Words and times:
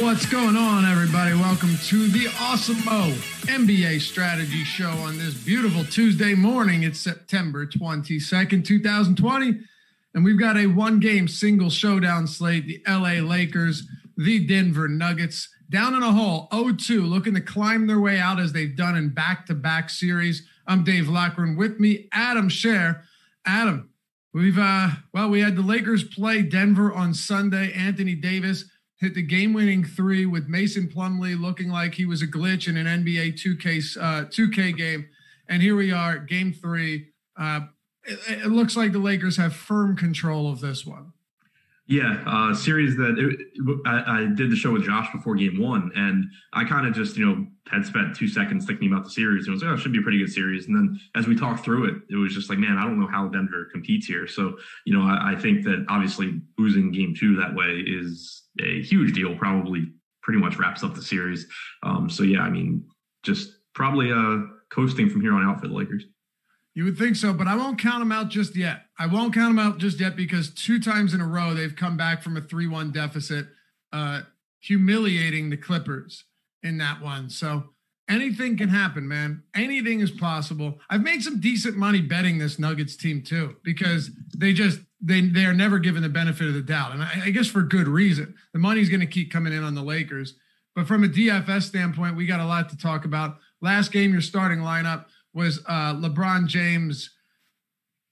What's 0.00 0.24
going 0.24 0.56
on, 0.56 0.86
everybody? 0.86 1.34
Welcome 1.34 1.76
to 1.76 2.08
the 2.08 2.24
Awesemo 2.24 3.12
NBA 3.42 4.00
Strategy 4.00 4.64
Show 4.64 4.88
on 4.88 5.18
this 5.18 5.34
beautiful 5.34 5.84
Tuesday 5.84 6.34
morning. 6.34 6.82
It's 6.82 6.98
September 6.98 7.66
22nd, 7.66 8.64
2020. 8.64 9.60
And 10.14 10.24
we've 10.24 10.40
got 10.40 10.56
a 10.56 10.66
one 10.68 10.98
game 10.98 11.28
single 11.28 11.68
showdown 11.68 12.26
slate. 12.26 12.66
The 12.66 12.82
LA 12.88 13.20
Lakers, 13.22 13.86
the 14.16 14.46
Denver 14.46 14.88
Nuggets, 14.88 15.50
down 15.68 15.94
in 15.94 16.02
a 16.02 16.12
hole, 16.12 16.48
0 16.54 16.72
2, 16.72 17.02
looking 17.02 17.34
to 17.34 17.42
climb 17.42 17.86
their 17.86 18.00
way 18.00 18.18
out 18.18 18.40
as 18.40 18.54
they've 18.54 18.74
done 18.74 18.96
in 18.96 19.10
back 19.10 19.44
to 19.46 19.54
back 19.54 19.90
series. 19.90 20.48
I'm 20.66 20.84
Dave 20.84 21.06
Loughran 21.06 21.54
with 21.54 21.78
me, 21.78 22.08
Adam 22.12 22.48
Scherer. 22.48 23.02
Adam, 23.44 23.90
we've, 24.32 24.58
uh, 24.58 24.88
well, 25.12 25.28
we 25.28 25.40
had 25.40 25.54
the 25.54 25.62
Lakers 25.62 26.02
play 26.02 26.40
Denver 26.40 26.90
on 26.90 27.12
Sunday. 27.12 27.74
Anthony 27.74 28.14
Davis 28.14 28.64
hit 29.02 29.14
the 29.14 29.22
game-winning 29.22 29.82
three 29.84 30.24
with 30.26 30.46
Mason 30.46 30.88
Plumlee 30.88 31.38
looking 31.38 31.68
like 31.68 31.94
he 31.94 32.06
was 32.06 32.22
a 32.22 32.26
glitch 32.26 32.68
in 32.68 32.76
an 32.76 32.86
NBA 32.86 33.34
2K 33.34 33.96
uh, 33.98 34.24
2K 34.26 34.76
game, 34.76 35.08
and 35.48 35.60
here 35.60 35.74
we 35.74 35.92
are, 35.92 36.18
game 36.18 36.52
three. 36.52 37.08
Uh, 37.36 37.62
it, 38.04 38.44
it, 38.44 38.48
looks 38.48 38.76
like 38.76 38.92
the 38.92 39.00
Lakers 39.00 39.36
have 39.38 39.54
firm 39.54 39.96
control 39.96 40.48
of 40.48 40.60
this 40.60 40.86
one. 40.86 41.12
Yeah, 41.86 42.22
uh, 42.26 42.54
series 42.54 42.96
that 42.96 43.18
it, 43.18 43.80
I, 43.86 44.20
I, 44.20 44.26
did 44.36 44.52
the 44.52 44.56
show 44.56 44.70
with 44.70 44.84
Josh 44.84 45.10
before 45.12 45.34
game 45.34 45.60
one, 45.60 45.90
and 45.96 46.24
I 46.52 46.64
kind 46.64 46.86
of 46.86 46.94
just 46.94 47.16
you 47.16 47.26
know 47.26 47.46
had 47.68 47.84
spent 47.84 48.14
two 48.14 48.28
seconds 48.28 48.66
thinking 48.66 48.92
about 48.92 49.04
the 49.04 49.10
series 49.10 49.46
and 49.46 49.54
was 49.54 49.62
like, 49.62 49.72
oh, 49.72 49.74
it 49.74 49.80
should 49.80 49.92
be 49.92 49.98
a 49.98 50.02
pretty 50.02 50.18
good 50.18 50.32
series. 50.32 50.66
And 50.68 50.76
then 50.76 51.00
as 51.16 51.26
we 51.26 51.34
talked 51.34 51.64
through 51.64 51.86
it, 51.86 51.94
it 52.08 52.16
was 52.16 52.34
just 52.34 52.50
like, 52.50 52.58
man, 52.58 52.78
I 52.78 52.84
don't 52.84 53.00
know 53.00 53.08
how 53.08 53.26
Denver 53.26 53.68
competes 53.72 54.06
here. 54.06 54.28
So 54.28 54.56
you 54.84 54.96
know, 54.96 55.02
I, 55.02 55.32
I 55.32 55.36
think 55.36 55.64
that 55.64 55.84
obviously 55.88 56.40
losing 56.56 56.92
game 56.92 57.14
two 57.18 57.34
that 57.36 57.52
way 57.52 57.82
is 57.84 58.41
a 58.60 58.82
huge 58.82 59.14
deal. 59.14 59.36
Probably 59.36 59.86
pretty 60.22 60.38
much 60.38 60.56
wraps 60.56 60.82
up 60.82 60.94
the 60.94 61.02
series. 61.02 61.46
Um, 61.82 62.08
so 62.08 62.22
yeah, 62.22 62.40
I 62.40 62.50
mean, 62.50 62.84
just 63.22 63.50
probably 63.74 64.12
uh, 64.12 64.46
coasting 64.70 65.08
from 65.08 65.20
here 65.20 65.34
on 65.34 65.42
out 65.42 65.60
for 65.60 65.68
the 65.68 65.74
Lakers. 65.74 66.04
You 66.74 66.84
would 66.84 66.96
think 66.96 67.16
so, 67.16 67.34
but 67.34 67.46
I 67.46 67.54
won't 67.54 67.78
count 67.78 68.00
them 68.00 68.12
out 68.12 68.30
just 68.30 68.56
yet. 68.56 68.86
I 68.98 69.06
won't 69.06 69.34
count 69.34 69.54
them 69.54 69.58
out 69.58 69.78
just 69.78 70.00
yet 70.00 70.16
because 70.16 70.54
two 70.54 70.80
times 70.80 71.12
in 71.12 71.20
a 71.20 71.26
row 71.26 71.52
they've 71.52 71.76
come 71.76 71.96
back 71.96 72.22
from 72.22 72.36
a 72.36 72.40
3 72.40 72.66
1 72.66 72.92
deficit, 72.92 73.46
uh, 73.92 74.22
humiliating 74.60 75.50
the 75.50 75.56
Clippers 75.56 76.24
in 76.62 76.78
that 76.78 77.02
one. 77.02 77.28
So 77.28 77.64
anything 78.12 78.56
can 78.56 78.68
happen, 78.68 79.08
man. 79.08 79.42
Anything 79.54 80.00
is 80.00 80.10
possible. 80.10 80.78
I've 80.90 81.02
made 81.02 81.22
some 81.22 81.40
decent 81.40 81.76
money 81.76 82.00
betting 82.00 82.38
this 82.38 82.58
Nuggets 82.58 82.96
team 82.96 83.22
too 83.22 83.56
because 83.62 84.10
they 84.36 84.52
just 84.52 84.80
they 85.00 85.22
they 85.22 85.44
are 85.44 85.54
never 85.54 85.78
given 85.78 86.02
the 86.02 86.08
benefit 86.08 86.46
of 86.46 86.54
the 86.54 86.62
doubt, 86.62 86.92
and 86.92 87.02
I, 87.02 87.22
I 87.24 87.30
guess 87.30 87.46
for 87.46 87.62
good 87.62 87.88
reason. 87.88 88.34
The 88.52 88.58
money's 88.58 88.88
going 88.88 89.00
to 89.00 89.06
keep 89.06 89.32
coming 89.32 89.52
in 89.52 89.64
on 89.64 89.74
the 89.74 89.82
Lakers, 89.82 90.34
but 90.74 90.86
from 90.86 91.04
a 91.04 91.08
DFS 91.08 91.62
standpoint, 91.62 92.16
we 92.16 92.26
got 92.26 92.40
a 92.40 92.46
lot 92.46 92.68
to 92.70 92.76
talk 92.76 93.04
about. 93.04 93.38
Last 93.60 93.92
game, 93.92 94.12
your 94.12 94.20
starting 94.20 94.60
lineup 94.60 95.06
was 95.34 95.60
uh, 95.66 95.94
LeBron 95.94 96.46
James, 96.46 97.10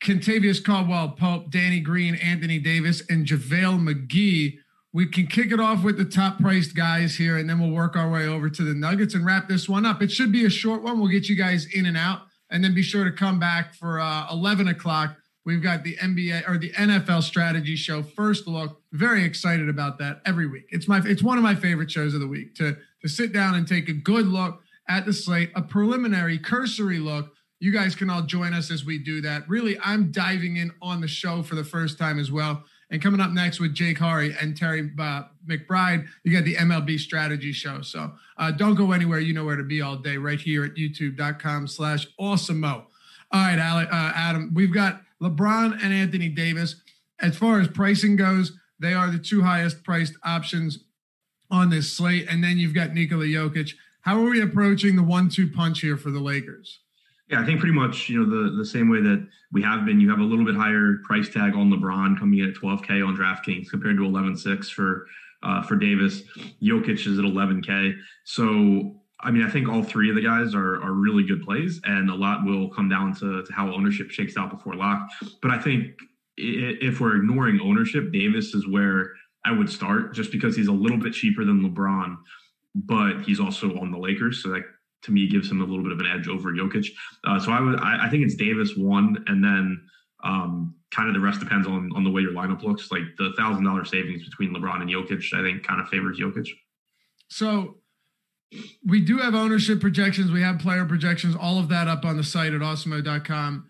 Kentavious 0.02 0.62
Caldwell 0.64 1.10
Pope, 1.10 1.50
Danny 1.50 1.80
Green, 1.80 2.14
Anthony 2.16 2.58
Davis, 2.58 3.02
and 3.08 3.26
JaVale 3.26 3.80
McGee. 3.80 4.58
We 4.92 5.06
can 5.06 5.28
kick 5.28 5.52
it 5.52 5.60
off 5.60 5.84
with 5.84 5.98
the 5.98 6.04
top 6.04 6.40
priced 6.40 6.74
guys 6.74 7.16
here, 7.16 7.36
and 7.38 7.48
then 7.48 7.60
we'll 7.60 7.70
work 7.70 7.96
our 7.96 8.10
way 8.10 8.26
over 8.26 8.50
to 8.50 8.62
the 8.62 8.74
Nuggets 8.74 9.14
and 9.14 9.24
wrap 9.24 9.48
this 9.48 9.68
one 9.68 9.86
up. 9.86 10.02
It 10.02 10.10
should 10.10 10.32
be 10.32 10.44
a 10.44 10.50
short 10.50 10.82
one. 10.82 10.98
We'll 10.98 11.10
get 11.10 11.28
you 11.28 11.36
guys 11.36 11.66
in 11.66 11.86
and 11.86 11.96
out, 11.96 12.22
and 12.50 12.64
then 12.64 12.74
be 12.74 12.82
sure 12.82 13.04
to 13.04 13.12
come 13.12 13.38
back 13.38 13.74
for 13.74 14.00
uh, 14.00 14.26
11 14.32 14.66
o'clock. 14.66 15.16
We've 15.46 15.62
got 15.62 15.84
the 15.84 15.96
NBA 15.96 16.48
or 16.48 16.58
the 16.58 16.72
NFL 16.72 17.22
strategy 17.22 17.76
show. 17.76 18.02
First 18.02 18.46
look, 18.46 18.82
very 18.92 19.24
excited 19.24 19.68
about 19.68 19.98
that 19.98 20.20
every 20.26 20.46
week. 20.46 20.66
It's 20.70 20.86
my 20.86 21.00
it's 21.04 21.22
one 21.22 21.38
of 21.38 21.44
my 21.44 21.54
favorite 21.54 21.90
shows 21.90 22.12
of 22.12 22.20
the 22.20 22.26
week 22.26 22.54
to 22.56 22.76
to 23.00 23.08
sit 23.08 23.32
down 23.32 23.54
and 23.54 23.66
take 23.66 23.88
a 23.88 23.94
good 23.94 24.26
look 24.26 24.60
at 24.88 25.06
the 25.06 25.12
slate, 25.12 25.50
a 25.54 25.62
preliminary, 25.62 26.38
cursory 26.38 26.98
look. 26.98 27.32
You 27.58 27.72
guys 27.72 27.94
can 27.94 28.10
all 28.10 28.22
join 28.22 28.54
us 28.54 28.70
as 28.70 28.84
we 28.84 28.98
do 28.98 29.20
that. 29.22 29.48
Really, 29.48 29.78
I'm 29.82 30.10
diving 30.10 30.56
in 30.56 30.72
on 30.82 31.00
the 31.00 31.08
show 31.08 31.42
for 31.42 31.54
the 31.54 31.64
first 31.64 31.98
time 31.98 32.18
as 32.18 32.30
well. 32.30 32.64
And 32.90 33.00
coming 33.00 33.20
up 33.20 33.30
next 33.30 33.60
with 33.60 33.74
Jake 33.74 33.98
Hari 33.98 34.34
and 34.40 34.56
Terry 34.56 34.90
uh, 34.98 35.22
McBride, 35.48 36.06
you 36.24 36.32
got 36.32 36.44
the 36.44 36.56
MLB 36.56 36.98
strategy 36.98 37.52
show. 37.52 37.82
So 37.82 38.12
uh, 38.36 38.50
don't 38.50 38.74
go 38.74 38.92
anywhere. 38.92 39.20
You 39.20 39.32
know 39.32 39.44
where 39.44 39.56
to 39.56 39.62
be 39.62 39.80
all 39.80 39.96
day 39.96 40.16
right 40.16 40.40
here 40.40 40.64
at 40.64 40.74
youtube.com 40.74 41.68
slash 41.68 42.06
awesemo 42.20 42.84
All 43.32 43.40
right, 43.40 43.58
Ale, 43.58 43.86
uh, 43.90 44.12
Adam, 44.14 44.52
we've 44.54 44.74
got 44.74 45.02
LeBron 45.22 45.74
and 45.82 45.92
Anthony 45.92 46.28
Davis. 46.28 46.76
As 47.20 47.36
far 47.36 47.60
as 47.60 47.68
pricing 47.68 48.16
goes, 48.16 48.52
they 48.80 48.94
are 48.94 49.10
the 49.10 49.18
two 49.18 49.42
highest 49.42 49.84
priced 49.84 50.14
options 50.24 50.80
on 51.50 51.70
this 51.70 51.92
slate. 51.92 52.26
And 52.28 52.42
then 52.42 52.58
you've 52.58 52.74
got 52.74 52.92
Nikola 52.92 53.26
Jokic 53.26 53.74
how 54.02 54.18
are 54.18 54.30
we 54.30 54.40
approaching 54.40 54.96
the 54.96 55.02
one-two 55.02 55.50
punch 55.50 55.80
here 55.80 55.96
for 55.96 56.10
the 56.10 56.20
Lakers? 56.20 56.80
Yeah, 57.30 57.40
I 57.40 57.46
think 57.46 57.60
pretty 57.60 57.74
much 57.74 58.08
you 58.08 58.24
know 58.24 58.28
the 58.28 58.56
the 58.56 58.64
same 58.64 58.90
way 58.90 59.00
that 59.00 59.26
we 59.52 59.62
have 59.62 59.86
been. 59.86 60.00
You 60.00 60.10
have 60.10 60.18
a 60.18 60.24
little 60.24 60.44
bit 60.44 60.56
higher 60.56 60.96
price 61.04 61.28
tag 61.28 61.54
on 61.54 61.70
LeBron 61.70 62.18
coming 62.18 62.40
in 62.40 62.48
at 62.48 62.56
12k 62.56 63.06
on 63.06 63.16
DraftKings 63.16 63.70
compared 63.70 63.96
to 63.98 64.02
11.6 64.02 64.64
for 64.70 65.06
uh, 65.44 65.62
for 65.62 65.76
Davis. 65.76 66.22
Jokic 66.60 67.06
is 67.06 67.18
at 67.18 67.24
11k. 67.24 67.94
So 68.24 68.96
I 69.20 69.30
mean, 69.30 69.44
I 69.44 69.50
think 69.50 69.68
all 69.68 69.82
three 69.84 70.10
of 70.10 70.16
the 70.16 70.22
guys 70.22 70.56
are 70.56 70.82
are 70.82 70.92
really 70.92 71.22
good 71.22 71.42
plays, 71.42 71.80
and 71.84 72.10
a 72.10 72.14
lot 72.14 72.44
will 72.44 72.68
come 72.68 72.88
down 72.88 73.14
to, 73.16 73.44
to 73.44 73.52
how 73.52 73.72
ownership 73.72 74.10
shakes 74.10 74.36
out 74.36 74.50
before 74.50 74.74
lock. 74.74 75.08
But 75.40 75.52
I 75.52 75.58
think 75.58 75.92
if 76.36 77.00
we're 77.00 77.16
ignoring 77.16 77.60
ownership, 77.60 78.12
Davis 78.12 78.54
is 78.54 78.66
where 78.66 79.12
I 79.44 79.52
would 79.52 79.70
start, 79.70 80.14
just 80.14 80.32
because 80.32 80.56
he's 80.56 80.68
a 80.68 80.72
little 80.72 80.98
bit 80.98 81.12
cheaper 81.12 81.44
than 81.44 81.62
LeBron 81.62 82.16
but 82.74 83.22
he's 83.22 83.40
also 83.40 83.76
on 83.78 83.90
the 83.90 83.98
Lakers, 83.98 84.42
so 84.42 84.50
that 84.50 84.62
to 85.02 85.12
me 85.12 85.28
gives 85.28 85.50
him 85.50 85.60
a 85.60 85.64
little 85.64 85.82
bit 85.82 85.92
of 85.92 86.00
an 86.00 86.06
edge 86.06 86.28
over 86.28 86.52
Jokic. 86.52 86.86
Uh, 87.26 87.38
so 87.38 87.52
I 87.52 87.60
would 87.60 87.80
I, 87.80 88.06
I, 88.06 88.10
think 88.10 88.24
it's 88.24 88.34
Davis 88.34 88.76
one, 88.76 89.24
and 89.26 89.42
then 89.42 89.80
um, 90.24 90.74
kind 90.90 91.08
of 91.08 91.14
the 91.14 91.20
rest 91.20 91.40
depends 91.40 91.66
on 91.66 91.90
on 91.94 92.04
the 92.04 92.10
way 92.10 92.22
your 92.22 92.32
lineup 92.32 92.62
looks. 92.62 92.90
Like 92.90 93.02
the 93.18 93.32
thousand 93.36 93.64
dollar 93.64 93.84
savings 93.84 94.24
between 94.24 94.54
LeBron 94.54 94.82
and 94.82 94.90
Jokic, 94.90 95.32
I 95.32 95.42
think 95.42 95.66
kind 95.66 95.80
of 95.80 95.88
favors 95.88 96.18
Jokic. 96.18 96.48
So 97.28 97.76
we 98.84 99.00
do 99.00 99.18
have 99.18 99.34
ownership 99.34 99.80
projections, 99.80 100.30
we 100.30 100.42
have 100.42 100.58
player 100.58 100.84
projections, 100.84 101.36
all 101.36 101.58
of 101.58 101.68
that 101.68 101.88
up 101.88 102.04
on 102.04 102.16
the 102.16 102.24
site 102.24 102.52
at 102.52 102.60
awesemo.com. 102.60 103.66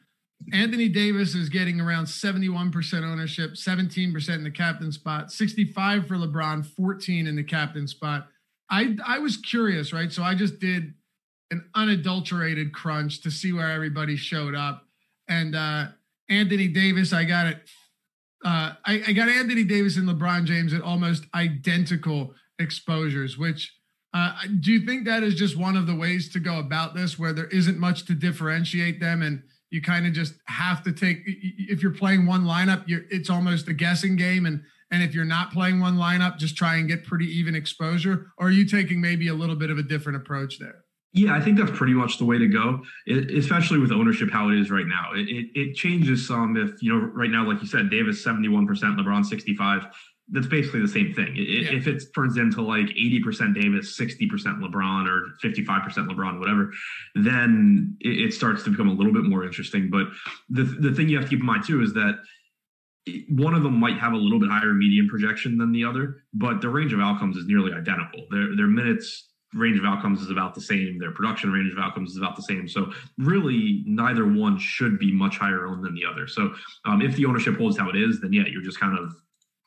Anthony 0.54 0.88
Davis 0.88 1.34
is 1.34 1.50
getting 1.50 1.80
around 1.80 2.06
71% 2.06 3.04
ownership, 3.04 3.52
17% 3.52 4.28
in 4.30 4.42
the 4.42 4.50
captain 4.50 4.90
spot, 4.90 5.30
65 5.30 6.06
for 6.06 6.14
LeBron, 6.14 6.64
14 6.64 7.26
in 7.26 7.36
the 7.36 7.44
captain 7.44 7.86
spot. 7.86 8.28
I 8.70 8.96
I 9.04 9.18
was 9.18 9.36
curious, 9.36 9.92
right? 9.92 10.12
So 10.12 10.22
I 10.22 10.34
just 10.34 10.58
did 10.60 10.94
an 11.50 11.64
unadulterated 11.74 12.72
crunch 12.72 13.22
to 13.22 13.30
see 13.30 13.52
where 13.52 13.70
everybody 13.70 14.16
showed 14.16 14.54
up, 14.54 14.86
and 15.28 15.54
uh, 15.54 15.86
Anthony 16.28 16.68
Davis, 16.68 17.12
I 17.12 17.24
got 17.24 17.46
it. 17.46 17.58
Uh, 18.44 18.72
I, 18.86 19.02
I 19.08 19.12
got 19.12 19.28
Anthony 19.28 19.64
Davis 19.64 19.96
and 19.96 20.08
LeBron 20.08 20.44
James 20.44 20.72
at 20.72 20.82
almost 20.82 21.24
identical 21.34 22.34
exposures, 22.58 23.36
which 23.36 23.72
Uh, 24.12 24.32
do 24.58 24.72
you 24.72 24.84
think 24.84 25.04
that 25.04 25.22
is 25.22 25.36
just 25.36 25.56
one 25.56 25.76
of 25.76 25.86
the 25.86 25.94
ways 25.94 26.32
to 26.32 26.40
go 26.40 26.58
about 26.58 26.94
this, 26.94 27.16
where 27.16 27.32
there 27.32 27.46
isn't 27.46 27.78
much 27.78 28.04
to 28.06 28.14
differentiate 28.14 28.98
them, 28.98 29.22
and 29.22 29.42
you 29.70 29.80
kind 29.80 30.04
of 30.04 30.12
just 30.12 30.34
have 30.46 30.82
to 30.82 30.92
take 30.92 31.22
if 31.72 31.80
you're 31.80 31.94
playing 32.02 32.26
one 32.26 32.44
lineup, 32.44 32.82
it's 32.88 33.30
almost 33.30 33.68
a 33.68 33.72
guessing 33.72 34.16
game, 34.16 34.46
and 34.46 34.64
and 34.90 35.02
if 35.04 35.14
you're 35.14 35.24
not 35.36 35.52
playing 35.52 35.78
one 35.78 35.96
lineup, 35.96 36.38
just 36.38 36.56
try 36.56 36.74
and 36.78 36.88
get 36.88 37.04
pretty 37.04 37.26
even 37.38 37.54
exposure, 37.54 38.32
or 38.36 38.48
are 38.48 38.50
you 38.50 38.66
taking 38.66 39.00
maybe 39.00 39.28
a 39.28 39.34
little 39.34 39.54
bit 39.54 39.70
of 39.70 39.78
a 39.78 39.88
different 39.92 40.16
approach 40.16 40.58
there? 40.58 40.82
Yeah, 41.12 41.34
I 41.34 41.40
think 41.40 41.58
that's 41.58 41.76
pretty 41.76 41.94
much 41.94 42.18
the 42.18 42.24
way 42.24 42.38
to 42.38 42.46
go, 42.46 42.82
it, 43.04 43.32
especially 43.32 43.78
with 43.80 43.90
ownership 43.90 44.30
how 44.30 44.48
it 44.50 44.58
is 44.58 44.70
right 44.70 44.86
now. 44.86 45.10
It, 45.14 45.28
it, 45.28 45.46
it 45.54 45.74
changes 45.74 46.26
some 46.26 46.56
if 46.56 46.80
you 46.82 46.92
know 46.92 47.06
right 47.06 47.30
now, 47.30 47.46
like 47.46 47.60
you 47.60 47.66
said, 47.66 47.90
Davis 47.90 48.22
seventy 48.22 48.48
one 48.48 48.66
percent, 48.66 48.96
LeBron 48.96 49.24
sixty 49.24 49.56
five 49.56 49.86
that's 50.32 50.46
basically 50.46 50.80
the 50.80 50.88
same 50.88 51.12
thing. 51.12 51.34
yeah. 51.36 51.72
If 51.72 51.86
it 51.86 52.02
turns 52.14 52.36
into 52.36 52.62
like 52.62 52.86
80% 52.86 53.54
Davis, 53.54 53.98
60% 53.98 54.28
LeBron, 54.60 55.08
or 55.08 55.36
55% 55.42 56.08
LeBron, 56.08 56.38
whatever, 56.38 56.70
then 57.16 57.96
it, 58.00 58.32
starts 58.32 58.62
to 58.64 58.70
become 58.70 58.88
a 58.88 58.92
little 58.92 59.12
bit 59.12 59.24
more 59.24 59.44
interesting. 59.44 59.90
But 59.90 60.06
the, 60.48 60.62
the 60.62 60.94
thing 60.94 61.08
you 61.08 61.16
have 61.16 61.24
to 61.24 61.30
keep 61.30 61.40
in 61.40 61.46
mind 61.46 61.64
too 61.66 61.82
is 61.82 61.92
that 61.94 62.20
one 63.28 63.54
of 63.54 63.64
them 63.64 63.74
might 63.74 63.98
have 63.98 64.12
a 64.12 64.16
little 64.16 64.38
bit 64.38 64.50
higher 64.50 64.72
median 64.72 65.08
projection 65.08 65.58
than 65.58 65.72
the 65.72 65.84
other, 65.84 66.22
but 66.32 66.60
the 66.60 66.68
range 66.68 66.92
of 66.92 67.00
outcomes 67.00 67.36
is 67.36 67.46
nearly 67.46 67.72
identical. 67.72 68.26
Their, 68.30 68.54
their 68.54 68.68
minutes 68.68 69.29
range 69.54 69.78
of 69.78 69.84
outcomes 69.84 70.20
is 70.20 70.30
about 70.30 70.54
the 70.54 70.60
same. 70.60 70.98
Their 70.98 71.12
production 71.12 71.52
range 71.52 71.72
of 71.72 71.78
outcomes 71.78 72.12
is 72.12 72.16
about 72.16 72.36
the 72.36 72.42
same. 72.42 72.68
So 72.68 72.92
really, 73.18 73.82
neither 73.86 74.26
one 74.26 74.58
should 74.58 74.98
be 74.98 75.12
much 75.12 75.38
higher 75.38 75.66
owned 75.66 75.84
than 75.84 75.94
the 75.94 76.04
other. 76.04 76.26
So 76.26 76.54
um, 76.84 77.02
if 77.02 77.16
the 77.16 77.26
ownership 77.26 77.56
holds 77.56 77.76
how 77.76 77.88
it 77.88 77.96
is, 77.96 78.20
then 78.20 78.32
yeah, 78.32 78.44
you're 78.50 78.62
just 78.62 78.78
kind 78.78 78.96
of 78.96 79.12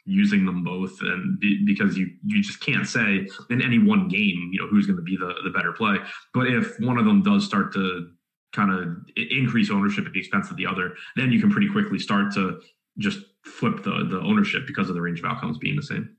using 0.05 0.45
them 0.45 0.63
both 0.63 0.99
and 1.01 1.39
be, 1.39 1.63
because 1.65 1.97
you 1.97 2.09
you 2.25 2.41
just 2.41 2.59
can't 2.59 2.87
say 2.87 3.25
in 3.49 3.61
any 3.61 3.79
one 3.79 4.09
game 4.09 4.49
you 4.51 4.59
know 4.59 4.67
who's 4.67 4.85
going 4.85 4.97
to 4.97 5.01
be 5.01 5.15
the 5.15 5.33
the 5.45 5.49
better 5.49 5.71
play 5.71 5.95
but 6.33 6.47
if 6.47 6.77
one 6.81 6.97
of 6.97 7.05
them 7.05 7.23
does 7.23 7.45
start 7.45 7.73
to 7.73 8.09
kind 8.51 8.69
of 8.69 8.97
increase 9.15 9.71
ownership 9.71 10.05
at 10.05 10.11
the 10.11 10.19
expense 10.19 10.51
of 10.51 10.57
the 10.57 10.65
other 10.65 10.93
then 11.15 11.31
you 11.31 11.39
can 11.39 11.49
pretty 11.49 11.69
quickly 11.69 11.97
start 11.97 12.33
to 12.33 12.59
just 12.97 13.19
flip 13.45 13.81
the 13.83 14.05
the 14.09 14.19
ownership 14.19 14.67
because 14.67 14.89
of 14.89 14.95
the 14.95 15.01
range 15.01 15.19
of 15.19 15.25
outcomes 15.25 15.57
being 15.57 15.75
the 15.77 15.81
same 15.81 16.17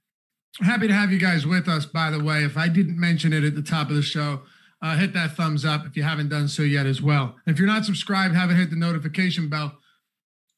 happy 0.63 0.87
to 0.87 0.95
have 0.95 1.11
you 1.11 1.19
guys 1.19 1.47
with 1.47 1.69
us 1.69 1.85
by 1.87 2.11
the 2.11 2.23
way 2.23 2.45
if 2.45 2.57
i 2.57 2.69
didn't 2.69 2.99
mention 2.99 3.33
it 3.33 3.45
at 3.45 3.55
the 3.55 3.63
top 3.63 3.89
of 3.91 3.97
the 3.97 4.03
show 4.03 4.41
uh, 4.83 4.97
hit 4.97 5.13
that 5.15 5.33
thumbs 5.33 5.65
up 5.65 5.87
if 5.87 5.97
you 5.97 6.03
haven't 6.03 6.29
done 6.29 6.47
so 6.47 6.63
yet 6.63 6.87
as 6.87 7.01
well 7.03 7.37
if 7.47 7.59
you're 7.59 7.67
not 7.67 7.85
subscribed 7.85 8.35
haven't 8.35 8.57
hit 8.57 8.71
the 8.71 8.77
notification 8.77 9.49
bell 9.49 9.79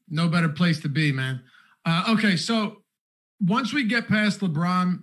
no 0.09 0.29
better 0.29 0.49
place 0.49 0.81
to 0.81 0.89
be 0.89 1.13
man 1.13 1.41
uh, 1.85 2.05
okay 2.09 2.37
so 2.37 2.83
once 3.41 3.73
we 3.73 3.85
get 3.85 4.09
past 4.09 4.41
LeBron 4.41 5.01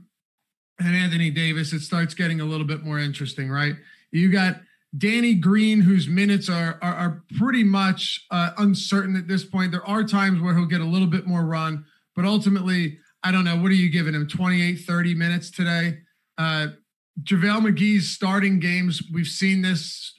and 0.79 0.95
Anthony 0.95 1.29
Davis, 1.29 1.73
it 1.73 1.81
starts 1.81 2.13
getting 2.13 2.41
a 2.41 2.45
little 2.45 2.65
bit 2.65 2.83
more 2.83 2.99
interesting, 2.99 3.49
right? 3.49 3.75
You 4.11 4.31
got 4.31 4.61
Danny 4.97 5.33
Green, 5.35 5.81
whose 5.81 6.07
minutes 6.07 6.49
are 6.49 6.77
are, 6.81 6.93
are 6.93 7.23
pretty 7.37 7.63
much 7.63 8.25
uh, 8.31 8.51
uncertain 8.57 9.15
at 9.15 9.27
this 9.27 9.43
point. 9.43 9.71
There 9.71 9.87
are 9.87 10.03
times 10.03 10.41
where 10.41 10.55
he'll 10.55 10.65
get 10.65 10.81
a 10.81 10.85
little 10.85 11.07
bit 11.07 11.25
more 11.25 11.45
run, 11.45 11.85
but 12.15 12.25
ultimately, 12.25 12.99
I 13.23 13.31
don't 13.31 13.45
know. 13.45 13.55
What 13.55 13.71
are 13.71 13.75
you 13.75 13.89
giving 13.89 14.13
him? 14.13 14.27
28, 14.27 14.75
30 14.75 15.15
minutes 15.15 15.49
today? 15.49 15.99
Uh, 16.37 16.67
JaVale 17.21 17.71
McGee's 17.71 18.09
starting 18.09 18.59
games, 18.59 19.03
we've 19.13 19.27
seen 19.27 19.61
this 19.61 20.13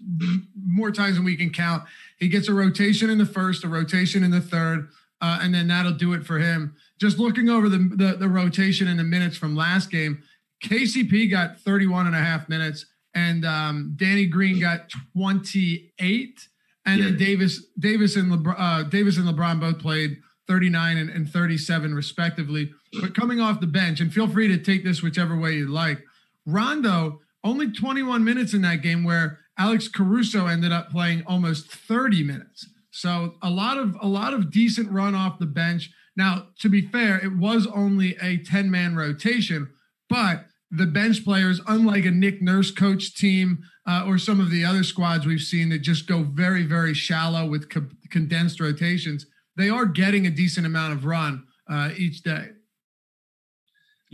more 0.65 0.93
times 0.93 1.17
than 1.17 1.25
we 1.25 1.37
can 1.37 1.51
count. 1.51 1.83
He 2.19 2.29
gets 2.29 2.49
a 2.49 2.55
rotation 2.55 3.11
in 3.11 3.19
the 3.19 3.27
first, 3.27 3.65
a 3.65 3.69
rotation 3.69 4.23
in 4.23 4.31
the 4.31 4.41
third, 4.41 4.91
uh, 5.21 5.41
and 5.43 5.53
then 5.53 5.67
that'll 5.67 5.93
do 5.93 6.13
it 6.13 6.25
for 6.25 6.39
him 6.39 6.77
just 7.01 7.19
looking 7.19 7.49
over 7.49 7.69
the, 7.69 7.79
the, 7.79 8.17
the 8.19 8.29
rotation 8.29 8.89
and 8.89 8.99
the 8.99 9.05
minutes 9.05 9.37
from 9.37 9.57
last 9.57 9.91
game, 9.91 10.23
KCP 10.65 11.31
got 11.31 11.61
31 11.61 12.07
and 12.07 12.17
a 12.17 12.19
half 12.19 12.49
minutes, 12.49 12.87
and 13.15 13.45
um, 13.45 13.93
Danny 13.97 14.27
Green 14.27 14.61
got 14.61 14.91
28, 15.17 16.49
and 16.87 16.99
yeah. 16.99 17.05
then 17.05 17.17
Davis 17.19 17.67
Davis 17.79 18.17
and 18.17 18.33
LeBron, 18.33 18.55
uh, 18.59 18.83
Davis 18.85 19.19
and 19.19 19.29
LeBron 19.29 19.61
both 19.61 19.79
played 19.79 20.19
39 20.47 20.97
and, 20.97 21.11
and 21.11 21.29
37 21.29 21.95
respectively. 21.95 22.71
But 23.01 23.15
coming 23.15 23.41
off 23.41 23.61
the 23.61 23.67
bench, 23.67 24.01
and 24.01 24.13
feel 24.13 24.29
free 24.29 24.49
to 24.49 24.59
take 24.59 24.85
this 24.85 25.03
whichever 25.03 25.39
way 25.39 25.55
you 25.55 25.69
like. 25.69 26.03
Rondo 26.47 27.21
only 27.43 27.71
21 27.71 28.25
minutes 28.25 28.55
in 28.55 28.63
that 28.63 28.83
game, 28.83 29.05
where 29.05 29.39
Alex 29.59 29.89
Caruso 29.89 30.47
ended 30.47 30.73
up 30.73 30.91
playing 30.91 31.23
almost 31.27 31.67
30 31.67 32.25
minutes. 32.25 32.67
So 32.91 33.35
a 33.43 33.51
lot 33.51 33.77
of 33.77 33.97
a 34.01 34.07
lot 34.07 34.35
of 34.35 34.51
decent 34.53 34.91
run 34.91 35.15
off 35.15 35.39
the 35.39 35.47
bench. 35.47 35.91
Now, 36.17 36.49
to 36.61 36.69
be 36.69 36.81
fair, 36.81 37.19
it 37.19 37.37
was 37.37 37.67
only 37.67 38.17
a 38.23 38.39
10 38.39 38.71
man 38.71 38.95
rotation, 38.95 39.71
but 40.09 40.47
the 40.71 40.87
bench 40.87 41.25
players, 41.25 41.61
unlike 41.67 42.05
a 42.05 42.11
Nick 42.11 42.41
Nurse 42.41 42.71
coach 42.71 43.15
team 43.15 43.65
uh, 43.87 44.05
or 44.07 44.19
some 44.19 44.41
of 44.41 44.51
the 44.51 44.65
other 44.65 44.83
squads 44.83 45.27
we've 45.27 45.41
seen 45.41 45.69
that 45.69 45.81
just 45.81 46.07
go 46.07 46.23
very, 46.23 46.65
very 46.65 46.95
shallow 46.95 47.47
with 47.47 47.69
co- 47.69 47.89
condensed 48.11 48.61
rotations, 48.61 49.27
they 49.57 49.69
are 49.69 49.87
getting 49.87 50.27
a 50.27 50.31
decent 50.31 50.67
amount 50.67 50.93
of 50.93 51.05
run 51.05 51.45
uh, 51.71 51.91
each 51.97 52.23
day. 52.23 52.49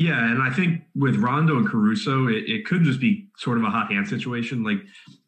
Yeah, 0.00 0.30
and 0.30 0.42
I 0.42 0.48
think 0.48 0.80
with 0.94 1.16
Rondo 1.16 1.58
and 1.58 1.68
Caruso, 1.68 2.26
it, 2.28 2.44
it, 2.48 2.64
could 2.64 2.84
just 2.84 3.00
be 3.00 3.28
sort 3.36 3.58
of 3.58 3.64
a 3.64 3.66
hot 3.68 3.92
hand 3.92 4.08
situation. 4.08 4.64
Like 4.64 4.78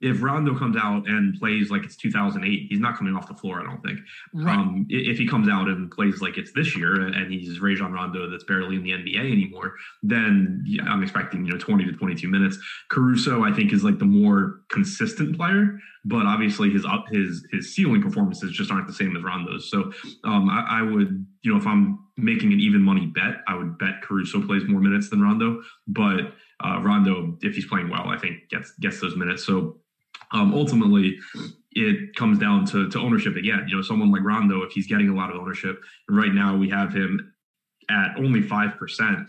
if 0.00 0.22
Rondo 0.22 0.58
comes 0.58 0.78
out 0.78 1.06
and 1.06 1.38
plays 1.38 1.70
like 1.70 1.84
it's 1.84 1.94
2008, 1.94 2.68
he's 2.70 2.80
not 2.80 2.96
coming 2.96 3.14
off 3.14 3.28
the 3.28 3.34
floor. 3.34 3.60
I 3.60 3.64
don't 3.64 3.82
think. 3.82 3.98
Right. 4.32 4.56
Um, 4.56 4.86
if 4.88 5.18
he 5.18 5.28
comes 5.28 5.46
out 5.46 5.68
and 5.68 5.90
plays 5.90 6.22
like 6.22 6.38
it's 6.38 6.52
this 6.52 6.74
year 6.74 6.94
and 6.94 7.30
he's 7.30 7.60
Rajon 7.60 7.92
Rondo 7.92 8.30
that's 8.30 8.44
barely 8.44 8.76
in 8.76 8.82
the 8.82 8.92
NBA 8.92 9.18
anymore, 9.18 9.74
then 10.02 10.64
yeah, 10.66 10.84
I'm 10.84 11.02
expecting 11.02 11.44
you 11.44 11.52
know 11.52 11.58
20 11.58 11.84
to 11.84 11.92
22 11.92 12.26
minutes. 12.26 12.56
Caruso, 12.88 13.44
I 13.44 13.52
think, 13.52 13.74
is 13.74 13.84
like 13.84 13.98
the 13.98 14.06
more 14.06 14.62
consistent 14.70 15.36
player, 15.36 15.78
but 16.06 16.24
obviously 16.24 16.70
his 16.70 16.86
up 16.86 17.04
his 17.12 17.46
his 17.52 17.74
ceiling 17.74 18.00
performances 18.00 18.52
just 18.52 18.70
aren't 18.70 18.86
the 18.86 18.94
same 18.94 19.14
as 19.18 19.22
Rondo's. 19.22 19.70
So 19.70 19.92
um, 20.24 20.48
I, 20.48 20.78
I 20.78 20.82
would 20.82 21.26
you 21.42 21.52
know 21.52 21.58
if 21.58 21.66
I'm 21.66 21.98
making 22.16 22.52
an 22.52 22.60
even 22.60 22.82
money 22.82 23.06
bet, 23.06 23.42
I 23.48 23.54
would 23.54 23.78
bet 23.78 24.02
Caruso 24.02 24.44
plays 24.46 24.62
more 24.66 24.80
minutes 24.80 25.10
than 25.10 25.20
Rondo. 25.20 25.62
But 25.86 26.34
uh, 26.64 26.80
Rondo, 26.82 27.38
if 27.40 27.54
he's 27.54 27.66
playing 27.66 27.88
well, 27.88 28.08
I 28.08 28.18
think 28.18 28.48
gets 28.50 28.72
gets 28.80 29.00
those 29.00 29.16
minutes. 29.16 29.44
So 29.44 29.78
um, 30.32 30.54
ultimately, 30.54 31.18
it 31.72 32.14
comes 32.16 32.38
down 32.38 32.66
to, 32.66 32.88
to 32.90 32.98
ownership 32.98 33.36
again. 33.36 33.66
You 33.68 33.76
know, 33.76 33.82
someone 33.82 34.10
like 34.10 34.22
Rondo, 34.22 34.62
if 34.62 34.72
he's 34.72 34.86
getting 34.86 35.08
a 35.08 35.14
lot 35.14 35.30
of 35.30 35.36
ownership, 35.36 35.82
right 36.08 36.32
now 36.32 36.56
we 36.56 36.68
have 36.68 36.92
him 36.92 37.32
at 37.90 38.16
only 38.18 38.42
five 38.42 38.76
percent. 38.78 39.26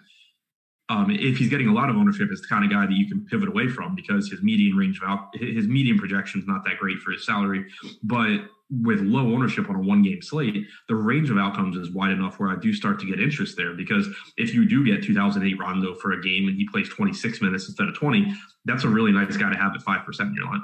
Um, 0.94 1.10
if 1.10 1.38
he's 1.38 1.50
getting 1.50 1.68
a 1.68 1.74
lot 1.74 1.90
of 1.90 1.95
ownership, 1.95 2.31
is 2.31 2.42
the 2.42 2.48
kind 2.48 2.63
of 2.63 2.69
guy 2.69 2.86
that 2.86 2.94
you 2.94 3.07
can 3.07 3.25
pivot 3.25 3.50
away 3.50 3.68
from 3.68 3.95
because 3.95 4.30
his 4.30 4.44
median 4.44 4.78
range 4.78 5.00
of 5.01 5.10
out, 5.10 5.30
his 5.34 5.68
median 5.68 5.98
projection 5.98 6.40
is 6.40 6.47
not 6.47 6.64
that 6.66 6.78
great 6.78 7.00
for 7.00 7.12
his 7.12 7.26
salary. 7.26 7.66
But 8.04 8.42
with 8.69 9.02
low 9.02 9.33
ownership 9.33 9.69
on 9.69 9.76
a 9.76 9.80
one 9.80 10.04
game 10.04 10.21
slate, 10.21 10.68
the 10.88 10.95
range 10.95 11.31
of 11.31 11.38
outcomes 11.38 11.78
is 11.78 11.90
wide 11.92 12.12
enough 12.12 12.40
where 12.40 12.50
I 12.50 12.57
do 12.57 12.73
start 12.73 13.00
to 13.00 13.07
get 13.07 13.19
interest 13.19 13.57
there. 13.57 13.73
Because 13.73 14.07
if 14.38 14.54
you 14.54 14.68
do 14.68 14.85
get 14.85 15.04
2008 15.04 15.59
Rondo 15.59 15.95
for 15.95 16.12
a 16.12 16.21
game 16.21 16.47
and 16.47 16.56
he 16.57 16.68
plays 16.71 16.90
26 16.90 17.42
minutes 17.42 17.68
instead 17.68 17.88
of 17.88 17.95
20, 17.95 18.31
that's 18.66 18.83
a 18.83 18.90
really 18.90 19.12
nice 19.12 19.35
guy 19.35 19.50
to 19.50 19.57
have 19.57 19.73
at 19.73 19.81
5% 19.81 20.19
in 20.19 20.35
your 20.35 20.45
line. 20.45 20.62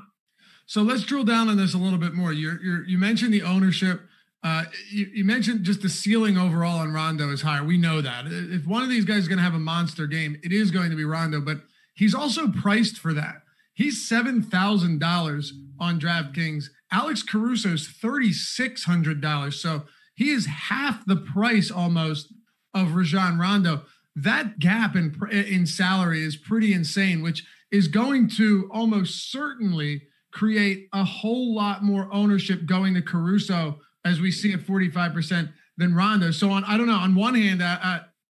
So 0.67 0.83
let's 0.83 1.03
drill 1.03 1.24
down 1.24 1.50
on 1.50 1.57
this 1.57 1.74
a 1.74 1.79
little 1.79 1.98
bit 1.98 2.13
more. 2.13 2.31
You're, 2.31 2.83
you 2.86 3.00
mentioned 3.00 3.33
the 3.33 3.41
ownership. 3.41 4.01
Uh, 4.41 4.63
you, 4.89 5.08
you, 5.13 5.25
mentioned 5.25 5.65
just 5.65 5.81
the 5.81 5.89
ceiling 5.89 6.38
overall 6.38 6.79
on 6.79 6.93
Rondo 6.93 7.29
is 7.29 7.41
higher. 7.41 7.63
We 7.63 7.77
know 7.77 8.00
that. 8.00 8.25
If 8.27 8.65
one 8.65 8.84
of 8.84 8.89
these 8.89 9.03
guys 9.03 9.17
is 9.17 9.27
going 9.27 9.38
to 9.38 9.43
have 9.43 9.53
a 9.53 9.60
monster 9.60 10.08
game, 10.08 10.38
it 10.43 10.53
is 10.53 10.72
going 10.72 10.91
to 10.91 10.96
be 10.96 11.03
Rondo, 11.03 11.41
but 11.41 11.58
he's 11.93 12.15
also 12.15 12.48
priced 12.48 12.98
for 12.98 13.13
that. 13.13 13.43
He's 13.74 14.10
$7,000 14.10 15.51
on 15.79 16.00
DraftKings 16.00 16.69
Alex 16.91 17.24
Caruso 17.24 17.74
is 17.74 17.88
$3,600. 17.88 19.53
So 19.53 19.84
he 20.15 20.29
is 20.29 20.46
half 20.46 21.05
the 21.05 21.15
price 21.15 21.72
almost 21.72 22.34
of 22.74 22.96
Rajon 22.96 23.38
Rondo. 23.38 23.84
That 24.15 24.60
gap 24.60 24.96
in, 24.96 25.15
in 25.31 25.65
salary 25.65 26.24
is 26.24 26.36
pretty 26.36 26.74
insane, 26.74 27.22
which 27.22 27.46
is 27.72 27.88
going 27.88 28.29
to 28.31 28.69
almost 28.74 29.31
certainly 29.31 30.03
create 30.31 30.88
a 30.93 31.03
whole 31.03 31.55
lot 31.55 31.84
more 31.84 32.12
ownership 32.12 32.65
going 32.65 32.93
to 32.96 33.01
Caruso 33.01 33.79
as 34.09 34.19
we 34.19 34.31
see 34.31 34.51
at 34.53 34.59
45% 34.59 35.53
than 35.77 35.95
Rondo. 35.95 36.31
So 36.31 36.49
on, 36.51 36.63
I 36.65 36.77
don't 36.77 36.87
know, 36.87 36.97
on 36.97 37.15
one 37.15 37.35
hand, 37.35 37.61
uh, 37.61 37.79
uh, 37.81 37.99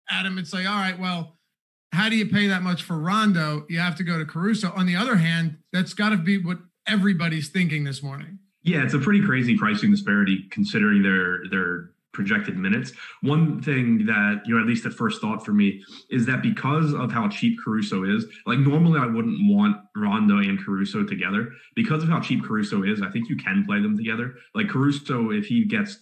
Adam, 0.10 0.38
it's 0.38 0.54
like, 0.54 0.68
all 0.68 0.76
right, 0.76 1.00
well, 1.00 1.38
how 1.92 2.10
do 2.10 2.16
you 2.16 2.26
pay 2.28 2.48
that 2.48 2.62
much 2.62 2.84
for 2.84 2.98
Rondo? 2.98 3.66
You 3.70 3.80
have 3.80 3.96
to 3.96 4.04
go 4.04 4.18
to 4.18 4.26
Caruso. 4.26 4.72
On 4.76 4.86
the 4.86 4.96
other 4.96 5.16
hand, 5.16 5.58
that's 5.72 5.94
got 5.94 6.10
to 6.10 6.18
be 6.18 6.44
what 6.44 6.60
everybody's 6.88 7.50
thinking 7.50 7.84
this 7.84 8.04
morning. 8.04 8.40
Yeah, 8.64 8.84
it's 8.84 8.94
a 8.94 9.00
pretty 9.00 9.26
crazy 9.26 9.58
pricing 9.58 9.92
disparity 9.92 10.46
considering 10.52 11.02
their 11.02 11.48
their 11.50 11.92
projected 12.14 12.58
minutes. 12.58 12.92
One 13.22 13.62
thing 13.62 14.06
that, 14.06 14.42
you 14.46 14.56
know, 14.56 14.62
at 14.62 14.68
least 14.68 14.86
at 14.86 14.94
first 14.94 15.22
thought 15.22 15.46
for 15.46 15.54
me 15.54 15.84
is 16.10 16.26
that 16.26 16.42
because 16.42 16.94
of 16.94 17.12
how 17.12 17.28
cheap 17.28 17.58
Caruso 17.64 18.04
is, 18.04 18.26
like 18.46 18.60
normally 18.60 19.00
I 19.00 19.06
wouldn't 19.06 19.38
want 19.42 19.78
Rondo 19.96 20.38
and 20.38 20.64
Caruso 20.64 21.04
together. 21.04 21.52
Because 21.76 22.04
of 22.04 22.10
how 22.10 22.20
cheap 22.20 22.44
Caruso 22.44 22.84
is, 22.84 23.02
I 23.02 23.10
think 23.10 23.30
you 23.30 23.38
can 23.38 23.66
play 23.66 23.82
them 23.82 23.96
together. 23.96 24.36
Like 24.56 24.70
Caruso, 24.70 25.32
if 25.32 25.46
he 25.46 25.66
gets 25.66 26.00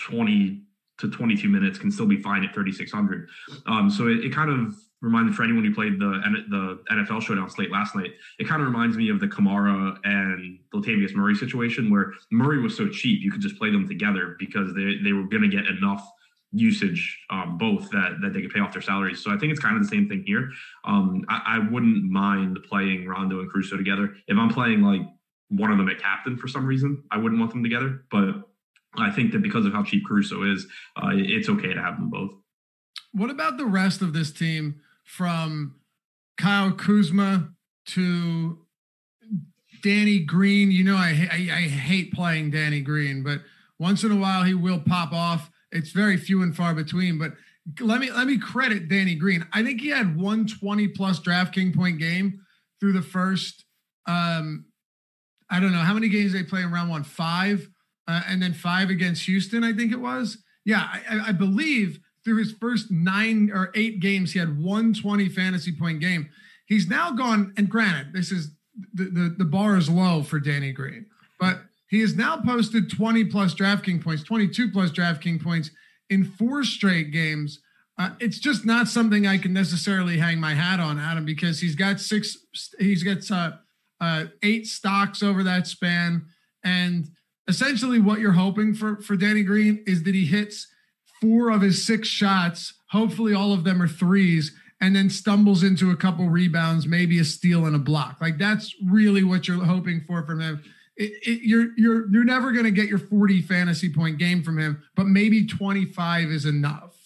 20 0.00 0.62
to 0.98 1.10
22 1.10 1.48
minutes, 1.48 1.78
can 1.78 1.90
still 1.90 2.06
be 2.06 2.20
fine 2.20 2.44
at 2.44 2.54
3,600. 2.54 3.28
Um, 3.66 3.90
so 3.90 4.08
it, 4.08 4.24
it 4.24 4.32
kind 4.32 4.50
of 4.50 4.74
reminded 5.02 5.34
for 5.34 5.42
anyone 5.42 5.64
who 5.64 5.74
played 5.74 5.98
the 5.98 6.22
the 6.48 6.78
NFL 6.90 7.20
showdown 7.20 7.50
slate 7.50 7.70
last 7.70 7.94
night. 7.94 8.12
It 8.38 8.48
kind 8.48 8.62
of 8.62 8.68
reminds 8.68 8.96
me 8.96 9.10
of 9.10 9.20
the 9.20 9.26
Kamara 9.26 9.98
and 10.04 10.58
Latavius 10.72 11.14
Murray 11.14 11.34
situation 11.34 11.90
where 11.90 12.14
Murray 12.30 12.62
was 12.62 12.76
so 12.76 12.88
cheap 12.88 13.20
you 13.22 13.30
could 13.30 13.42
just 13.42 13.58
play 13.58 13.70
them 13.70 13.86
together 13.86 14.36
because 14.38 14.72
they 14.74 14.96
they 15.04 15.12
were 15.12 15.24
going 15.24 15.42
to 15.42 15.48
get 15.48 15.66
enough 15.66 16.08
usage 16.52 17.18
um, 17.30 17.58
both 17.58 17.90
that 17.90 18.18
that 18.22 18.32
they 18.32 18.40
could 18.40 18.52
pay 18.52 18.60
off 18.60 18.72
their 18.72 18.82
salaries. 18.82 19.22
So 19.22 19.30
I 19.32 19.36
think 19.36 19.50
it's 19.52 19.60
kind 19.60 19.76
of 19.76 19.82
the 19.82 19.88
same 19.88 20.08
thing 20.08 20.22
here. 20.24 20.50
Um, 20.84 21.24
I, 21.28 21.56
I, 21.56 21.70
wouldn't 21.70 22.04
mind 22.04 22.58
playing 22.68 23.06
Rondo 23.06 23.40
and 23.40 23.50
Caruso 23.50 23.76
together. 23.76 24.14
If 24.28 24.36
I'm 24.36 24.50
playing 24.50 24.82
like 24.82 25.00
one 25.48 25.70
of 25.70 25.78
them 25.78 25.88
at 25.88 25.98
captain 25.98 26.36
for 26.36 26.48
some 26.48 26.66
reason, 26.66 27.02
I 27.10 27.18
wouldn't 27.18 27.40
want 27.40 27.52
them 27.52 27.62
together. 27.62 28.04
But 28.10 28.42
I 28.96 29.10
think 29.10 29.32
that 29.32 29.42
because 29.42 29.64
of 29.64 29.72
how 29.72 29.82
cheap 29.82 30.04
Caruso 30.06 30.44
is, 30.44 30.66
uh, 30.96 31.10
it's 31.12 31.48
okay 31.48 31.72
to 31.72 31.80
have 31.80 31.96
them 31.96 32.10
both. 32.10 32.32
What 33.12 33.30
about 33.30 33.56
the 33.56 33.66
rest 33.66 34.02
of 34.02 34.12
this 34.12 34.30
team 34.30 34.80
from 35.04 35.76
Kyle 36.36 36.72
Kuzma 36.72 37.50
to 37.86 38.58
Danny 39.82 40.20
Green? 40.20 40.70
You 40.70 40.84
know, 40.84 40.96
I, 40.96 41.28
I, 41.30 41.36
I 41.36 41.62
hate 41.68 42.12
playing 42.12 42.50
Danny 42.50 42.80
Green, 42.80 43.22
but 43.22 43.40
once 43.78 44.04
in 44.04 44.12
a 44.12 44.16
while 44.16 44.44
he 44.44 44.54
will 44.54 44.80
pop 44.80 45.12
off. 45.12 45.50
It's 45.70 45.90
very 45.90 46.16
few 46.16 46.42
and 46.42 46.54
far 46.54 46.74
between, 46.74 47.18
but 47.18 47.32
let 47.80 48.00
me 48.00 48.10
let 48.10 48.26
me 48.26 48.38
credit 48.38 48.88
Danny 48.88 49.14
Green. 49.14 49.46
I 49.52 49.62
think 49.62 49.80
he 49.80 49.88
had 49.88 50.20
one 50.20 50.46
20 50.46 50.88
plus 50.88 51.20
DraftKings 51.20 51.74
point 51.74 51.98
game 51.98 52.40
through 52.80 52.92
the 52.92 53.02
first 53.02 53.64
um 54.06 54.66
I 55.52 55.60
don't 55.60 55.72
know 55.72 55.78
how 55.78 55.92
many 55.92 56.08
games 56.08 56.32
they 56.32 56.42
play 56.42 56.62
in 56.62 56.72
round 56.72 56.88
one, 56.88 57.04
five, 57.04 57.68
uh, 58.08 58.22
and 58.26 58.42
then 58.42 58.54
five 58.54 58.88
against 58.88 59.26
Houston, 59.26 59.62
I 59.62 59.74
think 59.74 59.92
it 59.92 60.00
was. 60.00 60.38
Yeah, 60.64 60.80
I, 60.80 61.28
I 61.28 61.32
believe 61.32 62.00
through 62.24 62.38
his 62.38 62.52
first 62.52 62.90
nine 62.90 63.50
or 63.52 63.70
eight 63.74 64.00
games, 64.00 64.32
he 64.32 64.38
had 64.38 64.62
one 64.62 64.94
20 64.94 65.28
fantasy 65.28 65.72
point 65.72 66.00
game. 66.00 66.28
He's 66.66 66.88
now 66.88 67.12
gone, 67.12 67.52
and 67.56 67.68
granted, 67.68 68.12
this 68.12 68.30
is 68.30 68.52
the, 68.94 69.04
the, 69.04 69.34
the 69.38 69.44
bar 69.44 69.76
is 69.76 69.90
low 69.90 70.22
for 70.22 70.38
Danny 70.38 70.72
Green, 70.72 71.06
but 71.38 71.62
he 71.88 72.00
has 72.00 72.16
now 72.16 72.38
posted 72.38 72.90
20 72.90 73.26
plus 73.26 73.54
DraftKings 73.54 74.02
points, 74.02 74.22
22 74.22 74.70
plus 74.70 74.90
DraftKings 74.90 75.42
points 75.42 75.70
in 76.08 76.24
four 76.24 76.64
straight 76.64 77.10
games. 77.10 77.60
Uh, 77.98 78.10
it's 78.18 78.38
just 78.38 78.64
not 78.64 78.88
something 78.88 79.26
I 79.26 79.36
can 79.36 79.52
necessarily 79.52 80.16
hang 80.16 80.40
my 80.40 80.54
hat 80.54 80.80
on, 80.80 80.98
Adam, 80.98 81.26
because 81.26 81.60
he's 81.60 81.74
got 81.74 82.00
six, 82.00 82.38
he's 82.78 83.02
got 83.02 83.30
uh, 83.30 83.56
uh, 84.00 84.24
eight 84.42 84.66
stocks 84.66 85.22
over 85.22 85.42
that 85.42 85.66
span. 85.66 86.24
And 86.64 87.08
essentially, 87.46 88.00
what 88.00 88.20
you're 88.20 88.32
hoping 88.32 88.72
for 88.72 88.96
for 89.02 89.14
Danny 89.14 89.42
Green 89.42 89.84
is 89.86 90.02
that 90.04 90.14
he 90.14 90.24
hits 90.24 90.68
four 91.22 91.50
of 91.50 91.62
his 91.62 91.86
six 91.86 92.08
shots. 92.08 92.74
Hopefully, 92.90 93.32
all 93.32 93.52
of 93.52 93.64
them 93.64 93.80
are 93.80 93.88
threes, 93.88 94.52
and 94.80 94.94
then 94.94 95.08
stumbles 95.08 95.62
into 95.62 95.90
a 95.90 95.96
couple 95.96 96.28
rebounds, 96.28 96.86
maybe 96.86 97.20
a 97.20 97.24
steal 97.24 97.64
and 97.64 97.76
a 97.76 97.78
block. 97.78 98.18
Like 98.20 98.36
that's 98.36 98.74
really 98.90 99.22
what 99.22 99.46
you're 99.46 99.64
hoping 99.64 100.02
for 100.06 100.26
from 100.26 100.40
him. 100.40 100.62
It, 100.96 101.12
it, 101.22 101.40
you're 101.42 101.68
you're 101.78 102.10
you're 102.10 102.24
never 102.24 102.52
going 102.52 102.64
to 102.64 102.70
get 102.70 102.88
your 102.88 102.98
40 102.98 103.40
fantasy 103.42 103.90
point 103.90 104.18
game 104.18 104.42
from 104.42 104.58
him, 104.58 104.82
but 104.96 105.06
maybe 105.06 105.46
25 105.46 106.28
is 106.28 106.44
enough. 106.44 106.96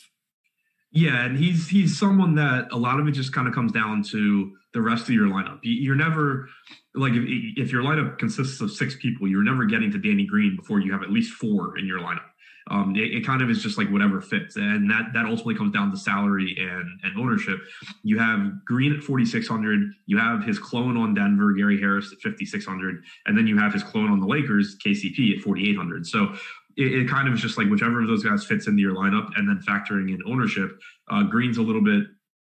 Yeah, 0.91 1.27
and 1.27 1.37
he's 1.37 1.69
he's 1.69 1.99
someone 1.99 2.35
that 2.37 2.69
a 2.73 2.77
lot 2.77 2.99
of 2.99 3.07
it 3.07 3.13
just 3.13 3.33
kind 3.33 3.47
of 3.47 3.55
comes 3.55 3.71
down 3.71 4.03
to 4.05 4.53
the 4.73 4.81
rest 4.81 5.05
of 5.05 5.11
your 5.11 5.27
lineup. 5.27 5.59
You're 5.63 5.95
never 5.95 6.49
like 6.95 7.13
if, 7.13 7.23
if 7.57 7.71
your 7.71 7.83
lineup 7.83 8.19
consists 8.19 8.61
of 8.63 8.71
six 8.71 8.97
people, 8.97 9.29
you're 9.29 9.45
never 9.45 9.67
getting 9.67 9.91
to 9.93 9.99
Danny 9.99 10.25
Green 10.25 10.57
before 10.57 10.81
you 10.81 10.93
have 10.93 11.03
at 11.03 11.11
least 11.11 11.35
four 11.35 11.77
in 11.77 11.87
your 11.87 12.01
lineup. 12.01 12.25
Um, 12.69 12.97
it, 12.97 13.15
it, 13.15 13.27
kind 13.27 13.43
of 13.43 13.51
is 13.51 13.63
just 13.63 13.79
like 13.79 13.89
whatever 13.91 14.21
fits, 14.21 14.57
and 14.57 14.91
that 14.91 15.13
that 15.15 15.25
ultimately 15.25 15.55
comes 15.55 15.73
down 15.73 15.91
to 15.93 15.97
salary 15.97 16.57
and 16.59 17.01
and 17.05 17.19
ownership. 17.19 17.59
You 18.03 18.19
have 18.19 18.65
Green 18.65 18.93
at 18.93 19.03
4600, 19.03 19.93
you 20.07 20.19
have 20.19 20.43
his 20.43 20.59
clone 20.59 20.97
on 20.97 21.15
Denver, 21.15 21.53
Gary 21.53 21.79
Harris 21.79 22.13
at 22.13 22.19
5600, 22.19 23.05
and 23.27 23.39
then 23.39 23.47
you 23.47 23.57
have 23.57 23.73
his 23.73 23.85
clone 23.85 24.11
on 24.11 24.19
the 24.19 24.27
Lakers, 24.27 24.77
KCP 24.85 25.37
at 25.37 25.43
4800. 25.43 26.07
So 26.07 26.35
it, 26.77 26.93
it, 26.93 27.09
kind 27.09 27.29
of 27.29 27.35
is 27.35 27.41
just 27.41 27.57
like 27.57 27.69
whichever 27.69 28.03
of 28.03 28.09
those 28.09 28.25
guys 28.25 28.45
fits 28.45 28.67
into 28.67 28.81
your 28.81 28.95
lineup, 28.95 29.31
and 29.37 29.49
then 29.49 29.61
factoring 29.67 30.13
in 30.13 30.21
ownership. 30.27 30.81
Uh, 31.09 31.23
Green's 31.23 31.59
a 31.59 31.63
little 31.63 31.83
bit 31.85 32.07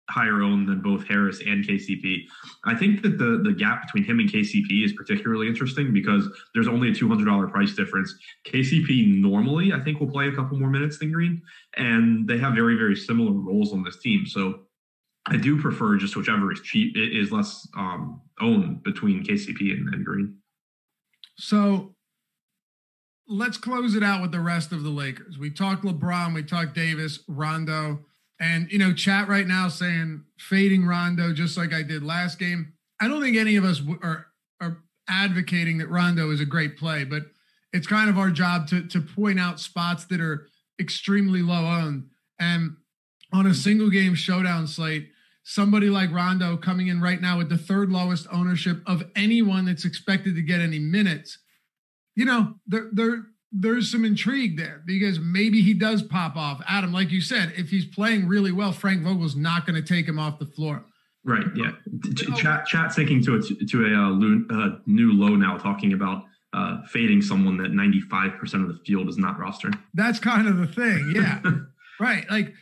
higher 0.09 0.41
owned 0.41 0.67
than 0.67 0.81
both 0.81 1.07
Harris 1.07 1.39
and 1.45 1.63
KCP. 1.65 2.25
I 2.65 2.75
think 2.75 3.01
that 3.01 3.17
the 3.17 3.41
the 3.43 3.53
gap 3.53 3.83
between 3.83 4.03
him 4.03 4.19
and 4.19 4.31
KCP 4.31 4.85
is 4.85 4.93
particularly 4.93 5.47
interesting 5.47 5.93
because 5.93 6.27
there's 6.53 6.67
only 6.67 6.91
a 6.91 6.93
two 6.93 7.07
hundred 7.07 7.25
dollar 7.25 7.47
price 7.47 7.73
difference. 7.73 8.13
KCP 8.45 9.19
normally 9.21 9.73
I 9.73 9.79
think 9.79 9.99
will 9.99 10.11
play 10.11 10.27
a 10.27 10.35
couple 10.35 10.59
more 10.59 10.69
minutes 10.69 10.99
than 10.99 11.11
Green, 11.11 11.41
and 11.77 12.27
they 12.27 12.37
have 12.37 12.53
very 12.53 12.75
very 12.75 12.95
similar 12.95 13.31
roles 13.31 13.73
on 13.73 13.83
this 13.83 13.97
team. 13.97 14.25
So 14.25 14.61
I 15.27 15.37
do 15.37 15.59
prefer 15.59 15.97
just 15.97 16.15
whichever 16.15 16.51
is 16.51 16.61
cheap 16.61 16.95
is 16.95 17.31
less 17.31 17.67
um, 17.75 18.21
owned 18.39 18.83
between 18.83 19.23
KCP 19.23 19.71
and, 19.71 19.93
and 19.93 20.05
Green. 20.05 20.37
So 21.37 21.95
let's 23.27 23.57
close 23.57 23.95
it 23.95 24.03
out 24.03 24.21
with 24.21 24.31
the 24.31 24.39
rest 24.39 24.71
of 24.71 24.83
the 24.83 24.89
Lakers. 24.89 25.39
We 25.39 25.49
talked 25.49 25.83
LeBron, 25.83 26.35
we 26.35 26.43
talked 26.43 26.75
Davis, 26.75 27.19
Rondo. 27.27 28.05
And, 28.39 28.69
you 28.71 28.77
know, 28.77 28.93
chat 28.93 29.27
right 29.27 29.47
now 29.47 29.69
saying 29.69 30.23
fading 30.37 30.85
Rondo 30.85 31.33
just 31.33 31.57
like 31.57 31.73
I 31.73 31.83
did 31.83 32.03
last 32.03 32.37
game. 32.37 32.73
I 32.99 33.07
don't 33.07 33.21
think 33.21 33.37
any 33.37 33.55
of 33.55 33.63
us 33.63 33.81
are, 34.03 34.27
are 34.59 34.77
advocating 35.07 35.77
that 35.77 35.89
Rondo 35.89 36.31
is 36.31 36.41
a 36.41 36.45
great 36.45 36.77
play, 36.77 37.03
but 37.03 37.23
it's 37.71 37.87
kind 37.87 38.09
of 38.09 38.17
our 38.17 38.29
job 38.29 38.67
to, 38.69 38.87
to 38.87 39.01
point 39.01 39.39
out 39.39 39.59
spots 39.59 40.05
that 40.05 40.21
are 40.21 40.47
extremely 40.79 41.41
low 41.41 41.65
owned. 41.65 42.09
And 42.39 42.77
on 43.33 43.47
a 43.47 43.53
single 43.53 43.89
game 43.89 44.15
showdown 44.15 44.67
slate, 44.67 45.09
somebody 45.43 45.89
like 45.89 46.11
Rondo 46.11 46.57
coming 46.57 46.87
in 46.87 47.01
right 47.01 47.21
now 47.21 47.37
with 47.37 47.49
the 47.49 47.57
third 47.57 47.89
lowest 47.89 48.27
ownership 48.31 48.81
of 48.85 49.03
anyone 49.15 49.65
that's 49.65 49.85
expected 49.85 50.35
to 50.35 50.41
get 50.41 50.59
any 50.59 50.79
minutes, 50.79 51.37
you 52.15 52.25
know, 52.25 52.55
they're, 52.67 52.89
they're, 52.91 53.25
there's 53.51 53.91
some 53.91 54.03
intrigue 54.03 54.57
there 54.57 54.81
because 54.85 55.19
maybe 55.19 55.61
he 55.61 55.73
does 55.73 56.01
pop 56.01 56.35
off. 56.35 56.61
Adam, 56.67 56.91
like 56.91 57.11
you 57.11 57.21
said, 57.21 57.53
if 57.55 57.69
he's 57.69 57.85
playing 57.85 58.27
really 58.27 58.51
well, 58.51 58.71
Frank 58.71 59.03
Vogel's 59.03 59.35
not 59.35 59.65
going 59.65 59.81
to 59.81 59.87
take 59.87 60.07
him 60.07 60.19
off 60.19 60.39
the 60.39 60.45
floor. 60.45 60.85
Right. 61.23 61.45
Yeah. 61.55 61.71
Chat, 62.35 62.67
chat 62.67 62.93
sinking 62.93 63.23
to 63.23 63.35
a 63.35 63.65
to 63.65 63.85
a 63.85 63.93
uh, 63.95 64.55
uh, 64.55 64.77
new 64.85 65.13
low 65.13 65.35
now, 65.35 65.57
talking 65.57 65.93
about 65.93 66.23
uh, 66.53 66.81
fading 66.87 67.21
someone 67.21 67.57
that 67.57 67.71
95% 67.71 68.41
of 68.61 68.67
the 68.67 68.79
field 68.85 69.09
is 69.09 69.17
not 69.17 69.39
roster. 69.39 69.71
That's 69.93 70.19
kind 70.19 70.47
of 70.47 70.57
the 70.57 70.67
thing. 70.67 71.13
Yeah. 71.15 71.41
right. 71.99 72.29
Like 72.29 72.53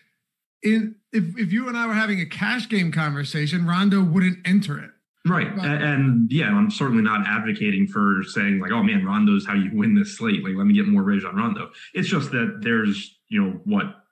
in 0.64 0.96
if 1.12 1.38
if 1.38 1.52
you 1.52 1.68
and 1.68 1.78
I 1.78 1.88
were 1.88 1.94
having 1.94 2.22
a 2.22 2.26
cash 2.26 2.70
game 2.70 2.92
conversation, 2.92 3.68
Rondo 3.68 4.02
wouldn't 4.02 4.40
enter 4.46 4.80
it. 4.80 4.92
Right. 5.26 5.48
And, 5.48 5.84
and, 5.84 6.32
yeah, 6.32 6.48
I'm 6.48 6.70
certainly 6.70 7.02
not 7.02 7.26
advocating 7.26 7.88
for 7.88 8.24
saying 8.28 8.60
like, 8.60 8.72
oh 8.72 8.84
man, 8.84 9.06
Rondo's 9.06 9.46
how 9.46 9.54
you 9.54 9.72
win 9.74 9.96
this 9.96 10.18
slate. 10.18 10.44
Like, 10.44 10.56
let 10.56 10.66
me 10.66 10.74
get 10.74 10.86
more 10.86 11.02
rage 11.02 11.24
on 11.24 11.36
Rondo. 11.36 11.72
It's 11.94 12.10
just 12.10 12.32
that 12.32 12.60
there's, 12.62 13.18
you 13.30 13.42
know, 13.42 13.52
what 13.64 14.04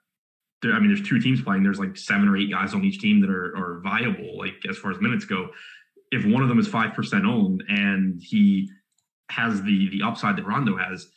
there, 0.62 0.72
I 0.72 0.78
mean, 0.78 0.88
there's 0.88 1.06
two 1.06 1.20
teams 1.20 1.42
playing. 1.42 1.64
There's 1.64 1.78
like 1.78 1.96
seven 1.96 2.28
or 2.28 2.36
eight 2.36 2.50
guys 2.50 2.72
on 2.72 2.84
each 2.84 3.00
team 3.00 3.20
that 3.20 3.30
are, 3.30 3.54
are 3.56 3.80
viable, 3.80 4.38
like 4.38 4.54
as 4.68 4.78
far 4.78 4.90
as 4.90 5.00
minutes 5.00 5.24
go. 5.24 5.50
If 6.10 6.24
one 6.24 6.42
of 6.42 6.48
them 6.48 6.58
is 6.58 6.68
five 6.68 6.94
percent 6.94 7.26
owned 7.26 7.62
and 7.68 8.20
he 8.22 8.70
has 9.30 9.62
the 9.62 9.90
the 9.90 10.02
upside 10.02 10.36
that 10.36 10.46
Rondo 10.46 10.76
has, 10.76 11.08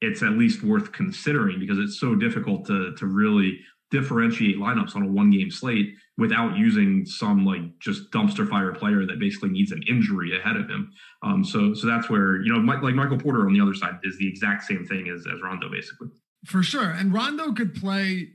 it's 0.00 0.22
at 0.22 0.32
least 0.32 0.62
worth 0.62 0.92
considering 0.92 1.58
because 1.58 1.78
it's 1.78 1.98
so 1.98 2.14
difficult 2.14 2.66
to 2.66 2.94
to 2.96 3.06
really 3.06 3.60
differentiate 3.94 4.56
lineups 4.56 4.96
on 4.96 5.02
a 5.02 5.08
one 5.08 5.30
game 5.30 5.52
slate 5.52 5.94
without 6.18 6.56
using 6.56 7.06
some 7.06 7.46
like 7.46 7.62
just 7.78 8.10
dumpster 8.10 8.48
fire 8.48 8.72
player 8.72 9.06
that 9.06 9.20
basically 9.20 9.50
needs 9.50 9.70
an 9.70 9.82
injury 9.88 10.36
ahead 10.36 10.56
of 10.56 10.68
him. 10.68 10.92
Um, 11.22 11.44
so 11.44 11.72
so 11.74 11.86
that's 11.86 12.10
where 12.10 12.42
you 12.42 12.52
know 12.52 12.58
like 12.58 12.94
Michael 12.94 13.18
Porter 13.18 13.46
on 13.46 13.54
the 13.54 13.60
other 13.60 13.74
side 13.74 14.00
is 14.02 14.18
the 14.18 14.28
exact 14.28 14.64
same 14.64 14.84
thing 14.84 15.08
as 15.08 15.24
as 15.32 15.40
Rondo 15.42 15.70
basically. 15.70 16.08
For 16.44 16.62
sure, 16.62 16.90
and 16.90 17.14
Rondo 17.14 17.52
could 17.52 17.74
play. 17.74 18.30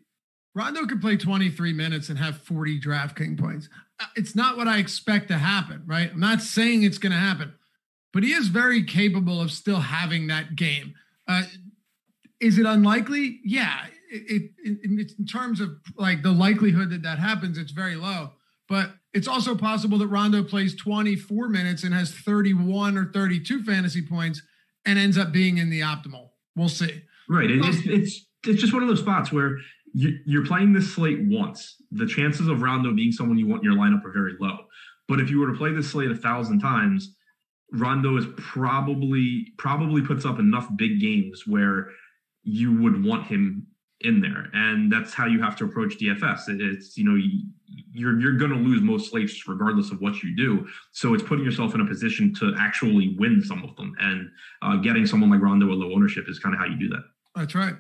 Rondo 0.55 0.85
could 0.87 0.99
play 0.99 1.15
23 1.15 1.73
minutes 1.73 2.09
and 2.09 2.17
have 2.17 2.37
40 2.39 2.81
DraftKings 2.81 3.39
points. 3.39 3.69
Uh, 3.99 4.05
it's 4.15 4.35
not 4.35 4.57
what 4.57 4.67
I 4.67 4.79
expect 4.79 5.27
to 5.27 5.37
happen, 5.37 5.83
right? 5.85 6.09
I'm 6.11 6.19
not 6.19 6.41
saying 6.41 6.81
it's 6.81 6.97
going 6.97 7.11
to 7.11 7.19
happen, 7.19 7.53
but 8.11 8.23
he 8.23 8.31
is 8.31 8.47
very 8.47 8.83
capable 8.83 9.39
of 9.39 9.51
still 9.51 9.79
having 9.79 10.25
that 10.27 10.55
game. 10.55 10.95
Uh, 11.27 11.43
is 12.41 12.57
it 12.57 12.65
unlikely? 12.65 13.39
Yeah 13.45 13.85
it, 14.09 14.51
it, 14.63 15.11
in 15.17 15.25
terms 15.25 15.61
of 15.61 15.69
like 15.95 16.23
the 16.23 16.31
likelihood 16.31 16.89
that 16.89 17.03
that 17.03 17.19
happens, 17.19 17.57
it's 17.57 17.71
very 17.71 17.95
low. 17.95 18.31
But 18.67 18.91
it's 19.13 19.27
also 19.27 19.55
possible 19.55 19.97
that 19.97 20.07
Rondo 20.07 20.43
plays 20.43 20.75
24 20.75 21.49
minutes 21.49 21.83
and 21.83 21.93
has 21.93 22.11
31 22.11 22.97
or 22.97 23.11
32 23.11 23.63
fantasy 23.63 24.01
points 24.01 24.41
and 24.85 24.99
ends 24.99 25.17
up 25.17 25.31
being 25.31 25.57
in 25.57 25.69
the 25.69 25.81
optimal. 25.81 26.29
We'll 26.55 26.69
see. 26.69 27.03
Right. 27.27 27.49
It's 27.49 27.85
it's 27.85 28.25
it's 28.45 28.61
just 28.61 28.73
one 28.73 28.83
of 28.83 28.89
those 28.89 28.99
spots 28.99 29.31
where 29.31 29.57
you, 29.93 30.41
are 30.41 30.45
playing 30.45 30.73
this 30.73 30.93
slate 30.93 31.19
once. 31.23 31.75
The 31.91 32.05
chances 32.05 32.47
of 32.47 32.61
Rondo 32.61 32.93
being 32.93 33.11
someone 33.11 33.37
you 33.37 33.47
want 33.47 33.63
in 33.63 33.71
your 33.71 33.79
lineup 33.79 34.05
are 34.05 34.11
very 34.11 34.33
low. 34.39 34.57
But 35.07 35.19
if 35.19 35.29
you 35.29 35.39
were 35.39 35.51
to 35.51 35.57
play 35.57 35.73
this 35.73 35.89
slate 35.89 36.11
a 36.11 36.15
thousand 36.15 36.59
times, 36.59 37.15
Rondo 37.73 38.17
is 38.17 38.25
probably 38.37 39.53
probably 39.57 40.01
puts 40.01 40.25
up 40.25 40.39
enough 40.39 40.67
big 40.75 40.99
games 40.99 41.43
where 41.45 41.89
you 42.43 42.81
would 42.81 43.03
want 43.03 43.27
him 43.27 43.67
in 44.01 44.21
there, 44.21 44.49
and 44.53 44.91
that's 44.91 45.13
how 45.13 45.25
you 45.25 45.41
have 45.41 45.55
to 45.57 45.65
approach 45.65 45.97
DFS. 45.97 46.43
It's 46.47 46.97
you 46.97 47.03
know 47.03 47.19
you're 47.91 48.19
you're 48.19 48.37
going 48.37 48.51
to 48.51 48.57
lose 48.57 48.81
most 48.81 49.11
slates 49.11 49.47
regardless 49.47 49.91
of 49.91 50.01
what 50.01 50.23
you 50.23 50.35
do. 50.35 50.67
So 50.91 51.13
it's 51.13 51.23
putting 51.23 51.43
yourself 51.43 51.75
in 51.75 51.81
a 51.81 51.85
position 51.85 52.33
to 52.35 52.53
actually 52.57 53.15
win 53.17 53.41
some 53.43 53.63
of 53.63 53.75
them, 53.75 53.95
and 53.99 54.29
uh, 54.61 54.77
getting 54.77 55.05
someone 55.05 55.29
like 55.29 55.41
Rondo 55.41 55.71
at 55.71 55.77
low 55.77 55.93
ownership 55.93 56.25
is 56.27 56.39
kind 56.39 56.55
of 56.55 56.59
how 56.59 56.65
you 56.65 56.77
do 56.77 56.89
that. 56.89 57.03
That's 57.35 57.55
right. 57.55 57.75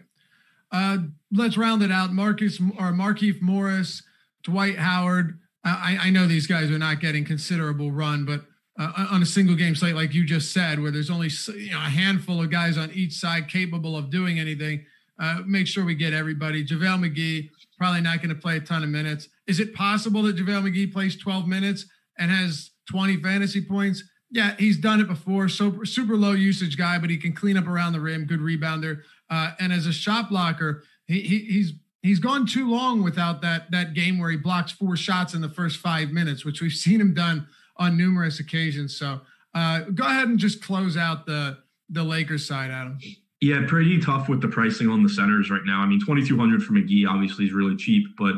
Uh, 0.71 0.97
let's 1.31 1.57
round 1.57 1.81
it 1.83 1.91
out. 1.91 2.13
Marcus 2.13 2.59
or 2.59 2.91
Markieff 2.91 3.41
Morris, 3.41 4.03
Dwight 4.43 4.77
Howard. 4.77 5.39
I, 5.63 5.97
I 6.03 6.09
know 6.09 6.25
these 6.25 6.47
guys 6.47 6.71
are 6.71 6.77
not 6.77 7.01
getting 7.01 7.25
considerable 7.25 7.91
run, 7.91 8.23
but 8.23 8.45
uh, 8.79 9.07
on 9.11 9.21
a 9.21 9.25
single 9.25 9.55
game 9.55 9.75
slate, 9.75 9.95
like 9.95 10.13
you 10.13 10.25
just 10.25 10.53
said, 10.53 10.79
where 10.79 10.89
there's 10.91 11.09
only 11.09 11.29
you 11.55 11.71
know, 11.71 11.79
a 11.79 11.89
handful 11.89 12.41
of 12.41 12.49
guys 12.49 12.77
on 12.77 12.89
each 12.91 13.13
side 13.13 13.49
capable 13.49 13.97
of 13.97 14.09
doing 14.09 14.39
anything, 14.39 14.85
uh, 15.19 15.39
make 15.45 15.67
sure 15.67 15.85
we 15.85 15.95
get 15.95 16.13
everybody. 16.13 16.65
JaVale 16.65 17.05
McGee, 17.05 17.49
probably 17.77 18.01
not 18.01 18.17
going 18.17 18.29
to 18.29 18.41
play 18.41 18.57
a 18.57 18.59
ton 18.59 18.83
of 18.83 18.89
minutes. 18.89 19.29
Is 19.47 19.59
it 19.59 19.73
possible 19.73 20.23
that 20.23 20.37
JaVale 20.37 20.69
McGee 20.69 20.91
plays 20.91 21.17
12 21.17 21.47
minutes 21.47 21.85
and 22.17 22.31
has 22.31 22.71
20 22.89 23.17
fantasy 23.17 23.61
points? 23.61 24.03
Yeah, 24.31 24.55
he's 24.57 24.77
done 24.77 24.99
it 24.99 25.07
before. 25.07 25.49
So 25.49 25.83
super 25.83 26.15
low 26.15 26.33
usage 26.33 26.77
guy, 26.77 26.99
but 26.99 27.09
he 27.09 27.17
can 27.17 27.33
clean 27.33 27.57
up 27.57 27.67
around 27.67 27.93
the 27.93 27.99
rim, 27.99 28.25
good 28.25 28.39
rebounder. 28.39 29.01
Uh, 29.29 29.51
and 29.59 29.73
as 29.73 29.87
a 29.87 29.93
shot 29.93 30.29
blocker, 30.29 30.83
he, 31.07 31.21
he, 31.21 31.39
he's 31.39 31.73
he's 32.01 32.19
gone 32.19 32.45
too 32.45 32.69
long 32.69 33.03
without 33.03 33.41
that 33.41 33.71
that 33.71 33.93
game 33.93 34.19
where 34.19 34.29
he 34.29 34.37
blocks 34.37 34.71
four 34.71 34.95
shots 34.95 35.33
in 35.33 35.41
the 35.41 35.49
first 35.49 35.77
five 35.77 36.11
minutes, 36.11 36.45
which 36.45 36.61
we've 36.61 36.71
seen 36.85 37.01
him 37.01 37.13
done 37.13 37.47
on 37.77 37.97
numerous 37.97 38.39
occasions. 38.39 38.95
So 38.95 39.21
uh, 39.55 39.81
go 39.95 40.05
ahead 40.05 40.27
and 40.27 40.37
just 40.37 40.63
close 40.63 40.95
out 40.95 41.25
the 41.25 41.57
the 41.89 42.03
Lakers 42.03 42.45
side, 42.45 42.69
Adam. 42.69 42.99
Yeah, 43.41 43.65
pretty 43.67 43.99
tough 43.99 44.27
with 44.27 44.41
the 44.41 44.49
pricing 44.49 44.89
on 44.89 45.01
the 45.01 45.09
centers 45.09 45.49
right 45.49 45.61
now. 45.65 45.81
I 45.81 45.85
mean, 45.85 46.03
twenty 46.03 46.25
two 46.25 46.37
hundred 46.37 46.63
for 46.63 46.73
McGee 46.73 47.07
obviously 47.07 47.45
is 47.45 47.53
really 47.53 47.77
cheap, 47.77 48.05
but 48.17 48.35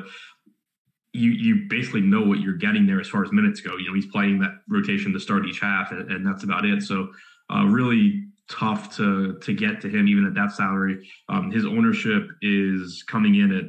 you 1.14 1.32
you 1.32 1.66
basically 1.70 2.02
know 2.02 2.22
what 2.22 2.40
you're 2.40 2.58
getting 2.58 2.86
there 2.86 3.00
as 3.00 3.08
far 3.08 3.24
as 3.24 3.32
minutes 3.32 3.62
go. 3.62 3.78
You 3.78 3.88
know, 3.88 3.96
he's 3.96 4.06
playing 4.06 4.40
that 4.40 4.62
rotation 4.70 5.12
to 5.14 5.20
start 5.20 5.46
each 5.46 5.60
half, 5.60 5.92
and, 5.92 6.12
and 6.12 6.26
that's 6.26 6.44
about 6.44 6.66
it. 6.66 6.84
So, 6.84 7.12
uh, 7.54 7.66
really 7.66 8.26
tough 8.48 8.96
to 8.98 9.40
to 9.40 9.54
get 9.54 9.82
to 9.82 9.90
him 9.90 10.08
even 10.08 10.26
at 10.26 10.36
that 10.36 10.52
salary. 10.52 11.08
Um, 11.30 11.50
his 11.50 11.66
ownership 11.66 12.28
is 12.42 13.04
coming 13.08 13.36
in 13.36 13.52
at 13.52 13.66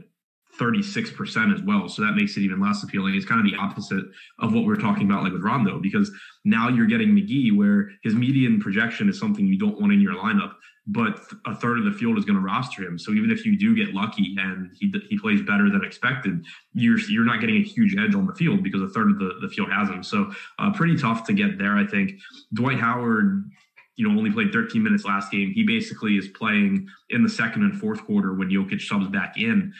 36% 0.61 1.55
as 1.55 1.63
well. 1.63 1.89
So 1.89 2.03
that 2.03 2.13
makes 2.13 2.37
it 2.37 2.41
even 2.41 2.61
less 2.61 2.83
appealing. 2.83 3.15
It's 3.15 3.25
kind 3.25 3.41
of 3.41 3.51
the 3.51 3.57
opposite 3.59 4.05
of 4.39 4.53
what 4.53 4.65
we 4.65 4.73
are 4.73 4.77
talking 4.77 5.11
about, 5.11 5.23
like 5.23 5.33
with 5.33 5.43
Rondo, 5.43 5.81
because 5.81 6.11
now 6.45 6.69
you're 6.69 6.87
getting 6.87 7.09
McGee, 7.09 7.57
where 7.57 7.91
his 8.03 8.15
median 8.15 8.61
projection 8.61 9.09
is 9.09 9.19
something 9.19 9.47
you 9.47 9.59
don't 9.59 9.81
want 9.81 9.95
in 9.95 10.01
your 10.01 10.15
lineup, 10.15 10.53
but 10.87 11.21
a 11.47 11.55
third 11.55 11.79
of 11.79 11.85
the 11.85 11.93
field 11.93 12.19
is 12.19 12.25
going 12.25 12.37
to 12.37 12.45
roster 12.45 12.83
him. 12.83 12.99
So 12.99 13.13
even 13.13 13.31
if 13.31 13.47
you 13.47 13.57
do 13.57 13.75
get 13.75 13.95
lucky 13.95 14.35
and 14.39 14.71
he, 14.79 14.93
he 15.09 15.19
plays 15.19 15.41
better 15.41 15.71
than 15.71 15.85
expected, 15.85 16.45
you're 16.73 16.99
you're 17.01 17.25
not 17.25 17.41
getting 17.41 17.57
a 17.57 17.63
huge 17.63 17.97
edge 17.97 18.15
on 18.15 18.27
the 18.27 18.35
field 18.35 18.63
because 18.63 18.83
a 18.83 18.89
third 18.89 19.11
of 19.11 19.19
the, 19.19 19.35
the 19.41 19.49
field 19.49 19.71
has 19.71 19.89
him. 19.89 20.03
So 20.03 20.33
uh, 20.59 20.73
pretty 20.73 20.97
tough 20.97 21.25
to 21.27 21.33
get 21.33 21.59
there, 21.59 21.77
I 21.77 21.87
think. 21.87 22.13
Dwight 22.53 22.79
Howard 22.79 23.51
you 23.97 24.09
know, 24.09 24.17
only 24.17 24.31
played 24.31 24.53
13 24.53 24.83
minutes 24.83 25.05
last 25.05 25.31
game. 25.31 25.53
He 25.53 25.65
basically 25.65 26.17
is 26.17 26.29
playing 26.29 26.89
in 27.11 27.23
the 27.23 27.29
second 27.29 27.63
and 27.63 27.79
fourth 27.79 28.05
quarter 28.05 28.33
when 28.33 28.49
Jokic 28.49 28.81
subs 28.81 29.07
back 29.09 29.37
in 29.37 29.73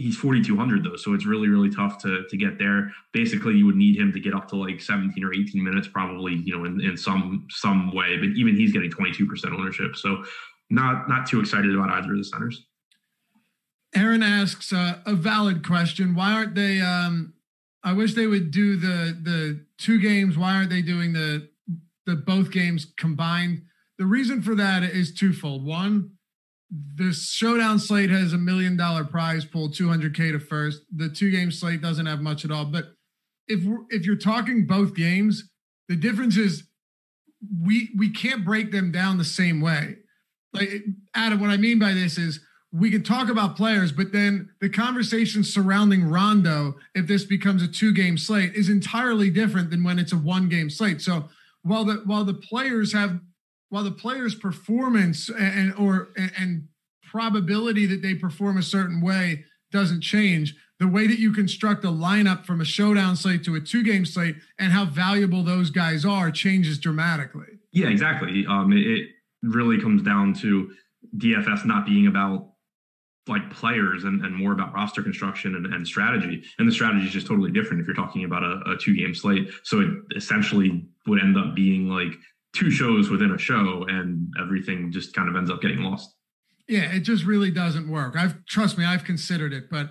he's 0.00 0.16
4200 0.16 0.84
though 0.84 0.96
so 0.96 1.14
it's 1.14 1.26
really 1.26 1.48
really 1.48 1.70
tough 1.70 1.98
to 2.02 2.24
to 2.28 2.36
get 2.36 2.58
there. 2.58 2.90
Basically 3.12 3.54
you 3.54 3.66
would 3.66 3.76
need 3.76 3.96
him 3.96 4.12
to 4.12 4.20
get 4.20 4.34
up 4.34 4.48
to 4.48 4.56
like 4.56 4.80
17 4.80 5.22
or 5.22 5.32
18 5.34 5.62
minutes 5.62 5.88
probably 5.88 6.34
you 6.34 6.56
know 6.56 6.64
in, 6.64 6.80
in 6.80 6.96
some 6.96 7.46
some 7.50 7.94
way 7.94 8.16
but 8.16 8.28
even 8.36 8.56
he's 8.56 8.72
getting 8.72 8.90
22% 8.90 9.52
ownership 9.52 9.96
so 9.96 10.24
not 10.70 11.08
not 11.08 11.26
too 11.26 11.40
excited 11.40 11.74
about 11.74 11.90
either 11.90 12.12
of 12.12 12.18
the 12.18 12.24
centers. 12.24 12.64
Aaron 13.94 14.22
asks 14.22 14.72
uh, 14.72 14.98
a 15.04 15.14
valid 15.14 15.66
question. 15.66 16.14
Why 16.14 16.32
aren't 16.32 16.54
they 16.54 16.80
um 16.80 17.34
i 17.82 17.92
wish 17.92 18.14
they 18.14 18.26
would 18.26 18.50
do 18.50 18.76
the 18.76 19.18
the 19.22 19.64
two 19.78 20.00
games. 20.00 20.36
Why 20.36 20.54
aren't 20.54 20.70
they 20.70 20.82
doing 20.82 21.12
the 21.12 21.48
the 22.06 22.16
both 22.16 22.50
games 22.50 22.86
combined? 22.96 23.62
The 23.98 24.06
reason 24.06 24.42
for 24.42 24.54
that 24.54 24.82
is 24.82 25.12
twofold. 25.12 25.64
One 25.64 26.12
the 26.70 27.12
showdown 27.12 27.78
slate 27.78 28.10
has 28.10 28.32
a 28.32 28.38
million 28.38 28.76
dollar 28.76 29.04
prize 29.04 29.44
pool, 29.44 29.68
200k 29.68 30.32
to 30.32 30.38
first. 30.38 30.82
The 30.94 31.08
two 31.08 31.30
game 31.30 31.50
slate 31.50 31.82
doesn't 31.82 32.06
have 32.06 32.20
much 32.20 32.44
at 32.44 32.50
all. 32.50 32.64
But 32.64 32.94
if 33.48 33.60
if 33.90 34.06
you're 34.06 34.16
talking 34.16 34.66
both 34.66 34.94
games, 34.94 35.50
the 35.88 35.96
difference 35.96 36.36
is 36.36 36.64
we 37.62 37.90
we 37.96 38.10
can't 38.10 38.44
break 38.44 38.70
them 38.70 38.92
down 38.92 39.18
the 39.18 39.24
same 39.24 39.60
way. 39.60 39.96
Like 40.52 40.84
Adam, 41.14 41.40
what 41.40 41.50
I 41.50 41.56
mean 41.56 41.78
by 41.78 41.92
this 41.92 42.18
is 42.18 42.40
we 42.72 42.90
can 42.90 43.02
talk 43.02 43.28
about 43.28 43.56
players, 43.56 43.90
but 43.90 44.12
then 44.12 44.50
the 44.60 44.68
conversation 44.68 45.42
surrounding 45.42 46.04
Rondo, 46.04 46.76
if 46.94 47.08
this 47.08 47.24
becomes 47.24 47.62
a 47.62 47.68
two 47.68 47.92
game 47.92 48.16
slate, 48.16 48.54
is 48.54 48.68
entirely 48.68 49.30
different 49.30 49.70
than 49.70 49.82
when 49.82 49.98
it's 49.98 50.12
a 50.12 50.16
one 50.16 50.48
game 50.48 50.70
slate. 50.70 51.00
So 51.00 51.28
while 51.62 51.84
the 51.84 52.02
while 52.04 52.24
the 52.24 52.34
players 52.34 52.92
have 52.92 53.20
while 53.70 53.84
the 53.84 53.90
player's 53.90 54.34
performance 54.34 55.30
and 55.30 55.72
or 55.74 56.10
and 56.16 56.68
probability 57.02 57.86
that 57.86 58.02
they 58.02 58.14
perform 58.14 58.56
a 58.56 58.62
certain 58.62 59.00
way 59.00 59.44
doesn't 59.72 60.00
change, 60.00 60.54
the 60.78 60.88
way 60.88 61.06
that 61.06 61.18
you 61.18 61.32
construct 61.32 61.84
a 61.84 61.88
lineup 61.88 62.44
from 62.44 62.60
a 62.60 62.64
showdown 62.64 63.16
slate 63.16 63.44
to 63.44 63.54
a 63.54 63.60
two 63.60 63.82
game 63.82 64.04
slate 64.04 64.36
and 64.58 64.72
how 64.72 64.84
valuable 64.84 65.42
those 65.42 65.70
guys 65.70 66.04
are 66.04 66.30
changes 66.30 66.78
dramatically. 66.78 67.46
Yeah, 67.72 67.88
exactly. 67.88 68.44
Um, 68.46 68.72
it, 68.72 69.08
really 69.42 69.80
comes 69.80 70.02
down 70.02 70.34
to 70.34 70.70
DFS 71.16 71.64
not 71.64 71.86
being 71.86 72.06
about 72.06 72.50
like 73.26 73.50
players 73.50 74.04
and, 74.04 74.22
and 74.22 74.36
more 74.36 74.52
about 74.52 74.74
roster 74.74 75.02
construction 75.02 75.54
and, 75.54 75.64
and 75.72 75.88
strategy. 75.88 76.42
And 76.58 76.68
the 76.68 76.72
strategy 76.72 77.06
is 77.06 77.12
just 77.12 77.26
totally 77.26 77.50
different 77.50 77.80
if 77.80 77.86
you're 77.86 77.96
talking 77.96 78.24
about 78.24 78.42
a, 78.42 78.60
a 78.72 78.76
two 78.76 78.94
game 78.94 79.14
slate. 79.14 79.50
So 79.62 79.80
it 79.80 79.88
essentially 80.14 80.84
would 81.06 81.22
end 81.22 81.38
up 81.38 81.54
being 81.54 81.88
like 81.88 82.12
two 82.52 82.70
shows 82.70 83.10
within 83.10 83.30
a 83.30 83.38
show 83.38 83.84
and 83.88 84.32
everything 84.40 84.90
just 84.90 85.14
kind 85.14 85.28
of 85.28 85.36
ends 85.36 85.50
up 85.50 85.60
getting 85.60 85.82
lost. 85.82 86.14
Yeah, 86.68 86.92
it 86.92 87.00
just 87.00 87.24
really 87.24 87.50
doesn't 87.50 87.88
work. 87.90 88.16
I've 88.16 88.44
trust 88.46 88.78
me, 88.78 88.84
I've 88.84 89.04
considered 89.04 89.52
it, 89.52 89.64
but 89.70 89.86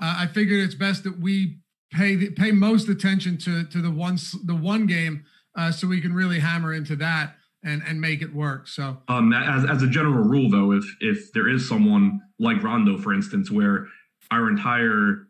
uh, 0.00 0.16
I 0.18 0.26
figured 0.26 0.60
it's 0.60 0.74
best 0.74 1.04
that 1.04 1.20
we 1.20 1.58
pay 1.92 2.16
the, 2.16 2.30
pay 2.30 2.50
most 2.52 2.88
attention 2.88 3.38
to 3.38 3.64
to 3.64 3.80
the 3.80 3.90
one 3.90 4.18
the 4.44 4.54
one 4.54 4.86
game 4.86 5.24
uh, 5.56 5.70
so 5.70 5.86
we 5.86 6.00
can 6.00 6.12
really 6.12 6.40
hammer 6.40 6.72
into 6.72 6.96
that 6.96 7.36
and 7.62 7.82
and 7.86 8.00
make 8.00 8.22
it 8.22 8.34
work. 8.34 8.68
So, 8.68 8.98
um, 9.08 9.32
as 9.32 9.64
as 9.64 9.82
a 9.82 9.88
general 9.88 10.24
rule, 10.24 10.50
though, 10.50 10.72
if 10.72 10.84
if 11.00 11.32
there 11.32 11.48
is 11.48 11.68
someone 11.68 12.20
like 12.38 12.62
Rondo, 12.62 12.98
for 12.98 13.14
instance, 13.14 13.50
where 13.50 13.86
our 14.30 14.48
entire 14.48 15.28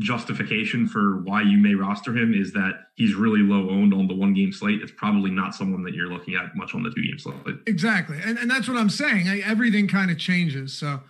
justification 0.00 0.88
for 0.88 1.18
why 1.22 1.42
you 1.42 1.56
may 1.56 1.74
roster 1.74 2.16
him 2.16 2.34
is 2.34 2.52
that 2.52 2.88
he's 2.96 3.14
really 3.14 3.40
low 3.40 3.70
owned 3.70 3.94
on 3.94 4.08
the 4.08 4.14
one 4.14 4.34
game 4.34 4.52
slate. 4.52 4.82
It's 4.82 4.92
probably 4.96 5.30
not 5.30 5.54
someone 5.54 5.84
that 5.84 5.94
you're 5.94 6.08
looking 6.08 6.34
at 6.34 6.56
much 6.56 6.74
on 6.74 6.82
the 6.82 6.90
two 6.90 7.02
game 7.02 7.18
slate. 7.18 7.58
Exactly. 7.66 8.18
And, 8.24 8.36
and 8.38 8.50
that's 8.50 8.68
what 8.68 8.76
I'm 8.76 8.90
saying. 8.90 9.28
I, 9.28 9.40
everything 9.40 9.86
kind 9.86 10.10
of 10.10 10.18
changes. 10.18 10.76
So, 10.76 11.00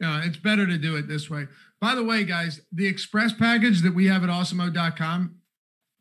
you 0.00 0.08
know, 0.08 0.20
it's 0.24 0.36
better 0.36 0.66
to 0.66 0.76
do 0.76 0.96
it 0.96 1.06
this 1.06 1.30
way. 1.30 1.46
By 1.80 1.94
the 1.94 2.02
way, 2.02 2.24
guys, 2.24 2.60
the 2.72 2.86
express 2.86 3.32
package 3.32 3.82
that 3.82 3.94
we 3.94 4.06
have 4.06 4.24
at 4.24 4.30
awesemo.com, 4.30 5.36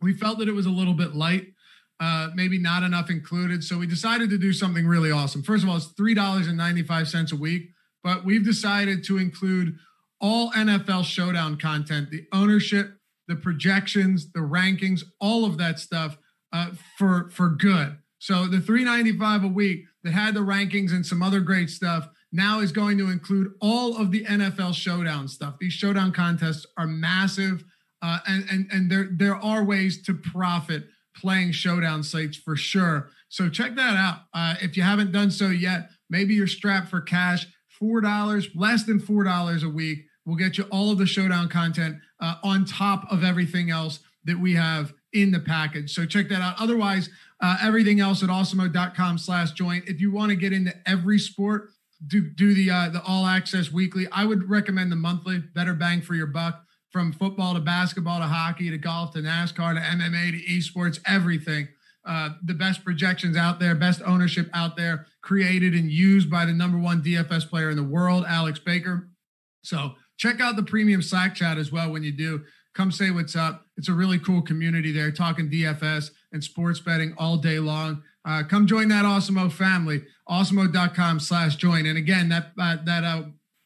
we 0.01 0.13
felt 0.13 0.39
that 0.39 0.47
it 0.47 0.53
was 0.53 0.65
a 0.65 0.71
little 0.71 0.93
bit 0.95 1.13
light, 1.13 1.53
uh, 1.99 2.29
maybe 2.33 2.57
not 2.57 2.81
enough 2.81 3.11
included. 3.11 3.63
So 3.63 3.77
we 3.77 3.85
decided 3.85 4.31
to 4.31 4.39
do 4.39 4.53
something 4.53 4.87
really 4.87 5.11
awesome. 5.11 5.43
First 5.43 5.63
of 5.63 5.69
all, 5.69 5.77
it's 5.77 5.93
$3.95 5.93 7.31
a 7.31 7.35
week, 7.35 7.69
but 8.03 8.25
we've 8.25 8.43
decided 8.43 9.03
to 9.05 9.19
include 9.19 9.77
all 10.23 10.51
NFL 10.53 11.03
showdown 11.03 11.57
content, 11.57 12.09
the 12.09 12.25
ownership, 12.31 12.97
the 13.27 13.35
projections, 13.35 14.31
the 14.31 14.39
rankings, 14.39 15.03
all 15.19 15.45
of 15.45 15.57
that 15.57 15.79
stuff 15.79 16.17
uh, 16.53 16.71
for 16.97 17.29
for 17.29 17.49
good. 17.49 17.97
So 18.19 18.47
the 18.47 18.61
395 18.61 19.43
a 19.43 19.47
week 19.47 19.83
that 20.03 20.13
had 20.13 20.33
the 20.33 20.39
rankings 20.39 20.91
and 20.91 21.05
some 21.05 21.21
other 21.21 21.41
great 21.41 21.69
stuff 21.69 22.07
now 22.31 22.61
is 22.61 22.71
going 22.71 22.97
to 22.99 23.09
include 23.11 23.51
all 23.59 23.97
of 23.97 24.11
the 24.11 24.23
NFL 24.23 24.73
showdown 24.73 25.27
stuff. 25.27 25.55
These 25.59 25.73
showdown 25.73 26.13
contests 26.13 26.65
are 26.77 26.87
massive, 26.87 27.65
uh, 28.01 28.19
and 28.25 28.45
and 28.49 28.71
and 28.71 28.89
there 28.89 29.09
there 29.11 29.35
are 29.35 29.63
ways 29.63 30.01
to 30.03 30.13
profit 30.13 30.85
playing 31.17 31.51
showdown 31.51 32.01
sites 32.01 32.37
for 32.37 32.55
sure. 32.55 33.09
So 33.27 33.49
check 33.49 33.75
that 33.75 33.97
out. 33.97 34.19
Uh, 34.33 34.55
if 34.61 34.77
you 34.77 34.83
haven't 34.83 35.11
done 35.11 35.31
so 35.31 35.49
yet, 35.49 35.89
maybe 36.09 36.33
you're 36.33 36.47
strapped 36.47 36.87
for 36.87 37.01
cash. 37.01 37.45
Four 37.67 37.99
dollars, 37.99 38.47
less 38.55 38.85
than 38.85 39.01
four 39.01 39.25
dollars 39.25 39.63
a 39.63 39.69
week 39.69 40.05
We'll 40.25 40.37
get 40.37 40.57
you 40.57 40.63
all 40.65 40.91
of 40.91 40.97
the 40.97 41.05
showdown 41.05 41.49
content 41.49 41.97
uh, 42.19 42.35
on 42.43 42.65
top 42.65 43.05
of 43.11 43.23
everything 43.23 43.69
else 43.69 43.99
that 44.25 44.39
we 44.39 44.53
have 44.53 44.93
in 45.11 45.31
the 45.31 45.39
package. 45.39 45.93
So 45.93 46.05
check 46.05 46.29
that 46.29 46.41
out. 46.41 46.55
Otherwise, 46.59 47.09
uh, 47.41 47.57
everything 47.61 47.99
else 47.99 48.23
at 48.23 48.29
awesemo.com 48.29 49.17
slash 49.17 49.51
joint. 49.51 49.83
If 49.87 49.99
you 49.99 50.11
want 50.11 50.29
to 50.29 50.35
get 50.35 50.53
into 50.53 50.73
every 50.87 51.19
sport, 51.19 51.69
do 52.07 52.21
do 52.21 52.53
the 52.53 52.69
uh, 52.69 52.89
the 52.89 53.01
all 53.03 53.25
access 53.25 53.71
weekly. 53.71 54.07
I 54.11 54.25
would 54.25 54.49
recommend 54.49 54.91
the 54.91 54.95
monthly, 54.95 55.39
better 55.39 55.73
bang 55.73 56.01
for 56.01 56.15
your 56.15 56.27
buck. 56.27 56.65
From 56.91 57.11
football 57.11 57.55
to 57.55 57.59
basketball 57.59 58.19
to 58.19 58.27
hockey 58.27 58.69
to 58.69 58.77
golf 58.77 59.13
to 59.13 59.19
NASCAR 59.19 59.73
to 59.73 59.81
MMA 59.81 60.31
to 60.31 60.45
esports, 60.45 60.99
everything. 61.07 61.67
Uh, 62.05 62.31
the 62.43 62.53
best 62.53 62.83
projections 62.83 63.35
out 63.35 63.59
there, 63.59 63.73
best 63.73 64.01
ownership 64.05 64.47
out 64.53 64.77
there, 64.77 65.07
created 65.21 65.73
and 65.73 65.89
used 65.89 66.29
by 66.29 66.45
the 66.45 66.53
number 66.53 66.77
one 66.77 67.01
DFS 67.01 67.49
player 67.49 67.71
in 67.71 67.77
the 67.77 67.83
world, 67.83 68.25
Alex 68.27 68.59
Baker 68.59 69.09
So 69.63 69.95
check 70.17 70.41
out 70.41 70.55
the 70.55 70.63
premium 70.63 71.01
Slack 71.01 71.35
chat 71.35 71.57
as 71.57 71.71
well 71.71 71.91
when 71.91 72.03
you 72.03 72.11
do. 72.11 72.43
Come 72.73 72.91
say 72.91 73.11
what's 73.11 73.35
up. 73.35 73.67
It's 73.77 73.89
a 73.89 73.93
really 73.93 74.17
cool 74.17 74.41
community 74.41 74.91
there, 74.91 75.11
talking 75.11 75.49
DFS 75.49 76.11
and 76.31 76.43
sports 76.43 76.79
betting 76.79 77.13
all 77.17 77.37
day 77.37 77.59
long. 77.59 78.01
Uh, 78.25 78.43
come 78.43 78.65
join 78.65 78.87
that 78.87 79.05
Awesemo 79.05 79.51
family, 79.51 80.03
awesemo.com 80.29 81.19
slash 81.19 81.55
join. 81.55 81.85
And 81.85 81.97
again, 81.97 82.29
that, 82.29 82.51
uh, 82.57 82.77
that, 82.85 83.03
uh, 83.03 83.23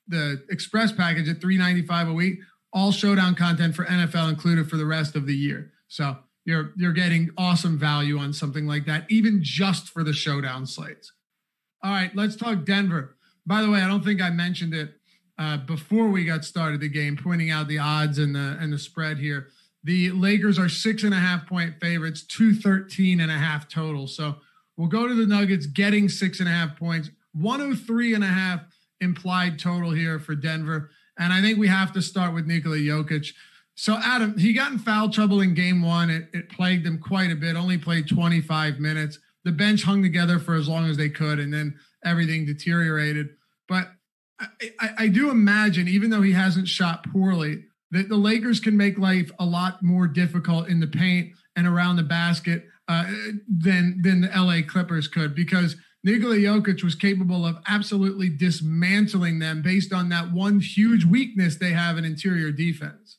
the 0.07 0.43
express 0.49 0.91
package 0.91 1.29
at 1.29 1.41
395 1.41 2.09
a 2.09 2.13
week, 2.13 2.39
all 2.73 2.91
showdown 2.91 3.35
content 3.35 3.75
for 3.75 3.85
NFL 3.85 4.29
included 4.29 4.69
for 4.69 4.77
the 4.77 4.85
rest 4.85 5.15
of 5.15 5.25
the 5.25 5.35
year. 5.35 5.71
So 5.87 6.17
you're, 6.45 6.73
you're 6.75 6.93
getting 6.93 7.29
awesome 7.37 7.77
value 7.77 8.17
on 8.17 8.33
something 8.33 8.65
like 8.65 8.85
that, 8.85 9.05
even 9.09 9.39
just 9.41 9.89
for 9.89 10.03
the 10.03 10.13
showdown 10.13 10.65
slates. 10.65 11.11
All 11.83 11.91
right, 11.91 12.13
let's 12.15 12.35
talk 12.35 12.65
Denver. 12.65 13.15
By 13.45 13.61
the 13.61 13.69
way, 13.69 13.81
I 13.81 13.87
don't 13.87 14.03
think 14.03 14.21
I 14.21 14.29
mentioned 14.29 14.73
it 14.73 14.93
uh, 15.37 15.57
before 15.57 16.07
we 16.09 16.25
got 16.25 16.43
started 16.43 16.81
the 16.81 16.89
game, 16.89 17.17
pointing 17.17 17.51
out 17.51 17.67
the 17.67 17.79
odds 17.79 18.17
and 18.17 18.35
the 18.35 18.57
and 18.59 18.73
the 18.73 18.79
spread 18.79 19.17
here. 19.17 19.47
The 19.83 20.11
Lakers 20.11 20.59
are 20.59 20.69
six 20.69 21.03
and 21.03 21.13
a 21.13 21.17
half 21.17 21.47
point 21.47 21.79
favorites, 21.79 22.23
213 22.23 23.19
and 23.19 23.31
a 23.31 23.35
half 23.35 23.69
total. 23.69 24.07
So 24.07 24.37
we'll 24.75 24.87
go 24.87 25.07
to 25.07 25.13
the 25.13 25.25
Nuggets 25.25 25.65
getting 25.65 26.09
six 26.09 26.39
and 26.39 26.49
a 26.49 26.51
half 26.51 26.77
points, 26.77 27.09
103 27.33 28.15
and 28.15 28.23
a 28.23 28.27
half 28.27 28.61
implied 28.99 29.59
total 29.59 29.91
here 29.91 30.19
for 30.19 30.35
Denver. 30.35 30.89
And 31.19 31.31
I 31.31 31.41
think 31.41 31.57
we 31.57 31.67
have 31.67 31.93
to 31.93 32.01
start 32.01 32.33
with 32.33 32.47
Nikola 32.47 32.77
Jokic. 32.77 33.33
So 33.75 33.97
Adam, 34.03 34.37
he 34.37 34.53
got 34.53 34.71
in 34.71 34.79
foul 34.79 35.09
trouble 35.09 35.41
in 35.41 35.53
game 35.53 35.83
one. 35.83 36.09
It, 36.09 36.29
it 36.33 36.49
plagued 36.49 36.85
him 36.85 36.99
quite 36.99 37.31
a 37.31 37.35
bit, 37.35 37.55
only 37.55 37.77
played 37.77 38.09
25 38.09 38.79
minutes. 38.79 39.19
The 39.45 39.51
bench 39.51 39.83
hung 39.83 40.01
together 40.01 40.39
for 40.39 40.55
as 40.55 40.67
long 40.67 40.89
as 40.89 40.97
they 40.97 41.09
could, 41.09 41.39
and 41.39 41.53
then 41.53 41.79
everything 42.03 42.45
deteriorated. 42.45 43.29
But 43.69 43.91
I, 44.39 44.89
I, 44.99 45.07
do 45.07 45.31
imagine, 45.31 45.87
even 45.87 46.09
though 46.09 46.21
he 46.21 46.33
hasn't 46.33 46.67
shot 46.67 47.11
poorly, 47.11 47.63
that 47.91 48.09
the 48.09 48.17
Lakers 48.17 48.59
can 48.59 48.77
make 48.77 48.99
life 48.99 49.31
a 49.39 49.45
lot 49.45 49.81
more 49.81 50.07
difficult 50.07 50.67
in 50.67 50.79
the 50.79 50.87
paint 50.87 51.33
and 51.55 51.65
around 51.65 51.95
the 51.95 52.03
basket 52.03 52.65
uh, 52.87 53.05
than 53.49 53.99
than 54.01 54.21
the 54.21 54.31
LA 54.35 54.61
Clippers 54.67 55.07
could 55.07 55.33
because 55.33 55.75
Nikola 56.03 56.35
Jokic 56.35 56.83
was 56.83 56.95
capable 56.95 57.45
of 57.45 57.57
absolutely 57.67 58.29
dismantling 58.29 59.39
them 59.39 59.61
based 59.61 59.91
on 59.91 60.09
that 60.09 60.31
one 60.31 60.59
huge 60.59 61.03
weakness 61.03 61.57
they 61.57 61.71
have 61.71 61.97
in 61.97 62.05
interior 62.05 62.51
defense. 62.51 63.16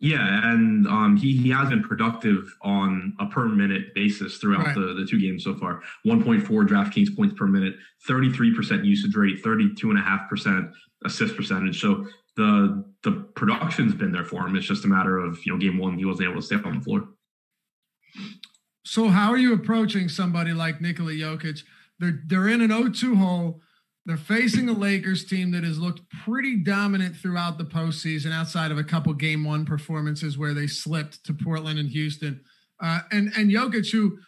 Yeah, 0.00 0.52
and 0.52 0.86
um, 0.86 1.16
he 1.16 1.36
he 1.36 1.50
has 1.50 1.68
been 1.70 1.82
productive 1.82 2.54
on 2.62 3.14
a 3.18 3.26
per 3.26 3.48
minute 3.48 3.94
basis 3.94 4.36
throughout 4.38 4.66
Right. 4.66 4.74
the, 4.74 4.94
the 4.94 5.04
two 5.04 5.20
games 5.20 5.42
so 5.42 5.56
far. 5.56 5.82
1.4 6.06 6.46
DraftKings 6.46 7.16
points 7.16 7.34
per 7.36 7.46
minute, 7.48 7.74
33% 8.08 8.84
usage 8.84 9.16
rate, 9.16 9.42
32.5% 9.42 10.72
assist 11.04 11.36
percentage. 11.36 11.80
So 11.80 12.06
the 12.36 12.84
the 13.02 13.12
production's 13.34 13.94
been 13.94 14.12
there 14.12 14.24
for 14.24 14.46
him. 14.46 14.54
It's 14.54 14.66
just 14.66 14.84
a 14.84 14.88
matter 14.88 15.18
of 15.18 15.38
you 15.44 15.52
know 15.52 15.58
game 15.58 15.78
one 15.78 15.98
he 15.98 16.04
wasn't 16.04 16.28
able 16.30 16.40
to 16.40 16.46
stay 16.46 16.56
on 16.56 16.78
the 16.78 16.84
floor. 16.84 17.08
So 18.84 19.08
how 19.08 19.30
are 19.32 19.36
you 19.36 19.52
approaching 19.52 20.08
somebody 20.08 20.52
like 20.52 20.80
Nikola 20.80 21.12
Jokic? 21.12 21.62
They're 21.98 22.22
they're 22.26 22.48
in 22.48 22.60
an 22.60 22.70
0-2 22.70 23.16
hole. 23.18 23.60
They're 24.08 24.16
facing 24.16 24.70
a 24.70 24.72
Lakers 24.72 25.26
team 25.26 25.50
that 25.50 25.64
has 25.64 25.78
looked 25.78 26.00
pretty 26.24 26.56
dominant 26.56 27.14
throughout 27.14 27.58
the 27.58 27.64
postseason, 27.64 28.32
outside 28.32 28.70
of 28.70 28.78
a 28.78 28.82
couple 28.82 29.12
game 29.12 29.44
one 29.44 29.66
performances 29.66 30.38
where 30.38 30.54
they 30.54 30.66
slipped 30.66 31.22
to 31.26 31.34
Portland 31.34 31.78
and 31.78 31.90
Houston. 31.90 32.40
Uh, 32.80 33.00
and 33.12 33.30
and 33.36 33.50
Jokic, 33.50 33.92
who 33.92 34.18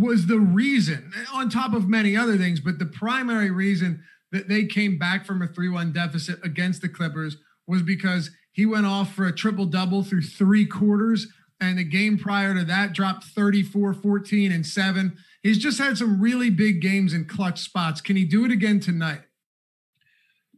was 0.00 0.26
the 0.26 0.40
reason, 0.40 1.12
on 1.32 1.48
top 1.48 1.74
of 1.74 1.88
many 1.88 2.16
other 2.16 2.36
things, 2.36 2.58
but 2.58 2.80
the 2.80 2.86
primary 2.86 3.52
reason 3.52 4.02
that 4.32 4.48
they 4.48 4.64
came 4.64 4.98
back 4.98 5.24
from 5.24 5.42
a 5.42 5.46
3-1 5.46 5.94
deficit 5.94 6.44
against 6.44 6.82
the 6.82 6.88
Clippers 6.88 7.36
was 7.68 7.82
because 7.82 8.32
he 8.50 8.66
went 8.66 8.84
off 8.84 9.14
for 9.14 9.28
a 9.28 9.32
triple 9.32 9.66
double 9.66 10.02
through 10.02 10.22
three 10.22 10.66
quarters 10.66 11.28
and 11.60 11.78
the 11.78 11.84
game 11.84 12.18
prior 12.18 12.52
to 12.52 12.64
that 12.64 12.92
dropped 12.92 13.22
34 13.22 13.94
14 13.94 14.50
and 14.50 14.66
7 14.66 15.16
he's 15.44 15.58
just 15.58 15.78
had 15.78 15.96
some 15.96 16.20
really 16.20 16.50
big 16.50 16.80
games 16.82 17.14
in 17.14 17.24
clutch 17.26 17.60
spots 17.60 18.00
can 18.00 18.16
he 18.16 18.24
do 18.24 18.44
it 18.44 18.50
again 18.50 18.80
tonight 18.80 19.20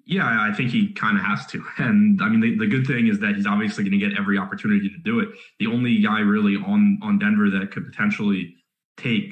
Yeah, 0.08 0.24
I 0.48 0.54
think 0.54 0.70
he 0.70 0.92
kind 0.92 1.18
of 1.18 1.24
has 1.24 1.44
to. 1.46 1.58
And 1.78 2.22
I 2.22 2.28
mean, 2.28 2.40
the, 2.40 2.56
the 2.56 2.66
good 2.68 2.86
thing 2.86 3.08
is 3.08 3.18
that 3.18 3.34
he's 3.34 3.46
obviously 3.46 3.82
going 3.82 3.98
to 3.98 4.04
get 4.08 4.16
every 4.16 4.38
opportunity 4.38 4.88
to 4.88 4.98
do 4.98 5.18
it. 5.20 5.28
The 5.58 5.66
only 5.66 6.00
guy 6.00 6.20
really 6.20 6.54
on 6.56 6.98
on 7.02 7.18
Denver 7.18 7.50
that 7.50 7.72
could 7.72 7.84
potentially 7.84 8.54
take 8.96 9.30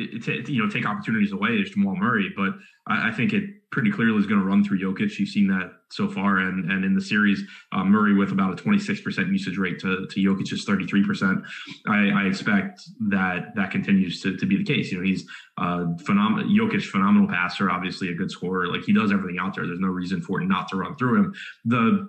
eh, 0.00 0.16
it- 0.16 0.46
to, 0.46 0.50
you 0.52 0.62
know 0.64 0.70
take 0.70 0.86
opportunities 0.86 1.32
away 1.32 1.50
is 1.60 1.70
Jamal 1.70 1.94
Murray, 1.94 2.32
but 2.34 2.54
I, 2.86 3.08
I 3.08 3.12
think 3.12 3.32
it 3.34 3.44
pretty 3.76 3.90
clearly 3.90 4.18
is 4.18 4.26
going 4.26 4.40
to 4.40 4.46
run 4.46 4.64
through 4.64 4.80
Jokic. 4.80 5.18
You've 5.18 5.28
seen 5.28 5.48
that 5.48 5.70
so 5.90 6.08
far, 6.08 6.38
and 6.38 6.72
and 6.72 6.82
in 6.82 6.94
the 6.94 7.00
series, 7.00 7.42
uh, 7.72 7.84
Murray 7.84 8.14
with 8.14 8.32
about 8.32 8.58
a 8.58 8.62
26% 8.62 9.30
usage 9.30 9.58
rate 9.58 9.78
to 9.80 10.06
to 10.06 10.20
Jokic's 10.20 10.64
33%. 10.64 11.44
I, 11.86 12.08
I 12.08 12.24
expect 12.24 12.80
that 13.10 13.54
that 13.54 13.70
continues 13.70 14.22
to, 14.22 14.34
to 14.38 14.46
be 14.46 14.56
the 14.56 14.64
case. 14.64 14.90
You 14.90 14.96
know, 14.96 15.04
he's 15.04 15.28
uh, 15.58 15.88
phenomenal. 16.06 16.48
Jokic, 16.48 16.84
phenomenal 16.84 17.28
passer, 17.28 17.70
obviously 17.70 18.08
a 18.08 18.14
good 18.14 18.30
scorer. 18.30 18.66
Like 18.66 18.84
he 18.84 18.94
does 18.94 19.12
everything 19.12 19.38
out 19.38 19.54
there. 19.54 19.66
There's 19.66 19.78
no 19.78 19.88
reason 19.88 20.22
for 20.22 20.40
it 20.40 20.46
not 20.46 20.68
to 20.68 20.76
run 20.76 20.96
through 20.96 21.18
him. 21.18 21.34
The 21.66 22.08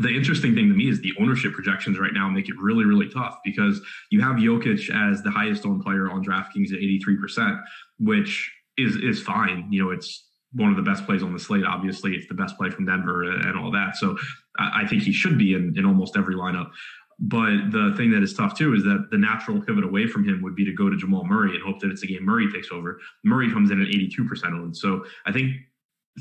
the 0.00 0.08
interesting 0.08 0.56
thing 0.56 0.68
to 0.68 0.74
me 0.74 0.88
is 0.88 1.00
the 1.00 1.12
ownership 1.20 1.52
projections 1.52 1.96
right 1.96 2.12
now 2.12 2.28
make 2.28 2.48
it 2.48 2.56
really, 2.60 2.84
really 2.84 3.08
tough 3.08 3.38
because 3.44 3.80
you 4.10 4.20
have 4.20 4.34
Jokic 4.34 4.90
as 4.90 5.22
the 5.22 5.30
highest 5.30 5.64
owned 5.64 5.84
player 5.84 6.10
on 6.10 6.24
DraftKings 6.24 6.72
at 6.72 6.80
83%, 6.80 7.62
which 8.00 8.52
is 8.76 8.96
is 8.96 9.22
fine. 9.22 9.68
You 9.70 9.84
know, 9.84 9.90
it's 9.92 10.24
one 10.54 10.70
of 10.70 10.76
the 10.76 10.82
best 10.82 11.04
plays 11.04 11.22
on 11.22 11.32
the 11.32 11.38
slate. 11.38 11.64
Obviously, 11.64 12.14
it's 12.14 12.28
the 12.28 12.34
best 12.34 12.56
play 12.56 12.70
from 12.70 12.86
Denver 12.86 13.24
and 13.24 13.58
all 13.58 13.70
that. 13.72 13.96
So 13.96 14.16
I, 14.58 14.86
think 14.86 15.02
he 15.02 15.12
should 15.12 15.36
be 15.36 15.54
in, 15.54 15.74
in 15.76 15.84
almost 15.84 16.16
every 16.16 16.34
lineup. 16.34 16.70
But 17.18 17.70
the 17.70 17.94
thing 17.96 18.10
that 18.12 18.22
is 18.22 18.34
tough 18.34 18.56
too 18.56 18.74
is 18.74 18.82
that 18.84 19.08
the 19.10 19.18
natural 19.18 19.60
pivot 19.60 19.84
away 19.84 20.06
from 20.06 20.24
him 20.24 20.42
would 20.42 20.54
be 20.54 20.64
to 20.64 20.72
go 20.72 20.88
to 20.88 20.96
Jamal 20.96 21.24
Murray 21.24 21.54
and 21.54 21.62
hope 21.62 21.80
that 21.80 21.90
it's 21.90 22.02
a 22.02 22.06
game 22.06 22.24
Murray 22.24 22.50
takes 22.52 22.70
over. 22.72 23.00
Murray 23.24 23.52
comes 23.52 23.70
in 23.70 23.80
at 23.80 23.88
82% 23.88 24.44
owned. 24.52 24.76
So 24.76 25.04
I 25.26 25.32
think 25.32 25.56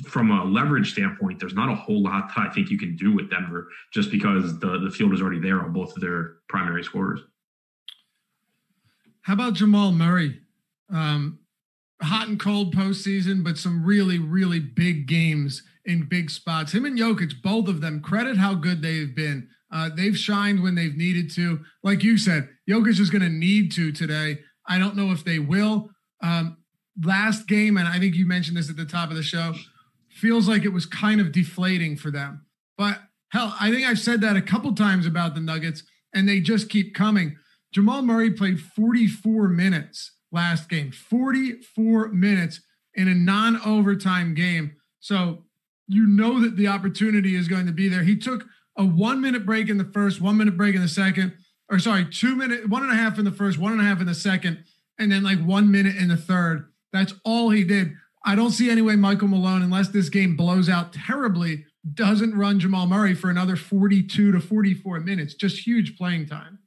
from 0.07 0.31
a 0.31 0.43
leverage 0.43 0.91
standpoint, 0.91 1.39
there's 1.39 1.53
not 1.53 1.69
a 1.69 1.75
whole 1.75 2.01
lot 2.01 2.29
that 2.35 2.49
I 2.49 2.53
think 2.53 2.69
you 2.69 2.77
can 2.77 2.95
do 2.95 3.13
with 3.13 3.29
Denver 3.29 3.69
just 3.91 4.11
because 4.11 4.59
the, 4.59 4.79
the 4.79 4.89
field 4.89 5.13
is 5.13 5.21
already 5.21 5.39
there 5.39 5.61
on 5.61 5.73
both 5.73 5.95
of 5.95 6.01
their 6.01 6.37
primary 6.47 6.83
scorers. 6.83 7.21
how 9.21 9.33
about 9.33 9.53
jamal 9.53 9.91
murray 9.91 10.39
um, 10.91 11.39
hot 12.03 12.27
and 12.27 12.39
cold 12.39 12.75
postseason 12.75 13.43
but 13.43 13.57
some 13.57 13.83
really 13.83 14.19
really 14.19 14.59
big 14.59 15.07
games 15.07 15.63
in 15.85 16.07
big 16.07 16.29
spots. 16.29 16.73
Him 16.73 16.85
and 16.85 16.97
Jokic, 16.97 17.41
both 17.41 17.67
of 17.67 17.81
them 17.81 17.99
credit 18.01 18.37
how 18.37 18.53
good 18.53 18.81
they've 18.81 19.13
been. 19.13 19.49
Uh, 19.69 19.89
they've 19.93 20.15
shined 20.15 20.63
when 20.63 20.75
they've 20.75 20.95
needed 20.95 21.29
to. 21.31 21.59
Like 21.83 22.03
you 22.03 22.17
said 22.17 22.47
Jokic 22.69 22.99
is 22.99 23.09
going 23.09 23.21
to 23.21 23.29
need 23.29 23.71
to 23.73 23.91
today. 23.91 24.39
I 24.65 24.79
don't 24.79 24.95
know 24.95 25.11
if 25.11 25.25
they 25.25 25.39
will. 25.39 25.89
Um, 26.21 26.57
last 27.03 27.47
game 27.47 27.75
and 27.75 27.87
i 27.87 27.97
think 27.97 28.13
you 28.13 28.27
mentioned 28.27 28.55
this 28.55 28.69
at 28.69 28.77
the 28.77 28.85
top 28.85 29.09
of 29.09 29.15
the 29.15 29.23
show 29.23 29.55
feels 30.13 30.47
like 30.47 30.63
it 30.63 30.71
was 30.71 30.85
kind 30.85 31.19
of 31.19 31.31
deflating 31.31 31.97
for 31.97 32.11
them. 32.11 32.45
But 32.77 33.01
hell, 33.31 33.55
I 33.59 33.71
think 33.71 33.85
I've 33.85 33.99
said 33.99 34.21
that 34.21 34.37
a 34.37 34.41
couple 34.41 34.73
times 34.73 35.05
about 35.05 35.35
the 35.35 35.41
Nuggets, 35.41 35.83
and 36.13 36.29
they 36.29 36.39
just 36.39 36.69
keep 36.69 36.93
coming. 36.93 37.37
Jamal 37.73 38.03
Murray 38.03 38.31
played 38.31 38.59
44 38.59 39.49
minutes 39.49 40.11
last 40.33 40.69
game, 40.69 40.91
44 40.91 42.09
minutes 42.09 42.61
in 42.95 43.07
a 43.07 43.13
non 43.13 43.59
overtime 43.65 44.33
game. 44.33 44.75
So 44.99 45.45
you 45.87 46.07
know 46.07 46.41
that 46.41 46.57
the 46.57 46.67
opportunity 46.67 47.35
is 47.35 47.47
going 47.47 47.65
to 47.65 47.71
be 47.71 47.87
there. 47.87 48.03
He 48.03 48.17
took 48.17 48.45
a 48.77 48.85
one 48.85 49.21
minute 49.21 49.45
break 49.45 49.69
in 49.69 49.77
the 49.77 49.85
first, 49.85 50.21
one 50.21 50.37
minute 50.37 50.57
break 50.57 50.75
in 50.75 50.81
the 50.81 50.87
second, 50.87 51.33
or 51.69 51.79
sorry, 51.79 52.05
two 52.05 52.35
minute, 52.35 52.69
one 52.69 52.83
and 52.83 52.91
a 52.91 52.95
half 52.95 53.19
in 53.19 53.25
the 53.25 53.31
first, 53.31 53.57
one 53.59 53.71
and 53.71 53.81
a 53.81 53.85
half 53.85 53.99
in 53.99 54.07
the 54.07 54.15
second, 54.15 54.63
and 54.99 55.11
then 55.11 55.23
like 55.23 55.39
one 55.39 55.71
minute 55.71 55.95
in 55.95 56.07
the 56.07 56.17
third. 56.17 56.71
That's 56.91 57.13
all 57.23 57.49
he 57.49 57.63
did. 57.63 57.93
I 58.25 58.35
don't 58.35 58.51
see 58.51 58.69
any 58.69 58.81
way 58.81 58.95
Michael 58.95 59.27
Malone, 59.27 59.61
unless 59.61 59.89
this 59.89 60.09
game 60.09 60.35
blows 60.35 60.69
out 60.69 60.93
terribly, 60.93 61.65
doesn't 61.93 62.37
run 62.37 62.59
Jamal 62.59 62.87
Murray 62.87 63.13
for 63.13 63.29
another 63.29 63.57
42 63.57 64.31
to 64.31 64.39
44 64.39 65.01
minutes. 65.01 65.33
Just 65.33 65.65
huge 65.65 65.97
playing 65.97 66.27
time. 66.27 66.59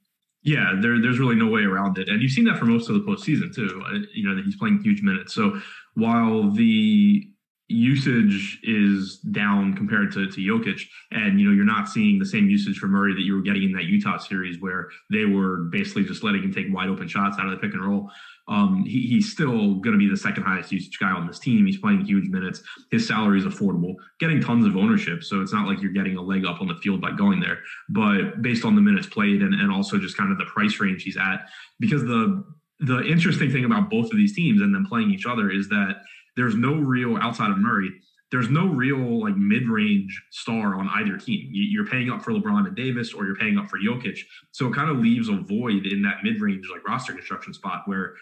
Yeah, 0.47 0.75
there, 0.81 1.01
there's 1.01 1.19
really 1.19 1.35
no 1.35 1.47
way 1.47 1.63
around 1.63 1.97
it, 1.97 2.07
and 2.07 2.21
you've 2.21 2.31
seen 2.31 2.45
that 2.45 2.57
for 2.57 2.63
most 2.63 2.87
of 2.89 2.95
the 2.95 3.01
postseason 3.01 3.53
too. 3.53 3.83
Uh, 3.85 3.99
You 4.13 4.29
know 4.29 4.33
that 4.33 4.45
he's 4.45 4.55
playing 4.55 4.79
huge 4.81 5.01
minutes. 5.01 5.33
So 5.33 5.59
while 5.95 6.49
the 6.49 7.27
usage 7.67 8.61
is 8.63 9.17
down 9.29 9.75
compared 9.75 10.13
to, 10.13 10.31
to 10.31 10.39
Jokic, 10.39 10.79
and 11.11 11.37
you 11.37 11.49
know 11.49 11.53
you're 11.53 11.65
not 11.65 11.89
seeing 11.89 12.17
the 12.17 12.25
same 12.25 12.49
usage 12.49 12.77
for 12.77 12.87
Murray 12.87 13.13
that 13.13 13.23
you 13.23 13.35
were 13.35 13.41
getting 13.41 13.63
in 13.63 13.73
that 13.73 13.83
Utah 13.83 14.17
series 14.19 14.61
where 14.61 14.87
they 15.11 15.25
were 15.25 15.65
basically 15.69 16.05
just 16.05 16.23
letting 16.23 16.43
him 16.43 16.53
take 16.53 16.67
wide 16.73 16.87
open 16.87 17.09
shots 17.09 17.37
out 17.37 17.47
of 17.47 17.51
the 17.51 17.57
pick 17.57 17.73
and 17.73 17.85
roll. 17.85 18.09
Um, 18.49 18.85
he, 18.85 19.01
he's 19.07 19.31
still 19.31 19.75
going 19.75 19.91
to 19.91 19.97
be 19.97 20.09
the 20.09 20.15
second 20.15 20.43
highest 20.43 20.71
usage 20.71 20.97
guy 20.99 21.11
on 21.11 21.27
this 21.27 21.37
team. 21.37 21.65
He's 21.65 21.79
playing 21.79 22.05
huge 22.05 22.29
minutes. 22.29 22.63
His 22.91 23.05
salary 23.05 23.39
is 23.39 23.45
affordable, 23.45 23.95
getting 24.19 24.39
tons 24.39 24.65
of 24.65 24.77
ownership. 24.77 25.23
So 25.23 25.41
it's 25.41 25.51
not 25.51 25.67
like 25.67 25.81
you're 25.81 25.91
getting 25.91 26.15
a 26.15 26.21
leg 26.21 26.45
up 26.45 26.61
on 26.61 26.67
the 26.67 26.75
field 26.75 27.01
by 27.01 27.11
going 27.11 27.41
there. 27.41 27.59
But 27.89 28.41
based 28.41 28.63
on 28.63 28.75
the 28.75 28.81
minutes 28.81 29.07
played 29.07 29.41
and, 29.41 29.53
and 29.53 29.69
also 29.71 29.97
just 29.97 30.15
kind 30.15 30.31
of 30.31 30.37
the 30.37 30.45
price 30.45 30.79
range 30.79 31.03
he's 31.03 31.17
at, 31.17 31.49
because 31.79 32.03
the 32.03 32.43
the 32.79 33.01
interesting 33.03 33.51
thing 33.51 33.65
about 33.65 33.89
both 33.89 34.11
of 34.11 34.17
these 34.17 34.35
teams 34.35 34.61
and 34.61 34.73
them 34.73 34.85
playing 34.85 35.11
each 35.11 35.25
other 35.25 35.49
is 35.49 35.67
that 35.69 36.03
there's 36.35 36.55
no 36.55 36.75
real 36.75 37.17
outside 37.17 37.49
of 37.49 37.57
Murray. 37.57 37.91
there's 38.31 38.49
no 38.49 38.67
real 38.67 39.21
like 39.21 39.35
mid-range 39.37 40.21
star 40.31 40.75
on 40.75 40.89
either 40.95 41.17
team. 41.17 41.49
You're 41.51 41.87
paying 41.87 42.09
up 42.09 42.21
for 42.21 42.31
LeBron 42.31 42.67
and 42.67 42.75
Davis, 42.75 43.13
or 43.13 43.25
you're 43.25 43.35
paying 43.35 43.57
up 43.57 43.69
for 43.69 43.79
Jokic. 43.79 44.19
So 44.51 44.67
it 44.67 44.73
kind 44.73 44.89
of 44.89 44.97
leaves 44.97 45.29
a 45.29 45.37
void 45.37 45.85
in 45.85 46.01
that 46.01 46.17
mid-range 46.23 46.67
like 46.69 46.85
roster 46.85 47.13
construction 47.13 47.53
spot 47.53 47.83
where 47.85 48.15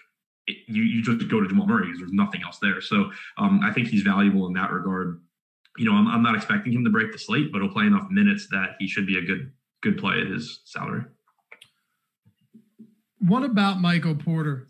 it, 0.47 0.57
you 0.67 0.83
you 0.83 1.01
just 1.01 1.29
go 1.29 1.39
to 1.39 1.47
Jamal 1.47 1.67
Murray 1.67 1.87
because 1.87 1.99
there's 1.99 2.13
nothing 2.13 2.41
else 2.43 2.59
there. 2.61 2.81
So 2.81 3.11
um, 3.37 3.61
I 3.63 3.71
think 3.71 3.87
he's 3.87 4.01
valuable 4.01 4.47
in 4.47 4.53
that 4.53 4.71
regard. 4.71 5.21
You 5.77 5.85
know, 5.85 5.93
I'm, 5.93 6.07
I'm 6.07 6.23
not 6.23 6.35
expecting 6.35 6.73
him 6.73 6.83
to 6.85 6.89
break 6.89 7.11
the 7.11 7.19
slate, 7.19 7.51
but 7.51 7.61
he'll 7.61 7.71
play 7.71 7.85
enough 7.85 8.09
minutes 8.09 8.47
that 8.51 8.75
he 8.79 8.87
should 8.87 9.07
be 9.07 9.17
a 9.17 9.21
good 9.21 9.51
good 9.81 9.97
play 9.97 10.21
at 10.21 10.27
his 10.27 10.61
salary. 10.65 11.03
What 13.19 13.43
about 13.43 13.79
Michael 13.79 14.15
Porter? 14.15 14.67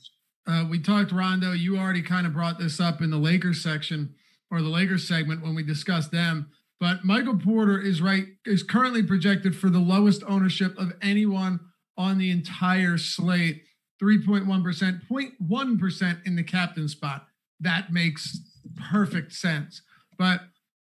Uh, 0.48 0.66
we 0.70 0.80
talked 0.80 1.12
Rondo. 1.12 1.52
You 1.52 1.78
already 1.78 2.02
kind 2.02 2.28
of 2.28 2.34
brought 2.34 2.60
this 2.60 2.80
up 2.80 3.02
in 3.02 3.10
the 3.10 3.18
Lakers 3.18 3.62
section 3.62 4.14
or 4.52 4.62
the 4.62 4.70
Lakers 4.70 5.08
segment 5.08 5.42
when 5.42 5.56
we 5.56 5.64
discussed 5.64 6.12
them. 6.12 6.52
But 6.80 7.04
Michael 7.04 7.38
Porter 7.38 7.80
is 7.80 8.02
right 8.02 8.26
is 8.46 8.62
currently 8.62 9.02
projected 9.02 9.56
for 9.56 9.70
the 9.70 9.80
lowest 9.80 10.24
ownership 10.28 10.78
of 10.78 10.94
anyone 11.02 11.60
on 11.98 12.18
the 12.18 12.30
entire 12.30 12.98
slate, 12.98 13.64
3.1%, 14.06 15.02
0.1% 15.10 16.28
in 16.28 16.36
the 16.36 16.44
captain 16.44 16.88
spot. 16.88 17.28
That 17.60 17.92
makes 17.92 18.40
perfect 18.92 19.34
sense. 19.34 19.82
But 20.18 20.42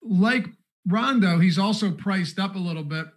like 0.04 0.46
Rondo, 0.88 1.40
he's 1.40 1.58
also 1.58 1.92
priced 1.92 2.38
up 2.38 2.56
a 2.56 2.60
little 2.60 2.84
bit. 2.84 3.08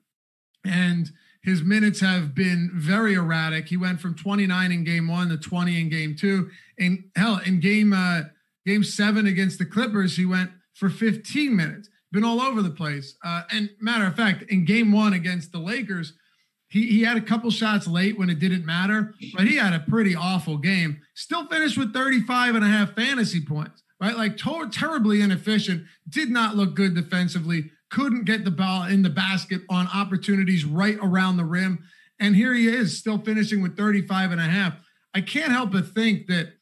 And 0.64 1.11
his 1.42 1.62
minutes 1.62 2.00
have 2.00 2.35
been 2.35 2.70
very 2.72 3.14
erratic. 3.14 3.68
He 3.68 3.76
went 3.76 4.00
from 4.00 4.14
29 4.14 4.72
in 4.72 4.85
game 4.85 5.09
one 5.09 5.28
to 5.28 5.37
20 5.37 5.81
in 5.81 5.88
game 5.90 6.16
two. 6.16 6.50
And 6.78 7.05
hell, 7.14 7.40
in 7.44 7.61
game 7.61 7.92
uh, 7.92 8.22
game 8.64 8.85
seven 8.85 9.26
against 9.26 9.59
the 9.59 9.66
Clippers, 9.66 10.16
he 10.16 10.24
went 10.24 10.52
for 10.74 10.88
15 10.88 11.55
minutes. 11.55 11.90
Been 12.12 12.24
all 12.24 12.40
over 12.40 12.62
the 12.62 12.70
place. 12.70 13.16
Uh, 13.24 13.42
and 13.50 13.70
matter 13.81 14.07
of 14.07 14.14
fact, 14.14 14.44
in 14.48 14.64
game 14.64 14.92
one 14.92 15.12
against 15.12 15.52
the 15.52 15.59
Lakers, 15.59 16.14
he, 16.72 16.87
he 16.87 17.02
had 17.02 17.16
a 17.16 17.20
couple 17.20 17.50
shots 17.50 17.87
late 17.87 18.18
when 18.18 18.30
it 18.30 18.38
didn't 18.38 18.64
matter, 18.64 19.14
but 19.35 19.46
he 19.46 19.56
had 19.56 19.74
a 19.74 19.80
pretty 19.80 20.16
awful 20.16 20.56
game. 20.56 21.00
Still 21.14 21.46
finished 21.46 21.76
with 21.76 21.92
35 21.92 22.54
and 22.54 22.64
a 22.64 22.68
half 22.68 22.94
fantasy 22.94 23.44
points, 23.44 23.82
right? 24.00 24.16
Like 24.16 24.37
terribly 24.37 25.20
inefficient. 25.20 25.85
Did 26.08 26.30
not 26.30 26.56
look 26.56 26.74
good 26.74 26.94
defensively 26.94 27.70
couldn't 27.92 28.24
get 28.24 28.44
the 28.44 28.50
ball 28.50 28.85
in 28.85 29.02
the 29.02 29.11
basket 29.11 29.61
on 29.68 29.87
opportunities 29.94 30.64
right 30.64 30.98
around 31.02 31.37
the 31.37 31.44
rim. 31.44 31.85
And 32.18 32.35
here 32.35 32.54
he 32.54 32.66
is 32.66 32.98
still 32.98 33.18
finishing 33.18 33.62
with 33.62 33.76
35 33.76 34.32
and 34.32 34.40
a 34.40 34.44
half. 34.44 34.74
I 35.14 35.20
can't 35.20 35.52
help 35.52 35.72
but 35.72 35.88
think 35.88 36.26
that, 36.28 36.54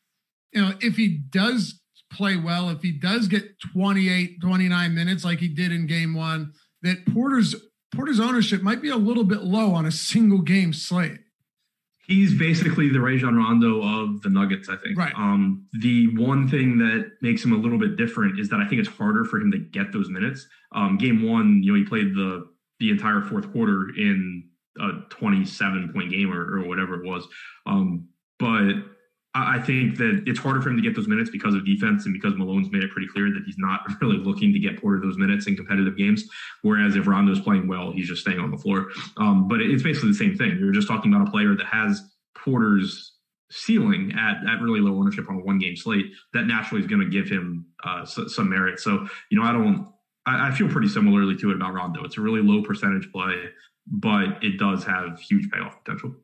you 0.52 0.60
know, 0.60 0.72
if 0.80 0.96
he 0.96 1.08
does 1.08 1.80
play 2.12 2.36
well, 2.36 2.68
if 2.68 2.82
he 2.82 2.90
does 2.90 3.28
get 3.28 3.60
28, 3.72 4.40
29 4.40 4.94
minutes 4.94 5.24
like 5.24 5.38
he 5.38 5.46
did 5.46 5.70
in 5.70 5.86
game 5.86 6.14
one, 6.14 6.52
that 6.82 7.06
Porter's 7.14 7.54
Porter's 7.94 8.20
ownership 8.20 8.62
might 8.62 8.82
be 8.82 8.88
a 8.88 8.96
little 8.96 9.24
bit 9.24 9.42
low 9.42 9.74
on 9.74 9.86
a 9.86 9.90
single 9.90 10.40
game 10.40 10.72
slate 10.72 11.20
he's 12.10 12.36
basically 12.36 12.88
the 12.88 13.00
Rajon 13.00 13.36
Rondo 13.36 13.82
of 13.82 14.20
the 14.22 14.28
Nuggets, 14.28 14.68
I 14.68 14.76
think. 14.76 14.98
Right. 14.98 15.14
Um, 15.16 15.66
the 15.80 16.08
one 16.16 16.48
thing 16.48 16.76
that 16.78 17.12
makes 17.22 17.44
him 17.44 17.52
a 17.52 17.56
little 17.56 17.78
bit 17.78 17.96
different 17.96 18.38
is 18.40 18.48
that 18.48 18.58
I 18.58 18.66
think 18.66 18.80
it's 18.80 18.90
harder 18.90 19.24
for 19.24 19.38
him 19.38 19.52
to 19.52 19.58
get 19.58 19.92
those 19.92 20.10
minutes. 20.10 20.46
Um, 20.72 20.98
game 20.98 21.22
one, 21.26 21.62
you 21.62 21.72
know, 21.72 21.78
he 21.78 21.84
played 21.84 22.14
the 22.14 22.48
the 22.80 22.90
entire 22.90 23.20
fourth 23.20 23.52
quarter 23.52 23.90
in 23.96 24.48
a 24.80 24.88
27 25.10 25.92
point 25.92 26.10
game 26.10 26.32
or, 26.32 26.58
or 26.58 26.66
whatever 26.66 26.94
it 26.94 27.06
was. 27.06 27.26
Um, 27.66 28.08
but 28.38 28.72
I 29.34 29.60
think 29.60 29.96
that 29.98 30.24
it's 30.26 30.40
harder 30.40 30.60
for 30.60 30.70
him 30.70 30.76
to 30.76 30.82
get 30.82 30.96
those 30.96 31.06
minutes 31.06 31.30
because 31.30 31.54
of 31.54 31.64
defense 31.64 32.04
and 32.04 32.12
because 32.12 32.34
Malone's 32.36 32.70
made 32.72 32.82
it 32.82 32.90
pretty 32.90 33.06
clear 33.06 33.30
that 33.32 33.42
he's 33.46 33.58
not 33.58 33.80
really 34.00 34.16
looking 34.16 34.52
to 34.52 34.58
get 34.58 34.80
Porter 34.80 35.00
those 35.00 35.18
minutes 35.18 35.46
in 35.46 35.54
competitive 35.56 35.96
games. 35.96 36.24
Whereas 36.62 36.96
if 36.96 37.06
Rondo's 37.06 37.40
playing 37.40 37.68
well, 37.68 37.92
he's 37.92 38.08
just 38.08 38.22
staying 38.22 38.40
on 38.40 38.50
the 38.50 38.58
floor. 38.58 38.88
Um, 39.18 39.46
but 39.46 39.60
it's 39.60 39.84
basically 39.84 40.10
the 40.10 40.16
same 40.16 40.36
thing. 40.36 40.58
You're 40.58 40.72
just 40.72 40.88
talking 40.88 41.14
about 41.14 41.28
a 41.28 41.30
player 41.30 41.54
that 41.54 41.66
has 41.66 42.02
Porter's 42.36 43.14
ceiling 43.52 44.12
at, 44.18 44.36
at 44.48 44.60
really 44.60 44.80
low 44.80 44.96
ownership 44.98 45.28
on 45.28 45.36
a 45.36 45.44
one 45.44 45.58
game 45.58 45.76
slate 45.76 46.06
that 46.32 46.46
naturally 46.46 46.80
is 46.82 46.88
going 46.88 47.00
to 47.00 47.08
give 47.08 47.28
him 47.28 47.66
uh, 47.84 48.04
some 48.04 48.48
merit. 48.48 48.80
So, 48.80 49.06
you 49.30 49.38
know, 49.38 49.44
I 49.44 49.52
don't, 49.52 49.88
I, 50.26 50.48
I 50.48 50.50
feel 50.52 50.68
pretty 50.68 50.88
similarly 50.88 51.36
to 51.36 51.50
it 51.50 51.56
about 51.56 51.72
Rondo. 51.72 52.04
It's 52.04 52.18
a 52.18 52.20
really 52.20 52.42
low 52.42 52.62
percentage 52.62 53.10
play, 53.12 53.44
but 53.86 54.42
it 54.42 54.58
does 54.58 54.84
have 54.84 55.20
huge 55.20 55.50
payoff 55.50 55.82
potential. 55.84 56.14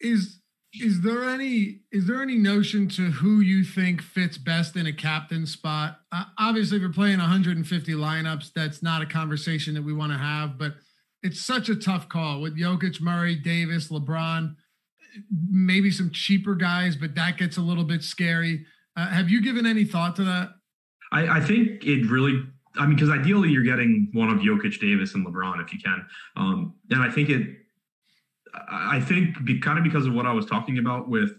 Is 0.00 0.39
is 0.72 1.00
there 1.00 1.28
any 1.28 1.80
is 1.90 2.06
there 2.06 2.22
any 2.22 2.36
notion 2.36 2.88
to 2.90 3.10
who 3.10 3.40
you 3.40 3.64
think 3.64 4.00
fits 4.00 4.38
best 4.38 4.76
in 4.76 4.86
a 4.86 4.92
captain 4.92 5.46
spot? 5.46 5.98
Uh, 6.12 6.24
obviously, 6.38 6.76
if 6.76 6.80
you're 6.80 6.92
playing 6.92 7.18
150 7.18 7.92
lineups, 7.92 8.52
that's 8.54 8.82
not 8.82 9.02
a 9.02 9.06
conversation 9.06 9.74
that 9.74 9.82
we 9.82 9.92
want 9.92 10.12
to 10.12 10.18
have. 10.18 10.58
But 10.58 10.74
it's 11.22 11.40
such 11.40 11.68
a 11.68 11.76
tough 11.76 12.08
call 12.08 12.40
with 12.40 12.58
Jokic, 12.58 13.00
Murray, 13.00 13.34
Davis, 13.34 13.88
LeBron, 13.88 14.54
maybe 15.50 15.90
some 15.90 16.10
cheaper 16.12 16.54
guys, 16.54 16.94
but 16.94 17.14
that 17.16 17.36
gets 17.36 17.56
a 17.56 17.62
little 17.62 17.84
bit 17.84 18.02
scary. 18.02 18.64
Uh, 18.96 19.08
have 19.08 19.28
you 19.28 19.42
given 19.42 19.66
any 19.66 19.84
thought 19.84 20.14
to 20.16 20.24
that? 20.24 20.50
I, 21.12 21.38
I 21.38 21.40
think 21.40 21.84
it 21.84 22.08
really 22.08 22.44
I 22.76 22.86
mean, 22.86 22.94
because 22.94 23.10
ideally 23.10 23.48
you're 23.48 23.64
getting 23.64 24.08
one 24.12 24.28
of 24.30 24.38
Jokic, 24.38 24.78
Davis, 24.80 25.14
and 25.14 25.26
LeBron 25.26 25.62
if 25.64 25.72
you 25.72 25.80
can. 25.80 26.06
Um, 26.36 26.74
and 26.90 27.02
I 27.02 27.10
think 27.10 27.28
it 27.28 27.59
I 28.54 29.00
think 29.00 29.44
be, 29.44 29.58
kind 29.60 29.78
of 29.78 29.84
because 29.84 30.06
of 30.06 30.12
what 30.12 30.26
I 30.26 30.32
was 30.32 30.46
talking 30.46 30.78
about 30.78 31.08
with 31.08 31.30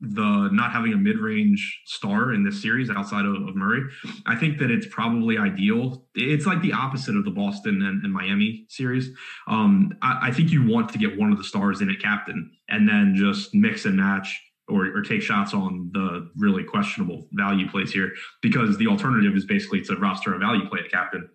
the 0.00 0.48
not 0.52 0.72
having 0.72 0.92
a 0.92 0.96
mid-range 0.96 1.82
star 1.86 2.34
in 2.34 2.44
this 2.44 2.60
series 2.60 2.90
outside 2.90 3.24
of, 3.24 3.34
of, 3.34 3.56
Murray, 3.56 3.82
I 4.26 4.36
think 4.36 4.58
that 4.58 4.70
it's 4.70 4.86
probably 4.86 5.38
ideal. 5.38 6.04
It's 6.14 6.46
like 6.46 6.60
the 6.60 6.72
opposite 6.72 7.16
of 7.16 7.24
the 7.24 7.30
Boston 7.30 7.82
and, 7.82 8.04
and 8.04 8.12
Miami 8.12 8.66
series. 8.68 9.10
Um, 9.46 9.92
I, 10.02 10.28
I, 10.28 10.30
think 10.32 10.50
you 10.50 10.66
want 10.66 10.90
to 10.90 10.98
get 10.98 11.18
one 11.18 11.32
of 11.32 11.38
the 11.38 11.44
stars 11.44 11.80
in 11.80 11.90
at 11.90 12.00
captain 12.00 12.50
and 12.68 12.88
then 12.88 13.14
just 13.16 13.54
mix 13.54 13.84
and 13.84 13.96
match 13.96 14.40
or, 14.68 14.86
or 14.86 15.02
take 15.02 15.22
shots 15.22 15.54
on 15.54 15.90
the 15.92 16.30
really 16.36 16.64
questionable 16.64 17.28
value 17.32 17.68
plays 17.68 17.92
here 17.92 18.12
because 18.42 18.76
the 18.78 18.86
alternative 18.86 19.34
is 19.36 19.44
basically 19.44 19.80
to 19.82 19.96
roster 19.96 20.34
a 20.34 20.38
value 20.38 20.68
play 20.68 20.80
at 20.84 20.90
captain 20.90 21.28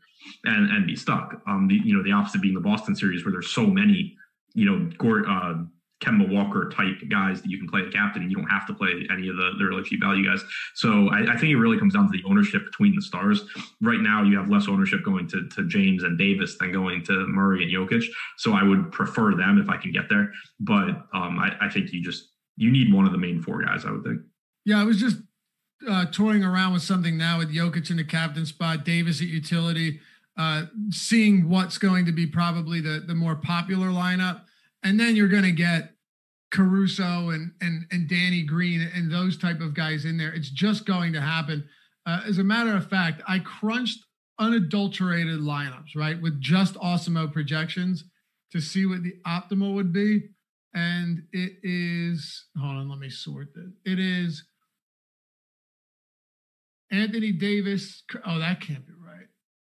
and, 0.44 0.70
and 0.72 0.86
be 0.86 0.96
stuck. 0.96 1.42
Um, 1.48 1.68
the, 1.68 1.76
you 1.76 1.96
know, 1.96 2.04
the 2.04 2.12
opposite 2.12 2.42
being 2.42 2.56
the 2.56 2.60
Boston 2.60 2.96
series 2.96 3.24
where 3.24 3.32
there's 3.32 3.52
so 3.52 3.66
many 3.66 4.16
you 4.60 4.66
know, 4.66 4.90
Gord, 4.98 5.26
uh, 5.26 5.64
Kemba 6.02 6.30
Walker 6.30 6.70
type 6.70 6.98
guys 7.10 7.42
that 7.42 7.50
you 7.50 7.58
can 7.58 7.68
play 7.68 7.84
the 7.84 7.92
captain 7.92 8.22
and 8.22 8.32
you 8.32 8.38
don't 8.38 8.50
have 8.50 8.66
to 8.68 8.74
play 8.74 9.08
any 9.12 9.28
of 9.30 9.36
the, 9.36 9.52
the 9.58 9.66
really 9.66 9.84
cheap 9.84 10.02
value 10.02 10.26
guys. 10.26 10.42
So 10.76 11.10
I, 11.10 11.34
I, 11.34 11.38
think 11.38 11.52
it 11.52 11.58
really 11.58 11.78
comes 11.78 11.94
down 11.94 12.10
to 12.10 12.12
the 12.12 12.24
ownership 12.26 12.66
between 12.66 12.96
the 12.96 13.02
stars. 13.02 13.44
Right 13.82 14.00
now, 14.00 14.24
you 14.24 14.38
have 14.38 14.50
less 14.50 14.68
ownership 14.70 15.04
going 15.04 15.28
to, 15.28 15.48
to 15.50 15.68
James 15.68 16.04
and 16.04 16.18
Davis 16.18 16.58
than 16.58 16.72
going 16.72 17.04
to 17.06 17.28
Murray 17.28 17.64
and 17.64 17.72
Jokic. 17.72 18.06
So 18.38 18.54
I 18.54 18.64
would 18.64 18.92
prefer 18.92 19.36
them 19.36 19.60
if 19.62 19.70
I 19.70 19.78
can 19.78 19.92
get 19.92 20.10
there. 20.10 20.32
But 20.60 20.90
um, 21.14 21.40
I, 21.40 21.56
I, 21.62 21.70
think 21.70 21.92
you 21.92 22.02
just, 22.02 22.30
you 22.56 22.72
need 22.72 22.94
one 22.94 23.06
of 23.06 23.12
the 23.12 23.18
main 23.18 23.42
four 23.42 23.62
guys, 23.62 23.86
I 23.86 23.92
would 23.92 24.04
think. 24.04 24.22
Yeah, 24.66 24.80
I 24.80 24.86
was 24.86 25.00
just 25.00 25.18
uh, 25.88 26.06
toying 26.12 26.46
around 26.46 26.74
with 26.74 26.82
something 26.82 27.18
now 27.18 27.40
with 27.40 27.54
Jokic 27.54 27.90
in 27.92 27.98
the 27.98 28.06
captain 28.06 28.46
spot, 28.46 28.86
Davis 28.86 29.22
at 29.22 29.28
utility, 29.28 30.00
uh, 30.38 30.68
seeing 30.92 31.50
what's 31.50 31.78
going 31.78 32.06
to 32.06 32.14
be 32.14 32.26
probably 32.26 32.80
the, 32.80 33.04
the 33.06 33.16
more 33.16 33.36
popular 33.36 33.88
lineup 33.88 34.44
and 34.84 35.00
then 35.00 35.16
you're 35.16 35.28
going 35.28 35.44
to 35.44 35.52
get 35.52 35.94
Caruso 36.52 37.30
and 37.30 37.52
and 37.62 37.86
and 37.92 38.10
Danny 38.10 38.44
Green 38.44 38.82
and 38.96 39.12
those 39.12 39.38
type 39.38 39.62
of 39.62 39.74
guys 39.74 40.06
in 40.06 40.18
there. 40.18 40.34
It's 40.34 40.50
just 40.50 40.86
going 40.86 41.14
to 41.14 41.22
happen. 41.22 41.68
Uh, 42.06 42.22
as 42.28 42.38
a 42.38 42.44
matter 42.44 42.76
of 42.76 42.90
fact, 42.90 43.22
I 43.28 43.40
crunched 43.40 44.06
unadulterated 44.40 45.42
lineups 45.42 45.96
right 45.96 46.20
with 46.20 46.42
just 46.42 46.76
Awesemo 46.76 47.32
projections 47.32 48.06
to 48.52 48.60
see 48.60 48.86
what 48.86 49.04
the 49.04 49.14
optimal 49.28 49.76
would 49.76 49.94
be, 49.94 50.30
and 50.74 51.24
it 51.32 51.54
is. 51.62 52.46
Hold 52.58 52.78
on, 52.78 52.90
let 52.90 53.00
me 53.00 53.10
sort 53.10 53.54
this. 53.54 53.74
It 53.86 54.00
is 54.00 54.44
Anthony 56.92 57.32
Davis. 57.32 58.04
Oh, 58.26 58.40
that 58.40 58.62
can't 58.62 58.88
be. 58.88 58.94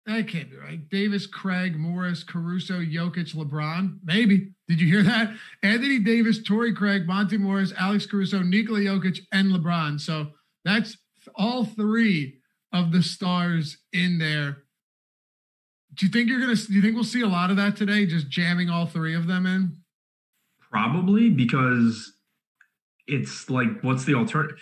That 0.07 0.29
can't 0.29 0.51
be 0.51 0.57
right. 0.57 0.89
Davis, 0.89 1.27
Craig, 1.27 1.77
Morris, 1.77 2.25
Caruso, 2.25 2.81
Jokic, 2.81 3.35
LeBron. 3.35 3.99
Maybe. 4.03 4.53
Did 4.67 4.81
you 4.81 4.89
hear 4.89 5.03
that? 5.03 5.35
Anthony 5.63 5.99
Davis, 5.99 6.43
Torrey 6.43 6.75
Craig, 6.75 7.07
Monte 7.07 7.37
Morris, 7.37 7.73
Alex 7.79 8.07
Caruso, 8.07 8.41
Nikola 8.41 8.81
Jokic, 8.81 9.21
and 9.33 9.53
LeBron. 9.53 10.01
So 10.01 10.29
that's 10.65 10.97
all 11.35 11.65
three 11.65 12.41
of 12.73 12.93
the 12.93 13.03
stars 13.03 13.79
in 13.93 14.19
there. 14.19 14.65
Do 15.95 16.07
you 16.07 16.13
think 16.13 16.29
you're 16.29 16.41
gonna? 16.41 16.55
Do 16.55 16.73
you 16.73 16.83
think 16.83 16.95
we'll 16.95 17.05
see 17.05 17.23
a 17.23 17.29
lot 17.29 17.51
of 17.51 17.57
that 17.57 17.77
today? 17.77 18.07
Just 18.07 18.29
jamming 18.29 18.71
all 18.71 18.87
three 18.87 19.15
of 19.15 19.27
them 19.27 19.45
in? 19.45 19.77
Probably 20.71 21.31
because 21.31 22.13
it's 23.07 23.51
like, 23.51 23.69
what's 23.83 24.05
the 24.05 24.15
alternative? 24.15 24.57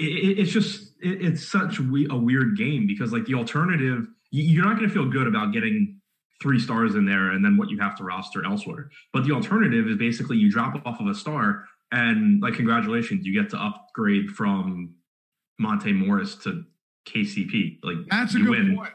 It, 0.00 0.38
it's 0.40 0.50
just 0.50 0.92
it, 1.00 1.24
it's 1.24 1.46
such 1.46 1.78
a 1.78 1.82
weird 1.82 2.56
game 2.56 2.86
because 2.86 3.12
like 3.12 3.26
the 3.26 3.34
alternative, 3.34 4.08
you're 4.32 4.64
not 4.64 4.76
going 4.76 4.88
to 4.88 4.92
feel 4.94 5.08
good 5.08 5.26
about 5.26 5.52
getting 5.52 6.00
three 6.42 6.58
stars 6.58 6.96
in 6.96 7.04
there 7.04 7.30
and 7.30 7.44
then 7.44 7.56
what 7.56 7.70
you 7.70 7.78
have 7.78 7.94
to 7.96 8.02
roster 8.02 8.44
elsewhere. 8.44 8.90
But 9.12 9.24
the 9.24 9.32
alternative 9.32 9.86
is 9.86 9.96
basically 9.96 10.38
you 10.38 10.50
drop 10.50 10.74
off 10.84 11.00
of 11.00 11.06
a 11.06 11.14
star 11.14 11.66
and 11.92 12.42
like 12.42 12.54
congratulations, 12.54 13.24
you 13.26 13.40
get 13.40 13.50
to 13.50 13.62
upgrade 13.62 14.30
from 14.30 14.94
Monte 15.58 15.92
Morris 15.92 16.34
to 16.36 16.64
KCP. 17.06 17.78
Like 17.84 17.98
that's 18.10 18.34
a 18.34 18.38
good 18.38 18.48
win. 18.48 18.76
point. 18.76 18.92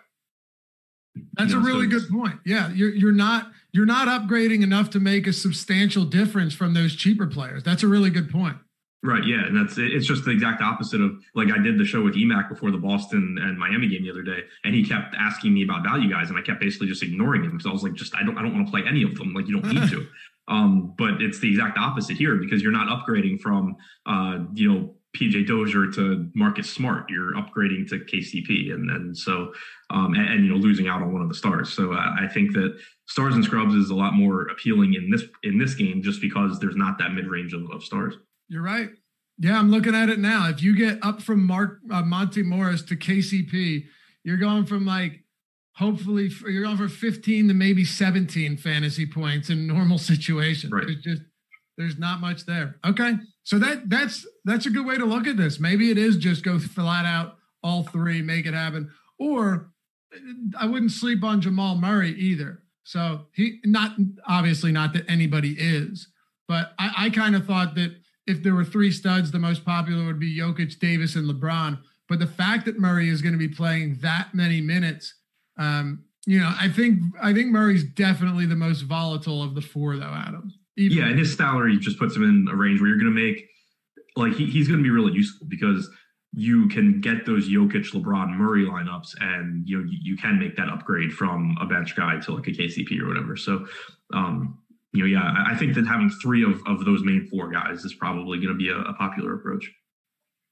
That's 1.33 1.51
You 1.51 1.59
know, 1.59 1.63
a 1.63 1.65
really 1.65 1.89
so 1.89 1.99
good 1.99 2.09
point. 2.09 2.39
Yeah, 2.45 2.69
you're 2.73 2.89
you're 2.93 3.11
not 3.11 3.51
you're 3.71 3.85
not 3.85 4.07
upgrading 4.07 4.63
enough 4.63 4.89
to 4.91 4.99
make 4.99 5.27
a 5.27 5.33
substantial 5.33 6.05
difference 6.05 6.53
from 6.53 6.73
those 6.73 6.95
cheaper 6.95 7.27
players. 7.27 7.63
That's 7.63 7.83
a 7.83 7.87
really 7.87 8.09
good 8.09 8.29
point. 8.29 8.57
Right, 9.03 9.23
yeah, 9.23 9.45
and 9.45 9.55
that's. 9.55 9.77
It's 9.77 10.07
just 10.07 10.25
the 10.25 10.31
exact 10.31 10.59
opposite 10.61 11.01
of 11.01 11.21
like 11.35 11.49
I 11.51 11.61
did 11.61 11.77
the 11.77 11.85
show 11.85 12.01
with 12.01 12.15
EMAC 12.15 12.49
before 12.49 12.71
the 12.71 12.79
Boston 12.79 13.37
and 13.39 13.57
Miami 13.57 13.87
game 13.87 14.03
the 14.03 14.09
other 14.09 14.23
day, 14.23 14.39
and 14.63 14.73
he 14.73 14.83
kept 14.83 15.15
asking 15.17 15.53
me 15.53 15.63
about 15.63 15.83
value 15.83 16.09
guys, 16.09 16.29
and 16.29 16.37
I 16.37 16.41
kept 16.41 16.59
basically 16.59 16.87
just 16.87 17.03
ignoring 17.03 17.43
him 17.43 17.51
because 17.51 17.67
I 17.67 17.71
was 17.71 17.83
like, 17.83 17.93
just 17.93 18.15
I 18.15 18.23
don't 18.23 18.37
I 18.39 18.41
don't 18.41 18.55
want 18.55 18.65
to 18.65 18.71
play 18.71 18.81
any 18.87 19.03
of 19.03 19.15
them. 19.15 19.33
Like 19.33 19.47
you 19.47 19.61
don't 19.61 19.71
need 19.71 19.89
to. 19.91 20.07
Um, 20.49 20.93
but 20.97 21.21
it's 21.21 21.39
the 21.39 21.49
exact 21.49 21.77
opposite 21.77 22.15
here 22.15 22.35
because 22.35 22.61
you're 22.61 22.71
not 22.71 22.87
upgrading 22.87 23.41
from 23.41 23.75
uh, 24.05 24.39
you 24.53 24.71
know 24.71 24.95
PJ 25.15 25.47
Dozier 25.47 25.91
to 25.91 26.29
Marcus 26.35 26.69
Smart. 26.69 27.09
You're 27.09 27.33
upgrading 27.33 27.89
to 27.89 27.99
KCP, 27.99 28.73
and 28.73 28.89
and 28.89 29.17
so 29.17 29.53
um, 29.89 30.13
and, 30.13 30.29
and 30.29 30.45
you 30.45 30.51
know 30.51 30.57
losing 30.57 30.87
out 30.87 31.01
on 31.01 31.11
one 31.11 31.21
of 31.21 31.27
the 31.27 31.35
stars. 31.35 31.73
So 31.73 31.93
uh, 31.93 32.15
I 32.17 32.27
think 32.33 32.53
that 32.53 32.77
stars 33.07 33.35
and 33.35 33.43
scrubs 33.43 33.73
is 33.73 33.89
a 33.89 33.95
lot 33.95 34.13
more 34.13 34.43
appealing 34.47 34.93
in 34.93 35.09
this 35.09 35.23
in 35.43 35.57
this 35.57 35.73
game 35.73 36.01
just 36.01 36.21
because 36.21 36.59
there's 36.59 36.75
not 36.75 36.97
that 36.99 37.13
mid 37.13 37.27
range 37.27 37.53
of, 37.53 37.69
of 37.71 37.83
stars. 37.83 38.15
You're 38.49 38.63
right. 38.63 38.89
Yeah, 39.39 39.59
I'm 39.59 39.69
looking 39.69 39.95
at 39.95 40.09
it 40.09 40.19
now. 40.19 40.49
If 40.49 40.63
you 40.63 40.75
get 40.75 40.97
up 41.03 41.21
from 41.21 41.45
Mark 41.45 41.79
uh, 41.91 42.01
Monte 42.01 42.41
Morris 42.43 42.81
to 42.83 42.95
KCP, 42.95 43.85
you're 44.23 44.37
going 44.37 44.65
from 44.65 44.85
like 44.85 45.23
hopefully 45.73 46.31
you're 46.47 46.63
going 46.63 46.77
from 46.77 46.89
15 46.89 47.47
to 47.47 47.53
maybe 47.53 47.85
17 47.85 48.57
fantasy 48.57 49.05
points 49.05 49.49
in 49.49 49.67
normal 49.67 49.97
situations. 49.99 50.71
Right. 50.71 50.85
There's 50.87 51.03
just 51.03 51.21
there's 51.77 51.99
not 51.99 52.19
much 52.19 52.45
there. 52.45 52.77
Okay, 52.83 53.13
so 53.43 53.59
that 53.59 53.89
that's 53.89 54.25
that's 54.45 54.65
a 54.65 54.71
good 54.71 54.85
way 54.85 54.97
to 54.97 55.05
look 55.05 55.27
at 55.27 55.37
this. 55.37 55.59
Maybe 55.59 55.91
it 55.91 55.97
is 55.97 56.17
just 56.17 56.43
go 56.43 56.57
flat 56.57 57.05
out 57.05 57.37
all 57.63 57.83
three, 57.83 58.21
make 58.21 58.45
it 58.45 58.53
happen. 58.53 58.91
Or 59.19 59.71
I 60.59 60.65
wouldn't 60.65 60.91
sleep 60.91 61.23
on 61.23 61.41
Jamal 61.41 61.75
Murray 61.75 62.11
either. 62.11 62.63
So 62.83 63.27
he 63.33 63.59
not 63.65 63.95
obviously 64.25 64.71
not 64.71 64.93
that 64.93 65.09
anybody 65.09 65.55
is, 65.59 66.07
but 66.47 66.73
I, 66.79 66.91
I 66.97 67.09
kind 67.09 67.35
of 67.35 67.45
thought 67.45 67.75
that 67.75 67.95
if 68.27 68.43
there 68.43 68.53
were 68.53 68.65
three 68.65 68.91
studs, 68.91 69.31
the 69.31 69.39
most 69.39 69.65
popular 69.65 70.05
would 70.05 70.19
be 70.19 70.37
Jokic, 70.37 70.79
Davis, 70.79 71.15
and 71.15 71.29
LeBron. 71.29 71.79
But 72.09 72.19
the 72.19 72.27
fact 72.27 72.65
that 72.65 72.79
Murray 72.79 73.09
is 73.09 73.21
going 73.21 73.33
to 73.33 73.39
be 73.39 73.47
playing 73.47 73.97
that 74.01 74.33
many 74.33 74.61
minutes, 74.61 75.13
um, 75.57 76.03
you 76.25 76.39
know, 76.39 76.53
I 76.59 76.69
think 76.69 77.01
I 77.21 77.33
think 77.33 77.47
Murray's 77.47 77.83
definitely 77.83 78.45
the 78.45 78.55
most 78.55 78.81
volatile 78.81 79.41
of 79.41 79.55
the 79.55 79.61
four, 79.61 79.97
though. 79.97 80.13
Adam. 80.13 80.53
Even 80.75 80.97
yeah, 80.97 81.05
and 81.05 81.17
his 81.17 81.35
salary 81.35 81.77
just 81.79 81.97
puts 81.97 82.15
him 82.15 82.23
in 82.23 82.47
a 82.51 82.55
range 82.55 82.79
where 82.79 82.89
you're 82.89 82.99
going 82.99 83.13
to 83.13 83.19
make 83.19 83.49
like 84.15 84.33
he, 84.33 84.45
he's 84.45 84.67
going 84.67 84.79
to 84.79 84.83
be 84.83 84.89
really 84.89 85.13
useful 85.13 85.47
because 85.47 85.89
you 86.33 86.67
can 86.67 87.01
get 87.01 87.25
those 87.25 87.49
Jokic, 87.49 87.91
LeBron, 87.93 88.35
Murray 88.35 88.65
lineups, 88.65 89.15
and 89.21 89.67
you 89.67 89.77
know 89.77 89.89
you, 89.89 89.97
you 90.01 90.17
can 90.17 90.37
make 90.37 90.55
that 90.57 90.69
upgrade 90.69 91.11
from 91.13 91.57
a 91.61 91.65
bench 91.65 91.95
guy 91.95 92.19
to 92.19 92.33
like 92.33 92.47
a 92.47 92.51
KCP 92.51 92.99
or 92.99 93.07
whatever. 93.07 93.35
So, 93.35 93.65
um, 94.13 94.59
you 94.97 95.03
know, 95.03 95.21
yeah, 95.21 95.43
I 95.45 95.55
think 95.55 95.75
that 95.75 95.85
having 95.85 96.09
three 96.09 96.43
of, 96.43 96.59
of 96.65 96.83
those 96.83 97.03
main 97.03 97.27
four 97.27 97.49
guys 97.49 97.85
is 97.85 97.93
probably 97.93 98.39
going 98.39 98.49
to 98.49 98.55
be 98.55 98.69
a, 98.69 98.77
a, 98.77 98.93
popular 98.95 99.35
approach. 99.35 99.71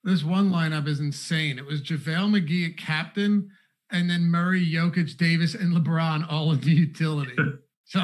This 0.03 0.23
one 0.23 0.51
lineup 0.51 0.87
is 0.87 0.99
insane. 0.99 1.57
It 1.57 1.65
was 1.65 1.81
JaVale 1.81 2.29
McGee 2.29 2.69
at 2.69 2.77
captain, 2.77 3.49
and 3.91 4.07
then 4.07 4.25
Murray, 4.25 4.63
Jokic, 4.63 5.17
Davis, 5.17 5.55
and 5.55 5.75
LeBron 5.75 6.31
all 6.31 6.51
in 6.51 6.59
the 6.59 6.71
utility. 6.71 7.35
so 7.85 7.99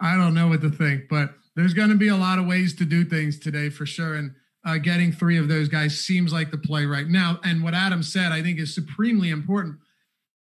I 0.00 0.16
don't 0.16 0.34
know 0.34 0.48
what 0.48 0.62
to 0.62 0.70
think, 0.70 1.04
but 1.08 1.30
there's 1.54 1.74
going 1.74 1.90
to 1.90 1.96
be 1.96 2.08
a 2.08 2.16
lot 2.16 2.40
of 2.40 2.46
ways 2.46 2.74
to 2.76 2.84
do 2.84 3.04
things 3.04 3.38
today 3.38 3.70
for 3.70 3.86
sure. 3.86 4.14
And 4.14 4.32
uh, 4.64 4.78
getting 4.78 5.12
three 5.12 5.38
of 5.38 5.46
those 5.46 5.68
guys 5.68 6.00
seems 6.00 6.32
like 6.32 6.50
the 6.50 6.58
play 6.58 6.86
right 6.86 7.06
now. 7.06 7.38
And 7.44 7.62
what 7.62 7.74
Adam 7.74 8.02
said, 8.02 8.32
I 8.32 8.42
think, 8.42 8.58
is 8.58 8.74
supremely 8.74 9.30
important 9.30 9.76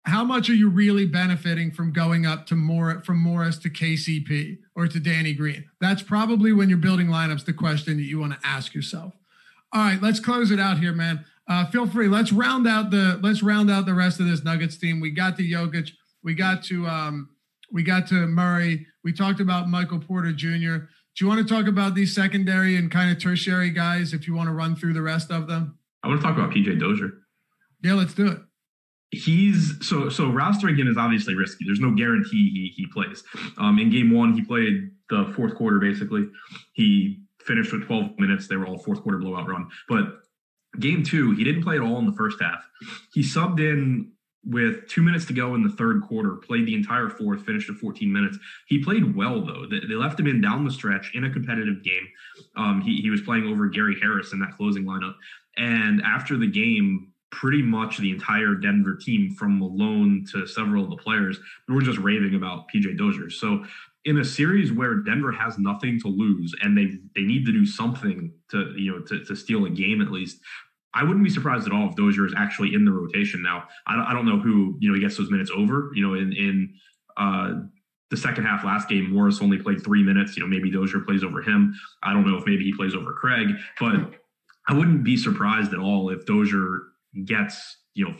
how 0.09 0.23
much 0.23 0.49
are 0.49 0.55
you 0.55 0.69
really 0.69 1.05
benefiting 1.05 1.71
from 1.71 1.93
going 1.93 2.25
up 2.25 2.45
to 2.47 2.55
more 2.55 3.01
from 3.05 3.19
Morris 3.19 3.57
to 3.59 3.69
KCP 3.69 4.57
or 4.75 4.87
to 4.87 4.99
Danny 4.99 5.33
Green? 5.33 5.65
That's 5.79 6.01
probably 6.01 6.51
when 6.51 6.67
you're 6.69 6.77
building 6.77 7.07
lineups 7.07 7.45
the 7.45 7.53
question 7.53 7.97
that 7.97 8.03
you 8.03 8.19
want 8.19 8.33
to 8.33 8.39
ask 8.43 8.73
yourself. 8.73 9.13
All 9.71 9.81
right, 9.81 10.01
let's 10.01 10.19
close 10.19 10.51
it 10.51 10.59
out 10.59 10.79
here, 10.79 10.93
man. 10.93 11.25
Uh, 11.47 11.65
feel 11.67 11.87
free. 11.87 12.07
Let's 12.07 12.31
round 12.31 12.67
out 12.67 12.91
the 12.91 13.19
let's 13.21 13.41
round 13.43 13.69
out 13.69 13.85
the 13.85 13.93
rest 13.93 14.19
of 14.19 14.27
this 14.27 14.43
Nuggets 14.43 14.77
team. 14.77 14.99
We 14.99 15.11
got 15.11 15.37
to 15.37 15.43
Jokic. 15.43 15.91
We 16.23 16.33
got 16.33 16.63
to 16.65 16.87
um, 16.87 17.29
we 17.71 17.83
got 17.83 18.07
to 18.07 18.27
Murray. 18.27 18.87
We 19.03 19.13
talked 19.13 19.39
about 19.39 19.69
Michael 19.69 19.99
Porter 19.99 20.33
Jr. 20.33 20.85
Do 21.15 21.25
you 21.25 21.27
want 21.27 21.47
to 21.47 21.53
talk 21.53 21.67
about 21.67 21.95
these 21.95 22.13
secondary 22.13 22.75
and 22.75 22.91
kind 22.91 23.11
of 23.11 23.21
tertiary 23.21 23.71
guys? 23.71 24.13
If 24.13 24.27
you 24.27 24.35
want 24.35 24.47
to 24.47 24.53
run 24.53 24.75
through 24.75 24.93
the 24.93 25.01
rest 25.01 25.31
of 25.31 25.47
them, 25.47 25.77
I 26.03 26.07
want 26.07 26.21
to 26.21 26.27
talk 26.27 26.37
about 26.37 26.51
PJ 26.51 26.79
Dozier. 26.79 27.11
Yeah, 27.83 27.93
let's 27.93 28.13
do 28.13 28.27
it 28.27 28.39
he's 29.11 29.75
so 29.81 30.09
so 30.09 30.25
rostering 30.25 30.77
him 30.77 30.87
is 30.87 30.97
obviously 30.97 31.35
risky. 31.35 31.65
There's 31.65 31.79
no 31.79 31.93
guarantee 31.93 32.49
he 32.51 32.73
he 32.75 32.87
plays. 32.87 33.23
Um, 33.57 33.79
in 33.79 33.89
game 33.89 34.11
one, 34.11 34.33
he 34.33 34.43
played 34.43 34.91
the 35.09 35.31
fourth 35.35 35.55
quarter 35.55 35.79
basically. 35.79 36.29
He 36.73 37.21
finished 37.41 37.71
with 37.71 37.85
12 37.85 38.19
minutes. 38.19 38.47
They 38.47 38.55
were 38.55 38.67
all 38.67 38.77
fourth 38.77 39.01
quarter 39.01 39.17
blowout 39.17 39.47
run. 39.47 39.67
But 39.87 40.19
game 40.79 41.03
two, 41.03 41.31
he 41.31 41.43
didn't 41.43 41.63
play 41.63 41.75
at 41.75 41.81
all 41.81 41.97
in 41.97 42.05
the 42.05 42.13
first 42.13 42.41
half. 42.41 42.63
He 43.13 43.21
subbed 43.21 43.59
in 43.59 44.11
with 44.45 44.87
two 44.87 45.01
minutes 45.01 45.25
to 45.25 45.33
go 45.33 45.53
in 45.55 45.63
the 45.63 45.69
third 45.69 46.01
quarter, 46.03 46.35
played 46.35 46.65
the 46.65 46.73
entire 46.73 47.09
fourth, 47.09 47.43
finished 47.43 47.69
at 47.69 47.75
14 47.75 48.11
minutes. 48.11 48.37
He 48.67 48.83
played 48.83 49.15
well 49.15 49.43
though. 49.43 49.65
They, 49.65 49.95
left 49.95 50.19
him 50.19 50.27
in 50.27 50.41
down 50.41 50.63
the 50.63 50.71
stretch 50.71 51.11
in 51.13 51.25
a 51.25 51.29
competitive 51.29 51.83
game. 51.83 52.07
Um, 52.55 52.81
he 52.81 53.01
he 53.01 53.09
was 53.09 53.21
playing 53.21 53.45
over 53.47 53.67
Gary 53.67 53.97
Harris 54.01 54.31
in 54.31 54.39
that 54.39 54.55
closing 54.55 54.85
lineup. 54.85 55.15
And 55.57 56.01
after 56.03 56.37
the 56.37 56.47
game, 56.47 57.08
pretty 57.31 57.61
much 57.61 57.97
the 57.97 58.11
entire 58.11 58.55
Denver 58.55 58.95
team, 58.95 59.31
from 59.31 59.59
Malone 59.59 60.25
to 60.31 60.47
several 60.47 60.83
of 60.83 60.89
the 60.89 60.97
players, 60.97 61.39
we 61.67 61.75
were 61.75 61.81
just 61.81 61.99
raving 61.99 62.35
about 62.35 62.65
PJ 62.73 62.97
Dozier. 62.97 63.29
So 63.29 63.63
in 64.05 64.17
a 64.17 64.25
series 64.25 64.71
where 64.71 64.95
Denver 64.95 65.31
has 65.31 65.57
nothing 65.57 65.99
to 66.01 66.07
lose 66.07 66.55
and 66.61 66.77
they 66.77 66.97
they 67.15 67.25
need 67.25 67.45
to 67.45 67.51
do 67.51 67.65
something 67.65 68.31
to 68.49 68.73
you 68.77 68.91
know 68.91 68.99
to, 69.01 69.23
to 69.25 69.35
steal 69.35 69.65
a 69.65 69.69
game 69.69 70.01
at 70.01 70.11
least. 70.11 70.39
I 70.95 71.03
wouldn't 71.03 71.23
be 71.23 71.29
surprised 71.29 71.67
at 71.67 71.73
all 71.73 71.89
if 71.89 71.95
Dozier 71.95 72.25
is 72.25 72.33
actually 72.35 72.73
in 72.73 72.83
the 72.83 72.91
rotation 72.91 73.43
now. 73.43 73.65
I 73.85 73.95
don't, 73.95 74.05
I 74.05 74.13
don't 74.13 74.25
know 74.25 74.39
who 74.39 74.75
you 74.79 74.89
know 74.89 74.95
he 74.95 75.01
gets 75.01 75.17
those 75.17 75.29
minutes 75.29 75.51
over. 75.55 75.91
You 75.93 76.07
know, 76.07 76.13
in 76.15 76.33
in 76.33 76.73
uh, 77.17 77.61
the 78.09 78.17
second 78.17 78.45
half 78.45 78.63
last 78.63 78.89
game, 78.89 79.11
Morris 79.11 79.41
only 79.41 79.57
played 79.57 79.83
three 79.83 80.01
minutes. 80.01 80.35
You 80.35 80.43
know, 80.43 80.49
maybe 80.49 80.71
Dozier 80.71 81.01
plays 81.01 81.23
over 81.23 81.41
him. 81.41 81.75
I 82.01 82.13
don't 82.13 82.25
know 82.25 82.37
if 82.37 82.45
maybe 82.47 82.63
he 82.63 82.73
plays 82.73 82.95
over 82.95 83.13
Craig, 83.13 83.49
but 83.79 84.13
I 84.67 84.73
wouldn't 84.73 85.03
be 85.03 85.17
surprised 85.17 85.73
at 85.73 85.79
all 85.79 86.09
if 86.09 86.25
Dozier 86.25 86.83
gets, 87.25 87.77
you 87.93 88.05
know, 88.07 88.15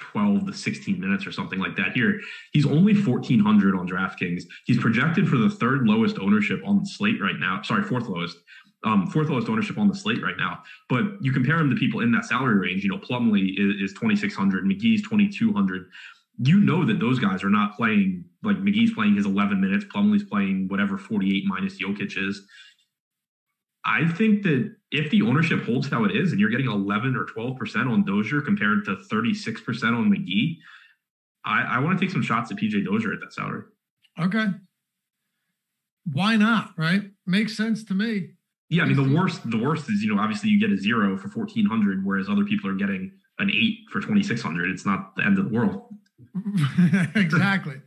12 0.00 0.46
to 0.46 0.52
16 0.52 0.98
minutes 0.98 1.26
or 1.26 1.32
something 1.32 1.58
like 1.58 1.76
that 1.76 1.92
here. 1.92 2.20
He's 2.52 2.66
only 2.66 2.94
1400 2.94 3.76
on 3.76 3.88
DraftKings. 3.88 4.44
He's 4.64 4.78
projected 4.78 5.28
for 5.28 5.36
the 5.36 5.50
third 5.50 5.86
lowest 5.86 6.18
ownership 6.18 6.60
on 6.64 6.80
the 6.80 6.86
slate 6.86 7.20
right 7.20 7.38
now. 7.38 7.62
Sorry, 7.62 7.82
fourth 7.82 8.08
lowest. 8.08 8.38
Um, 8.82 9.06
fourth 9.08 9.28
lowest 9.28 9.48
ownership 9.50 9.76
on 9.76 9.88
the 9.88 9.94
slate 9.94 10.22
right 10.22 10.38
now. 10.38 10.62
But 10.88 11.04
you 11.20 11.32
compare 11.32 11.58
him 11.58 11.68
to 11.68 11.76
people 11.76 12.00
in 12.00 12.10
that 12.12 12.24
salary 12.24 12.58
range, 12.58 12.82
you 12.82 12.88
know, 12.88 12.96
Plumlee 12.96 13.52
is, 13.58 13.90
is 13.90 13.92
2600, 13.92 14.64
McGee's 14.64 15.02
2200. 15.02 15.90
You 16.38 16.60
know 16.60 16.86
that 16.86 16.98
those 16.98 17.18
guys 17.18 17.44
are 17.44 17.50
not 17.50 17.76
playing 17.76 18.24
like 18.42 18.56
McGee's 18.56 18.92
playing 18.94 19.16
his 19.16 19.26
11 19.26 19.60
minutes, 19.60 19.84
Plumlee's 19.94 20.24
playing 20.24 20.68
whatever 20.68 20.96
48 20.96 21.44
minus 21.44 21.78
Jokic 21.78 22.16
is. 22.16 22.46
I 23.84 24.08
think 24.08 24.42
that 24.44 24.74
if 24.92 25.10
the 25.10 25.22
ownership 25.22 25.64
holds 25.64 25.88
how 25.88 26.04
it 26.04 26.16
is 26.16 26.32
and 26.32 26.40
you're 26.40 26.50
getting 26.50 26.70
11 26.70 27.16
or 27.16 27.24
12% 27.24 27.90
on 27.90 28.04
Dozier 28.04 28.40
compared 28.40 28.84
to 28.86 28.96
36% 28.96 29.84
on 29.84 30.10
McGee, 30.10 30.56
I, 31.44 31.76
I 31.76 31.78
want 31.78 31.98
to 31.98 32.04
take 32.04 32.12
some 32.12 32.22
shots 32.22 32.50
at 32.50 32.58
PJ 32.58 32.84
Dozier 32.84 33.12
at 33.12 33.20
that 33.20 33.32
salary. 33.32 33.62
Okay. 34.18 34.46
Why 36.12 36.36
not? 36.36 36.72
Right? 36.76 37.02
Makes 37.26 37.56
sense 37.56 37.84
to 37.84 37.94
me. 37.94 38.30
Yeah, 38.68 38.84
I 38.84 38.86
mean 38.86 38.96
the 38.96 39.16
worst 39.16 39.50
the 39.50 39.58
worst 39.58 39.90
is, 39.90 40.00
you 40.00 40.14
know, 40.14 40.22
obviously 40.22 40.48
you 40.48 40.60
get 40.60 40.70
a 40.70 40.76
zero 40.76 41.18
for 41.18 41.28
fourteen 41.28 41.66
hundred, 41.66 42.06
whereas 42.06 42.28
other 42.28 42.44
people 42.44 42.70
are 42.70 42.74
getting 42.74 43.10
an 43.40 43.50
eight 43.50 43.78
for 43.90 44.00
twenty 44.00 44.22
six 44.22 44.40
hundred. 44.40 44.70
It's 44.70 44.86
not 44.86 45.16
the 45.16 45.24
end 45.24 45.38
of 45.38 45.44
the 45.44 45.50
world. 45.50 45.92
exactly. 47.16 47.80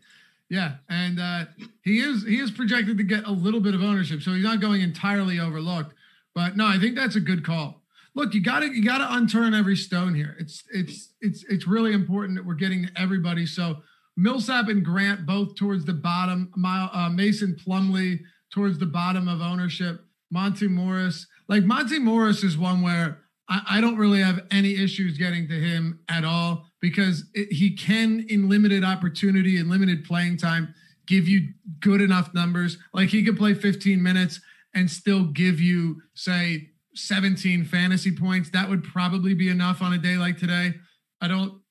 Yeah, 0.50 0.76
and 0.90 1.22
uh, 1.22 1.46
he 1.84 2.00
is 2.00 2.26
he 2.26 2.38
is 2.38 2.52
projected 2.52 2.98
to 2.98 3.04
get 3.04 3.26
a 3.26 3.32
little 3.32 3.62
bit 3.62 3.74
of 3.76 3.82
ownership, 3.82 4.22
so 4.22 4.34
he's 4.34 4.44
not 4.44 4.60
going 4.60 4.82
entirely 4.82 5.40
overlooked. 5.40 5.94
But 6.36 6.58
no, 6.58 6.66
I 6.66 6.80
think 6.80 6.96
that's 6.96 7.16
a 7.16 7.22
good 7.22 7.46
call. 7.46 7.82
Look, 8.16 8.34
you 8.34 8.44
got 8.44 8.60
to 8.60 8.68
you 8.68 8.84
got 8.84 9.00
to 9.00 9.06
unturn 9.06 9.58
every 9.58 9.76
stone 9.76 10.14
here. 10.14 10.36
It's 10.40 10.64
it's 10.72 11.14
it's 11.22 11.44
it's 11.50 11.68
really 11.68 11.94
important 11.94 12.38
that 12.38 12.46
we're 12.46 12.54
getting 12.54 12.86
to 12.86 12.92
everybody. 12.96 13.46
So 13.46 13.82
Millsap 14.16 14.68
and 14.68 14.86
Grant 14.86 15.26
both 15.26 15.56
towards 15.56 15.86
the 15.86 15.94
bottom. 15.94 16.52
Uh, 16.64 17.10
Mason 17.10 17.56
Plumlee 17.56 18.20
towards 18.52 18.78
the 18.78 18.86
bottom 18.86 19.28
of 19.28 19.42
ownership. 19.42 20.06
Monte 20.32 20.68
Morris, 20.68 21.28
like 21.48 21.64
Monte 21.64 22.00
Morris, 22.00 22.44
is 22.44 22.58
one 22.58 22.82
where 22.82 23.20
I, 23.48 23.62
I 23.70 23.82
don't 23.82 23.98
really 23.98 24.22
have 24.22 24.42
any 24.50 24.76
issues 24.76 25.18
getting 25.18 25.48
to 25.48 25.54
him 25.54 26.00
at 26.10 26.26
all 26.26 26.66
because 26.82 27.26
it, 27.34 27.52
he 27.52 27.76
can, 27.76 28.26
in 28.30 28.50
limited 28.50 28.84
opportunity 28.84 29.58
and 29.58 29.70
limited 29.70 30.06
playing 30.06 30.38
time, 30.38 30.74
give 31.06 31.28
you 31.28 31.50
good 31.82 32.02
enough 32.02 32.34
numbers. 32.34 32.78
Like 32.94 33.10
he 33.10 33.24
could 33.24 33.38
play 33.38 33.54
15 33.54 34.02
minutes 34.02 34.40
and 34.74 34.90
still 34.90 35.26
give 35.26 35.60
you, 35.60 36.02
say, 36.14 36.70
17 36.96 37.66
fantasy 37.66 38.16
points. 38.16 38.50
That 38.50 38.70
would 38.70 38.84
probably 38.84 39.34
be 39.34 39.50
enough 39.50 39.82
on 39.82 39.94
a 39.94 39.98
day 39.98 40.16
like 40.16 40.38
today. 40.38 40.76
I 41.22 41.28
don't 41.28 41.62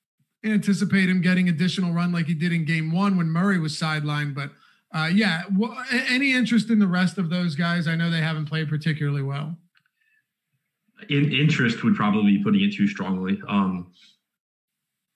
anticipate 0.43 1.09
him 1.09 1.21
getting 1.21 1.49
additional 1.49 1.93
run 1.93 2.11
like 2.11 2.25
he 2.25 2.33
did 2.33 2.51
in 2.51 2.65
game 2.65 2.91
one 2.91 3.17
when 3.17 3.27
Murray 3.27 3.59
was 3.59 3.73
sidelined. 3.73 4.35
But 4.35 4.51
uh, 4.93 5.07
yeah, 5.07 5.43
well, 5.55 5.75
any 5.91 6.33
interest 6.33 6.69
in 6.69 6.79
the 6.79 6.87
rest 6.87 7.17
of 7.17 7.29
those 7.29 7.55
guys? 7.55 7.87
I 7.87 7.95
know 7.95 8.09
they 8.09 8.21
haven't 8.21 8.45
played 8.45 8.69
particularly 8.69 9.23
well. 9.23 9.55
In, 11.09 11.33
interest 11.33 11.83
would 11.83 11.95
probably 11.95 12.37
be 12.37 12.43
putting 12.43 12.61
it 12.61 12.73
too 12.73 12.87
strongly. 12.87 13.41
Um, 13.47 13.91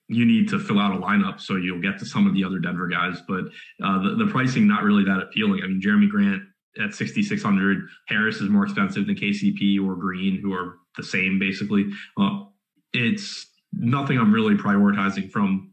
you 0.08 0.24
need 0.24 0.48
to 0.48 0.58
fill 0.58 0.80
out 0.80 0.94
a 0.94 0.98
lineup 0.98 1.40
so 1.40 1.56
you'll 1.56 1.80
get 1.80 1.98
to 1.98 2.06
some 2.06 2.26
of 2.26 2.32
the 2.32 2.42
other 2.42 2.58
Denver 2.58 2.88
guys, 2.88 3.20
but 3.28 3.44
uh, 3.84 4.02
the, 4.02 4.24
the 4.24 4.30
pricing 4.30 4.66
not 4.66 4.82
really 4.82 5.04
that 5.04 5.20
appealing. 5.20 5.60
I 5.62 5.66
mean, 5.66 5.82
Jerami 5.82 6.08
Grant 6.08 6.42
at 6.82 6.94
6,600, 6.94 7.88
Harris 8.06 8.36
is 8.36 8.48
more 8.48 8.64
expensive 8.64 9.06
than 9.06 9.16
KCP 9.16 9.84
or 9.84 9.96
Green, 9.96 10.40
who 10.40 10.52
are 10.52 10.78
the 10.96 11.02
same 11.02 11.38
basically. 11.38 11.90
Uh, 12.16 12.44
it's 12.92 13.46
nothing 13.72 14.18
I'm 14.18 14.32
really 14.32 14.54
prioritizing 14.54 15.30
from 15.30 15.72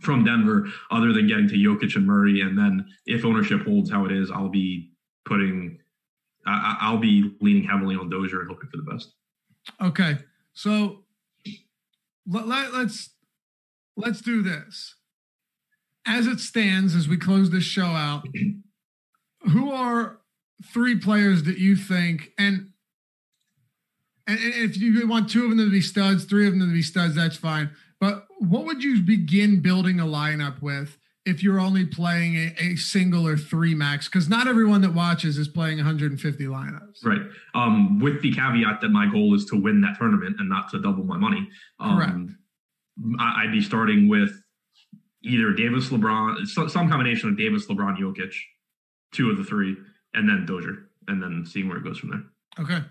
from 0.00 0.24
Denver 0.24 0.66
other 0.90 1.12
than 1.12 1.26
getting 1.26 1.48
to 1.48 1.54
Jokic 1.54 1.94
and 1.94 2.06
Murray. 2.06 2.40
And 2.40 2.56
then 2.56 2.86
if 3.06 3.24
ownership 3.24 3.64
holds 3.64 3.90
how 3.90 4.06
it 4.06 4.12
is, 4.12 4.30
I'll 4.30 4.48
be 4.48 4.92
putting, 5.26 5.78
I, 6.46 6.90
will 6.90 6.98
be 6.98 7.36
leaning 7.40 7.64
heavily 7.64 7.96
on 7.96 8.08
Dozier 8.08 8.40
and 8.40 8.48
hoping 8.48 8.70
for 8.70 8.78
the 8.78 8.90
best. 8.90 9.12
Okay. 9.80 10.16
So 10.54 11.04
let, 12.26 12.48
let, 12.48 12.72
let's, 12.72 13.10
let's 13.96 14.22
do 14.22 14.42
this. 14.42 14.94
As 16.06 16.26
it 16.26 16.40
stands, 16.40 16.94
as 16.94 17.06
we 17.06 17.18
close 17.18 17.50
this 17.50 17.64
show 17.64 17.84
out, 17.84 18.26
who 19.52 19.70
are 19.70 20.19
three 20.64 20.98
players 20.98 21.44
that 21.44 21.58
you 21.58 21.76
think, 21.76 22.30
and 22.38 22.70
and, 24.26 24.38
if 24.40 24.78
you 24.78 25.06
want 25.08 25.28
two 25.28 25.44
of 25.44 25.50
them 25.50 25.58
to 25.58 25.70
be 25.70 25.80
studs, 25.80 26.24
three 26.24 26.46
of 26.46 26.52
them 26.52 26.68
to 26.68 26.72
be 26.72 26.82
studs, 26.82 27.14
that's 27.14 27.36
fine. 27.36 27.70
But 28.00 28.26
what 28.38 28.64
would 28.64 28.82
you 28.82 29.02
begin 29.02 29.60
building 29.60 30.00
a 30.00 30.04
lineup 30.04 30.62
with 30.62 30.96
if 31.26 31.42
you're 31.42 31.60
only 31.60 31.84
playing 31.84 32.36
a, 32.36 32.54
a 32.58 32.76
single 32.76 33.26
or 33.26 33.36
three 33.36 33.74
max? 33.74 34.08
Because 34.08 34.28
not 34.28 34.46
everyone 34.46 34.80
that 34.82 34.94
watches 34.94 35.36
is 35.36 35.48
playing 35.48 35.78
150 35.78 36.44
lineups. 36.44 37.04
Right. 37.04 37.20
Um, 37.54 37.98
with 37.98 38.22
the 38.22 38.32
caveat 38.32 38.80
that 38.80 38.88
my 38.90 39.10
goal 39.10 39.34
is 39.34 39.44
to 39.46 39.60
win 39.60 39.80
that 39.82 39.98
tournament 39.98 40.36
and 40.38 40.48
not 40.48 40.70
to 40.70 40.80
double 40.80 41.04
my 41.04 41.18
money. 41.18 41.48
Um, 41.78 41.96
Correct. 41.96 43.20
I, 43.20 43.44
I'd 43.44 43.52
be 43.52 43.60
starting 43.60 44.08
with 44.08 44.30
either 45.22 45.52
Davis, 45.52 45.90
LeBron, 45.90 46.46
some 46.46 46.88
combination 46.88 47.28
of 47.28 47.36
Davis, 47.36 47.66
LeBron, 47.66 47.98
Jokic, 47.98 48.34
two 49.12 49.30
of 49.30 49.36
the 49.36 49.44
three, 49.44 49.76
and 50.14 50.28
then 50.28 50.46
Dozier, 50.46 50.88
and 51.08 51.22
then 51.22 51.44
seeing 51.46 51.68
where 51.68 51.78
it 51.78 51.84
goes 51.84 51.98
from 51.98 52.10
there. 52.10 52.22
Okay. 52.58 52.84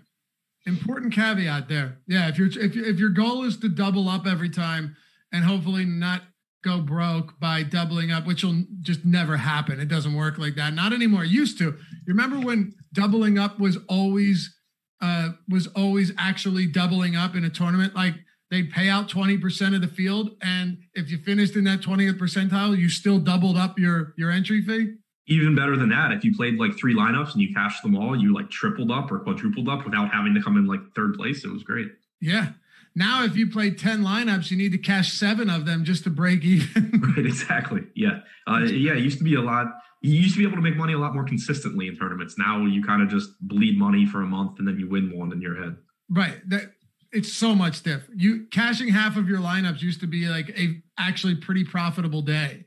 Important 0.66 1.14
caveat 1.14 1.68
there. 1.68 1.98
Yeah, 2.06 2.28
if 2.28 2.38
your 2.38 2.48
if 2.48 2.76
if 2.76 2.98
your 2.98 3.10
goal 3.10 3.44
is 3.44 3.56
to 3.58 3.68
double 3.68 4.08
up 4.08 4.26
every 4.26 4.50
time 4.50 4.96
and 5.32 5.44
hopefully 5.44 5.84
not 5.84 6.22
go 6.62 6.80
broke 6.80 7.40
by 7.40 7.62
doubling 7.62 8.10
up, 8.10 8.26
which 8.26 8.44
will 8.44 8.64
just 8.82 9.04
never 9.04 9.38
happen. 9.38 9.80
It 9.80 9.88
doesn't 9.88 10.14
work 10.14 10.36
like 10.38 10.56
that. 10.56 10.74
Not 10.74 10.92
anymore. 10.92 11.24
Used 11.24 11.56
to. 11.58 11.64
You 11.64 11.78
remember 12.06 12.38
when 12.38 12.74
doubling 12.92 13.38
up 13.38 13.58
was 13.58 13.78
always 13.88 14.54
uh 15.00 15.30
was 15.48 15.66
always 15.68 16.12
actually 16.18 16.66
doubling 16.66 17.16
up 17.16 17.34
in 17.34 17.44
a 17.44 17.50
tournament 17.50 17.94
like 17.94 18.14
they'd 18.50 18.70
pay 18.70 18.88
out 18.88 19.08
20% 19.08 19.74
of 19.74 19.80
the 19.80 19.88
field 19.88 20.32
and 20.42 20.78
if 20.94 21.10
you 21.10 21.18
finished 21.18 21.56
in 21.56 21.64
that 21.64 21.80
20th 21.80 22.18
percentile 22.18 22.76
you 22.76 22.88
still 22.88 23.18
doubled 23.18 23.56
up 23.56 23.78
your 23.78 24.12
your 24.18 24.30
entry 24.30 24.60
fee 24.60 24.94
even 25.26 25.54
better 25.54 25.76
than 25.76 25.90
that, 25.90 26.12
if 26.12 26.24
you 26.24 26.34
played 26.36 26.58
like 26.58 26.76
three 26.76 26.94
lineups 26.94 27.32
and 27.32 27.42
you 27.42 27.54
cashed 27.54 27.82
them 27.82 27.96
all, 27.96 28.16
you 28.16 28.34
like 28.34 28.50
tripled 28.50 28.90
up 28.90 29.12
or 29.12 29.20
quadrupled 29.20 29.68
up 29.68 29.84
without 29.84 30.10
having 30.12 30.34
to 30.34 30.42
come 30.42 30.56
in 30.56 30.66
like 30.66 30.80
third 30.94 31.14
place. 31.14 31.44
It 31.44 31.52
was 31.52 31.62
great. 31.62 31.88
Yeah. 32.20 32.48
Now, 32.96 33.24
if 33.24 33.36
you 33.36 33.48
play 33.48 33.70
10 33.70 34.02
lineups, 34.02 34.50
you 34.50 34.56
need 34.56 34.72
to 34.72 34.78
cash 34.78 35.12
seven 35.12 35.48
of 35.48 35.64
them 35.64 35.84
just 35.84 36.04
to 36.04 36.10
break 36.10 36.42
even. 36.44 37.00
right. 37.16 37.24
Exactly. 37.24 37.82
Yeah. 37.94 38.20
Uh, 38.48 38.58
yeah. 38.58 38.92
It 38.92 38.98
used 39.00 39.18
to 39.18 39.24
be 39.24 39.36
a 39.36 39.40
lot. 39.40 39.66
You 40.02 40.14
used 40.14 40.34
to 40.34 40.38
be 40.38 40.46
able 40.46 40.56
to 40.56 40.62
make 40.62 40.76
money 40.76 40.94
a 40.94 40.98
lot 40.98 41.14
more 41.14 41.24
consistently 41.24 41.86
in 41.86 41.96
tournaments. 41.96 42.36
Now 42.36 42.64
you 42.64 42.82
kind 42.82 43.02
of 43.02 43.08
just 43.08 43.30
bleed 43.40 43.78
money 43.78 44.06
for 44.06 44.22
a 44.22 44.26
month 44.26 44.58
and 44.58 44.66
then 44.66 44.78
you 44.78 44.88
win 44.88 45.16
one 45.16 45.30
in 45.32 45.40
your 45.40 45.62
head. 45.62 45.76
Right. 46.08 46.40
That 46.48 46.72
it's 47.12 47.32
so 47.32 47.54
much 47.54 47.82
different. 47.82 48.20
You 48.20 48.46
cashing 48.50 48.88
half 48.88 49.16
of 49.16 49.28
your 49.28 49.38
lineups 49.38 49.82
used 49.82 50.00
to 50.00 50.06
be 50.06 50.26
like 50.26 50.48
a 50.58 50.82
actually 50.98 51.36
pretty 51.36 51.64
profitable 51.64 52.22
day. 52.22 52.64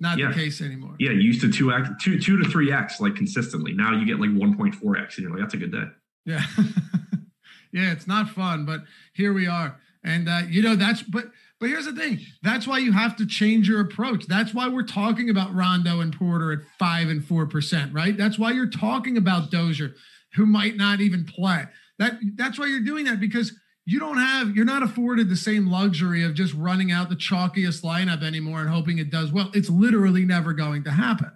Not 0.00 0.18
yeah. 0.18 0.28
the 0.28 0.34
case 0.34 0.60
anymore. 0.60 0.96
Yeah, 0.98 1.10
you 1.10 1.20
used 1.20 1.40
to 1.42 1.50
two 1.50 1.72
x 1.72 1.88
two 2.02 2.20
two 2.20 2.42
to 2.42 2.48
three 2.48 2.72
x 2.72 3.00
like 3.00 3.16
consistently. 3.16 3.72
Now 3.72 3.92
you 3.92 4.06
get 4.06 4.20
like 4.20 4.30
one 4.30 4.56
point 4.56 4.74
four 4.74 4.96
x, 4.96 5.16
and 5.16 5.24
you're 5.24 5.32
like, 5.32 5.40
that's 5.40 5.54
a 5.54 5.58
good 5.58 5.72
day. 5.72 5.84
Yeah, 6.24 6.42
yeah, 7.72 7.92
it's 7.92 8.06
not 8.06 8.28
fun, 8.30 8.64
but 8.64 8.82
here 9.12 9.32
we 9.32 9.46
are, 9.46 9.78
and 10.02 10.28
uh, 10.28 10.42
you 10.48 10.62
know 10.62 10.76
that's 10.76 11.02
but 11.02 11.26
but 11.60 11.68
here's 11.68 11.86
the 11.86 11.92
thing. 11.92 12.20
That's 12.42 12.66
why 12.66 12.78
you 12.78 12.92
have 12.92 13.16
to 13.16 13.26
change 13.26 13.68
your 13.68 13.80
approach. 13.80 14.26
That's 14.26 14.52
why 14.52 14.68
we're 14.68 14.82
talking 14.82 15.30
about 15.30 15.54
Rondo 15.54 16.00
and 16.00 16.14
Porter 16.16 16.52
at 16.52 16.58
five 16.78 17.08
and 17.08 17.24
four 17.24 17.46
percent, 17.46 17.92
right? 17.92 18.16
That's 18.16 18.38
why 18.38 18.52
you're 18.52 18.70
talking 18.70 19.16
about 19.16 19.50
Dozier, 19.50 19.94
who 20.34 20.46
might 20.46 20.76
not 20.76 21.00
even 21.00 21.24
play. 21.24 21.64
That 21.98 22.18
that's 22.36 22.58
why 22.58 22.66
you're 22.66 22.80
doing 22.80 23.04
that 23.04 23.20
because 23.20 23.52
you 23.86 23.98
don't 23.98 24.16
have 24.16 24.56
you're 24.56 24.64
not 24.64 24.82
afforded 24.82 25.28
the 25.28 25.36
same 25.36 25.66
luxury 25.66 26.24
of 26.24 26.34
just 26.34 26.54
running 26.54 26.90
out 26.90 27.08
the 27.08 27.16
chalkiest 27.16 27.82
lineup 27.82 28.22
anymore 28.22 28.60
and 28.60 28.70
hoping 28.70 28.98
it 28.98 29.10
does 29.10 29.32
well. 29.32 29.50
It's 29.54 29.68
literally 29.68 30.24
never 30.24 30.52
going 30.52 30.84
to 30.84 30.90
happen. 30.90 31.30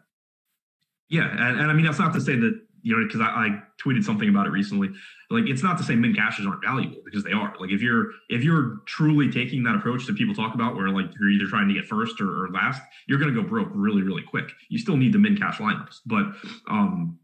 Yeah 1.09 1.30
and, 1.30 1.61
and 1.61 1.70
i 1.70 1.74
mean 1.74 1.86
that's 1.86 1.99
not 1.99 2.12
to 2.14 2.20
say 2.20 2.36
that 2.36 2.61
you 2.82 2.96
know 2.96 3.05
because 3.07 3.20
I, 3.20 3.24
I, 3.24 3.62
tweeted 3.82 4.03
something 4.03 4.28
about 4.28 4.46
it 4.46 4.51
recently. 4.51 4.88
Like 5.30 5.44
it's 5.46 5.62
not 5.62 5.78
to 5.78 5.84
say 5.84 5.94
min 5.94 6.14
cashes 6.14 6.46
aren't 6.46 6.64
valuable 6.64 6.99
because 7.05 7.22
they 7.22 7.32
are. 7.32 7.55
Like 7.61 7.70
if 7.70 7.80
you're 7.80 8.11
if 8.28 8.42
you're 8.42 8.78
truly 8.86 9.30
taking 9.30 9.62
that 9.64 9.76
approach 9.76 10.07
that 10.07 10.16
people 10.16 10.34
talk 10.34 10.55
about 10.55 10.74
where 10.74 10.88
like 10.88 11.07
you're 11.18 11.30
either 11.30 11.46
trying 11.46 11.68
to 11.68 11.74
get 11.74 11.86
first 11.86 12.20
or, 12.20 12.44
or 12.44 12.49
last 12.51 12.82
you're 13.07 13.18
going 13.18 13.32
to 13.32 13.40
go 13.40 13.46
broke 13.46 13.68
really 13.72 14.03
really 14.03 14.22
quick. 14.22 14.51
You 14.68 14.78
still 14.78 14.96
need 14.96 15.12
the 15.12 15.18
min 15.18 15.36
cash 15.36 15.59
lineups. 15.59 16.01
But 16.07 16.26
um 16.68 17.18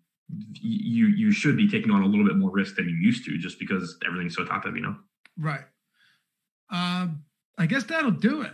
you 0.53 1.07
you 1.07 1.33
should 1.33 1.57
be 1.57 1.68
taking 1.68 1.91
on 1.91 2.03
a 2.03 2.07
little 2.07 2.25
bit 2.25 2.37
more 2.37 2.51
risk 2.51 2.77
than 2.77 2.89
you 2.89 2.95
used 2.95 3.25
to 3.27 3.37
just 3.39 3.59
because 3.59 3.97
everything's 4.07 4.35
so 4.35 4.45
top 4.45 4.64
heavy 4.64 4.81
now 4.81 4.97
Right. 5.39 5.64
Um, 6.70 7.24
I 7.59 7.66
guess 7.66 7.85
that'll 7.85 8.11
do 8.11 8.43
it. 8.43 8.53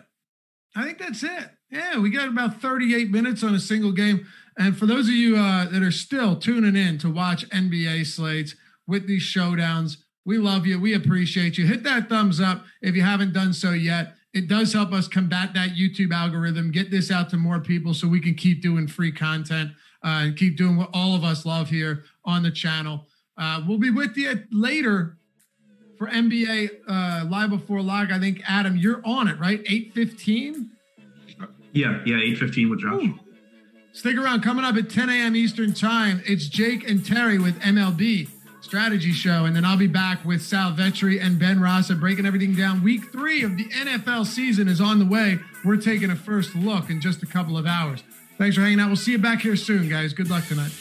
I 0.77 0.85
think 0.85 0.99
that's 0.99 1.23
it. 1.23 1.51
Yeah, 1.71 1.99
we 1.99 2.11
got 2.11 2.29
about 2.29 2.61
38 2.61 3.11
minutes 3.11 3.43
on 3.43 3.55
a 3.55 3.61
single 3.61 3.93
game. 3.93 4.27
And 4.59 4.77
for 4.77 4.87
those 4.87 5.07
of 5.07 5.15
you 5.15 5.37
uh, 5.37 5.69
that 5.71 5.83
are 5.83 5.91
still 5.91 6.37
tuning 6.37 6.77
in 6.77 6.99
to 6.99 7.11
watch 7.11 7.49
NBA 7.51 8.07
slates 8.07 8.55
with 8.87 9.07
these 9.07 9.23
showdowns, 9.23 9.99
we 10.25 10.39
love 10.39 10.67
you. 10.67 10.81
We 10.81 10.95
appreciate 10.95 11.57
you. 11.57 11.67
Hit 11.67 11.83
that 11.85 12.09
thumbs 12.09 12.41
up 12.41 12.65
if 12.83 12.95
you 12.95 13.03
haven't 13.03 13.33
done 13.33 13.53
so 13.53 13.71
yet. 13.71 14.15
It 14.33 14.49
does 14.49 14.73
help 14.73 14.93
us 14.93 15.09
combat 15.09 15.55
that 15.55 15.71
YouTube 15.71 16.13
algorithm, 16.13 16.71
get 16.71 16.91
this 16.91 17.11
out 17.11 17.31
to 17.31 17.37
more 17.37 17.59
people 17.61 17.95
so 17.95 18.07
we 18.07 18.21
can 18.21 18.35
keep 18.35 18.63
doing 18.63 18.87
free 18.87 19.11
content 19.11 19.73
uh, 20.05 20.23
and 20.23 20.37
keep 20.37 20.57
doing 20.57 20.77
what 20.77 20.91
all 20.93 21.17
of 21.17 21.25
us 21.25 21.45
love 21.45 21.69
here 21.69 22.05
on 22.25 22.43
the 22.43 22.51
channel. 22.51 23.07
Uh, 23.37 23.63
we'll 23.67 23.79
be 23.79 23.91
with 23.91 24.17
you 24.17 24.45
later 24.53 25.19
for 26.01 26.07
NBA 26.07 26.71
uh, 26.89 27.27
Live 27.29 27.51
Before 27.51 27.83
Lock. 27.83 28.11
I 28.11 28.19
think 28.19 28.41
Adam, 28.49 28.75
you're 28.75 29.03
on 29.05 29.29
it, 29.29 29.39
right? 29.39 29.63
Eight 29.69 29.93
fifteen. 29.93 30.71
Yeah, 31.73 32.01
yeah, 32.07 32.17
eight 32.17 32.39
fifteen 32.39 32.71
with 32.71 32.81
Josh. 32.81 33.03
Ooh. 33.03 33.21
Stick 33.93 34.17
around. 34.17 34.43
Coming 34.43 34.65
up 34.65 34.77
at 34.77 34.89
10 34.89 35.11
a.m. 35.11 35.35
Eastern 35.35 35.75
Time, 35.75 36.23
it's 36.25 36.47
Jake 36.47 36.89
and 36.89 37.05
Terry 37.05 37.39
with 37.41 37.59
MLB 37.61 38.29
Strategy 38.61 39.11
Show, 39.11 39.47
and 39.47 39.55
then 39.55 39.65
I'll 39.65 39.77
be 39.77 39.89
back 39.89 40.25
with 40.25 40.43
Sal 40.43 40.73
Vetri 40.73 41.21
and 41.21 41.41
Ben 41.41 41.61
Rasa 41.61 41.97
breaking 41.97 42.25
everything 42.25 42.55
down. 42.55 42.85
Week 42.85 43.11
three 43.11 43.43
of 43.43 43.59
the 43.59 43.65
NFL 43.65 44.27
season 44.27 44.69
is 44.69 44.81
on 44.81 45.01
the 45.01 45.07
way. 45.07 45.41
We're 45.65 45.77
taking 45.77 46.11
a 46.11 46.17
first 46.17 46.55
look 46.55 46.89
in 46.89 47.01
just 47.01 47.23
a 47.25 47.27
couple 47.27 47.59
of 47.59 47.67
hours. 47.67 48.03
Thanks 48.39 48.57
for 48.57 48.63
hanging 48.63 48.81
out. 48.81 48.87
We'll 48.87 48.97
see 48.97 49.13
you 49.13 49.19
back 49.19 49.43
here 49.43 49.57
soon, 49.57 49.89
guys. 49.89 50.15
Good 50.15 50.31
luck 50.31 50.47
tonight. 50.47 50.73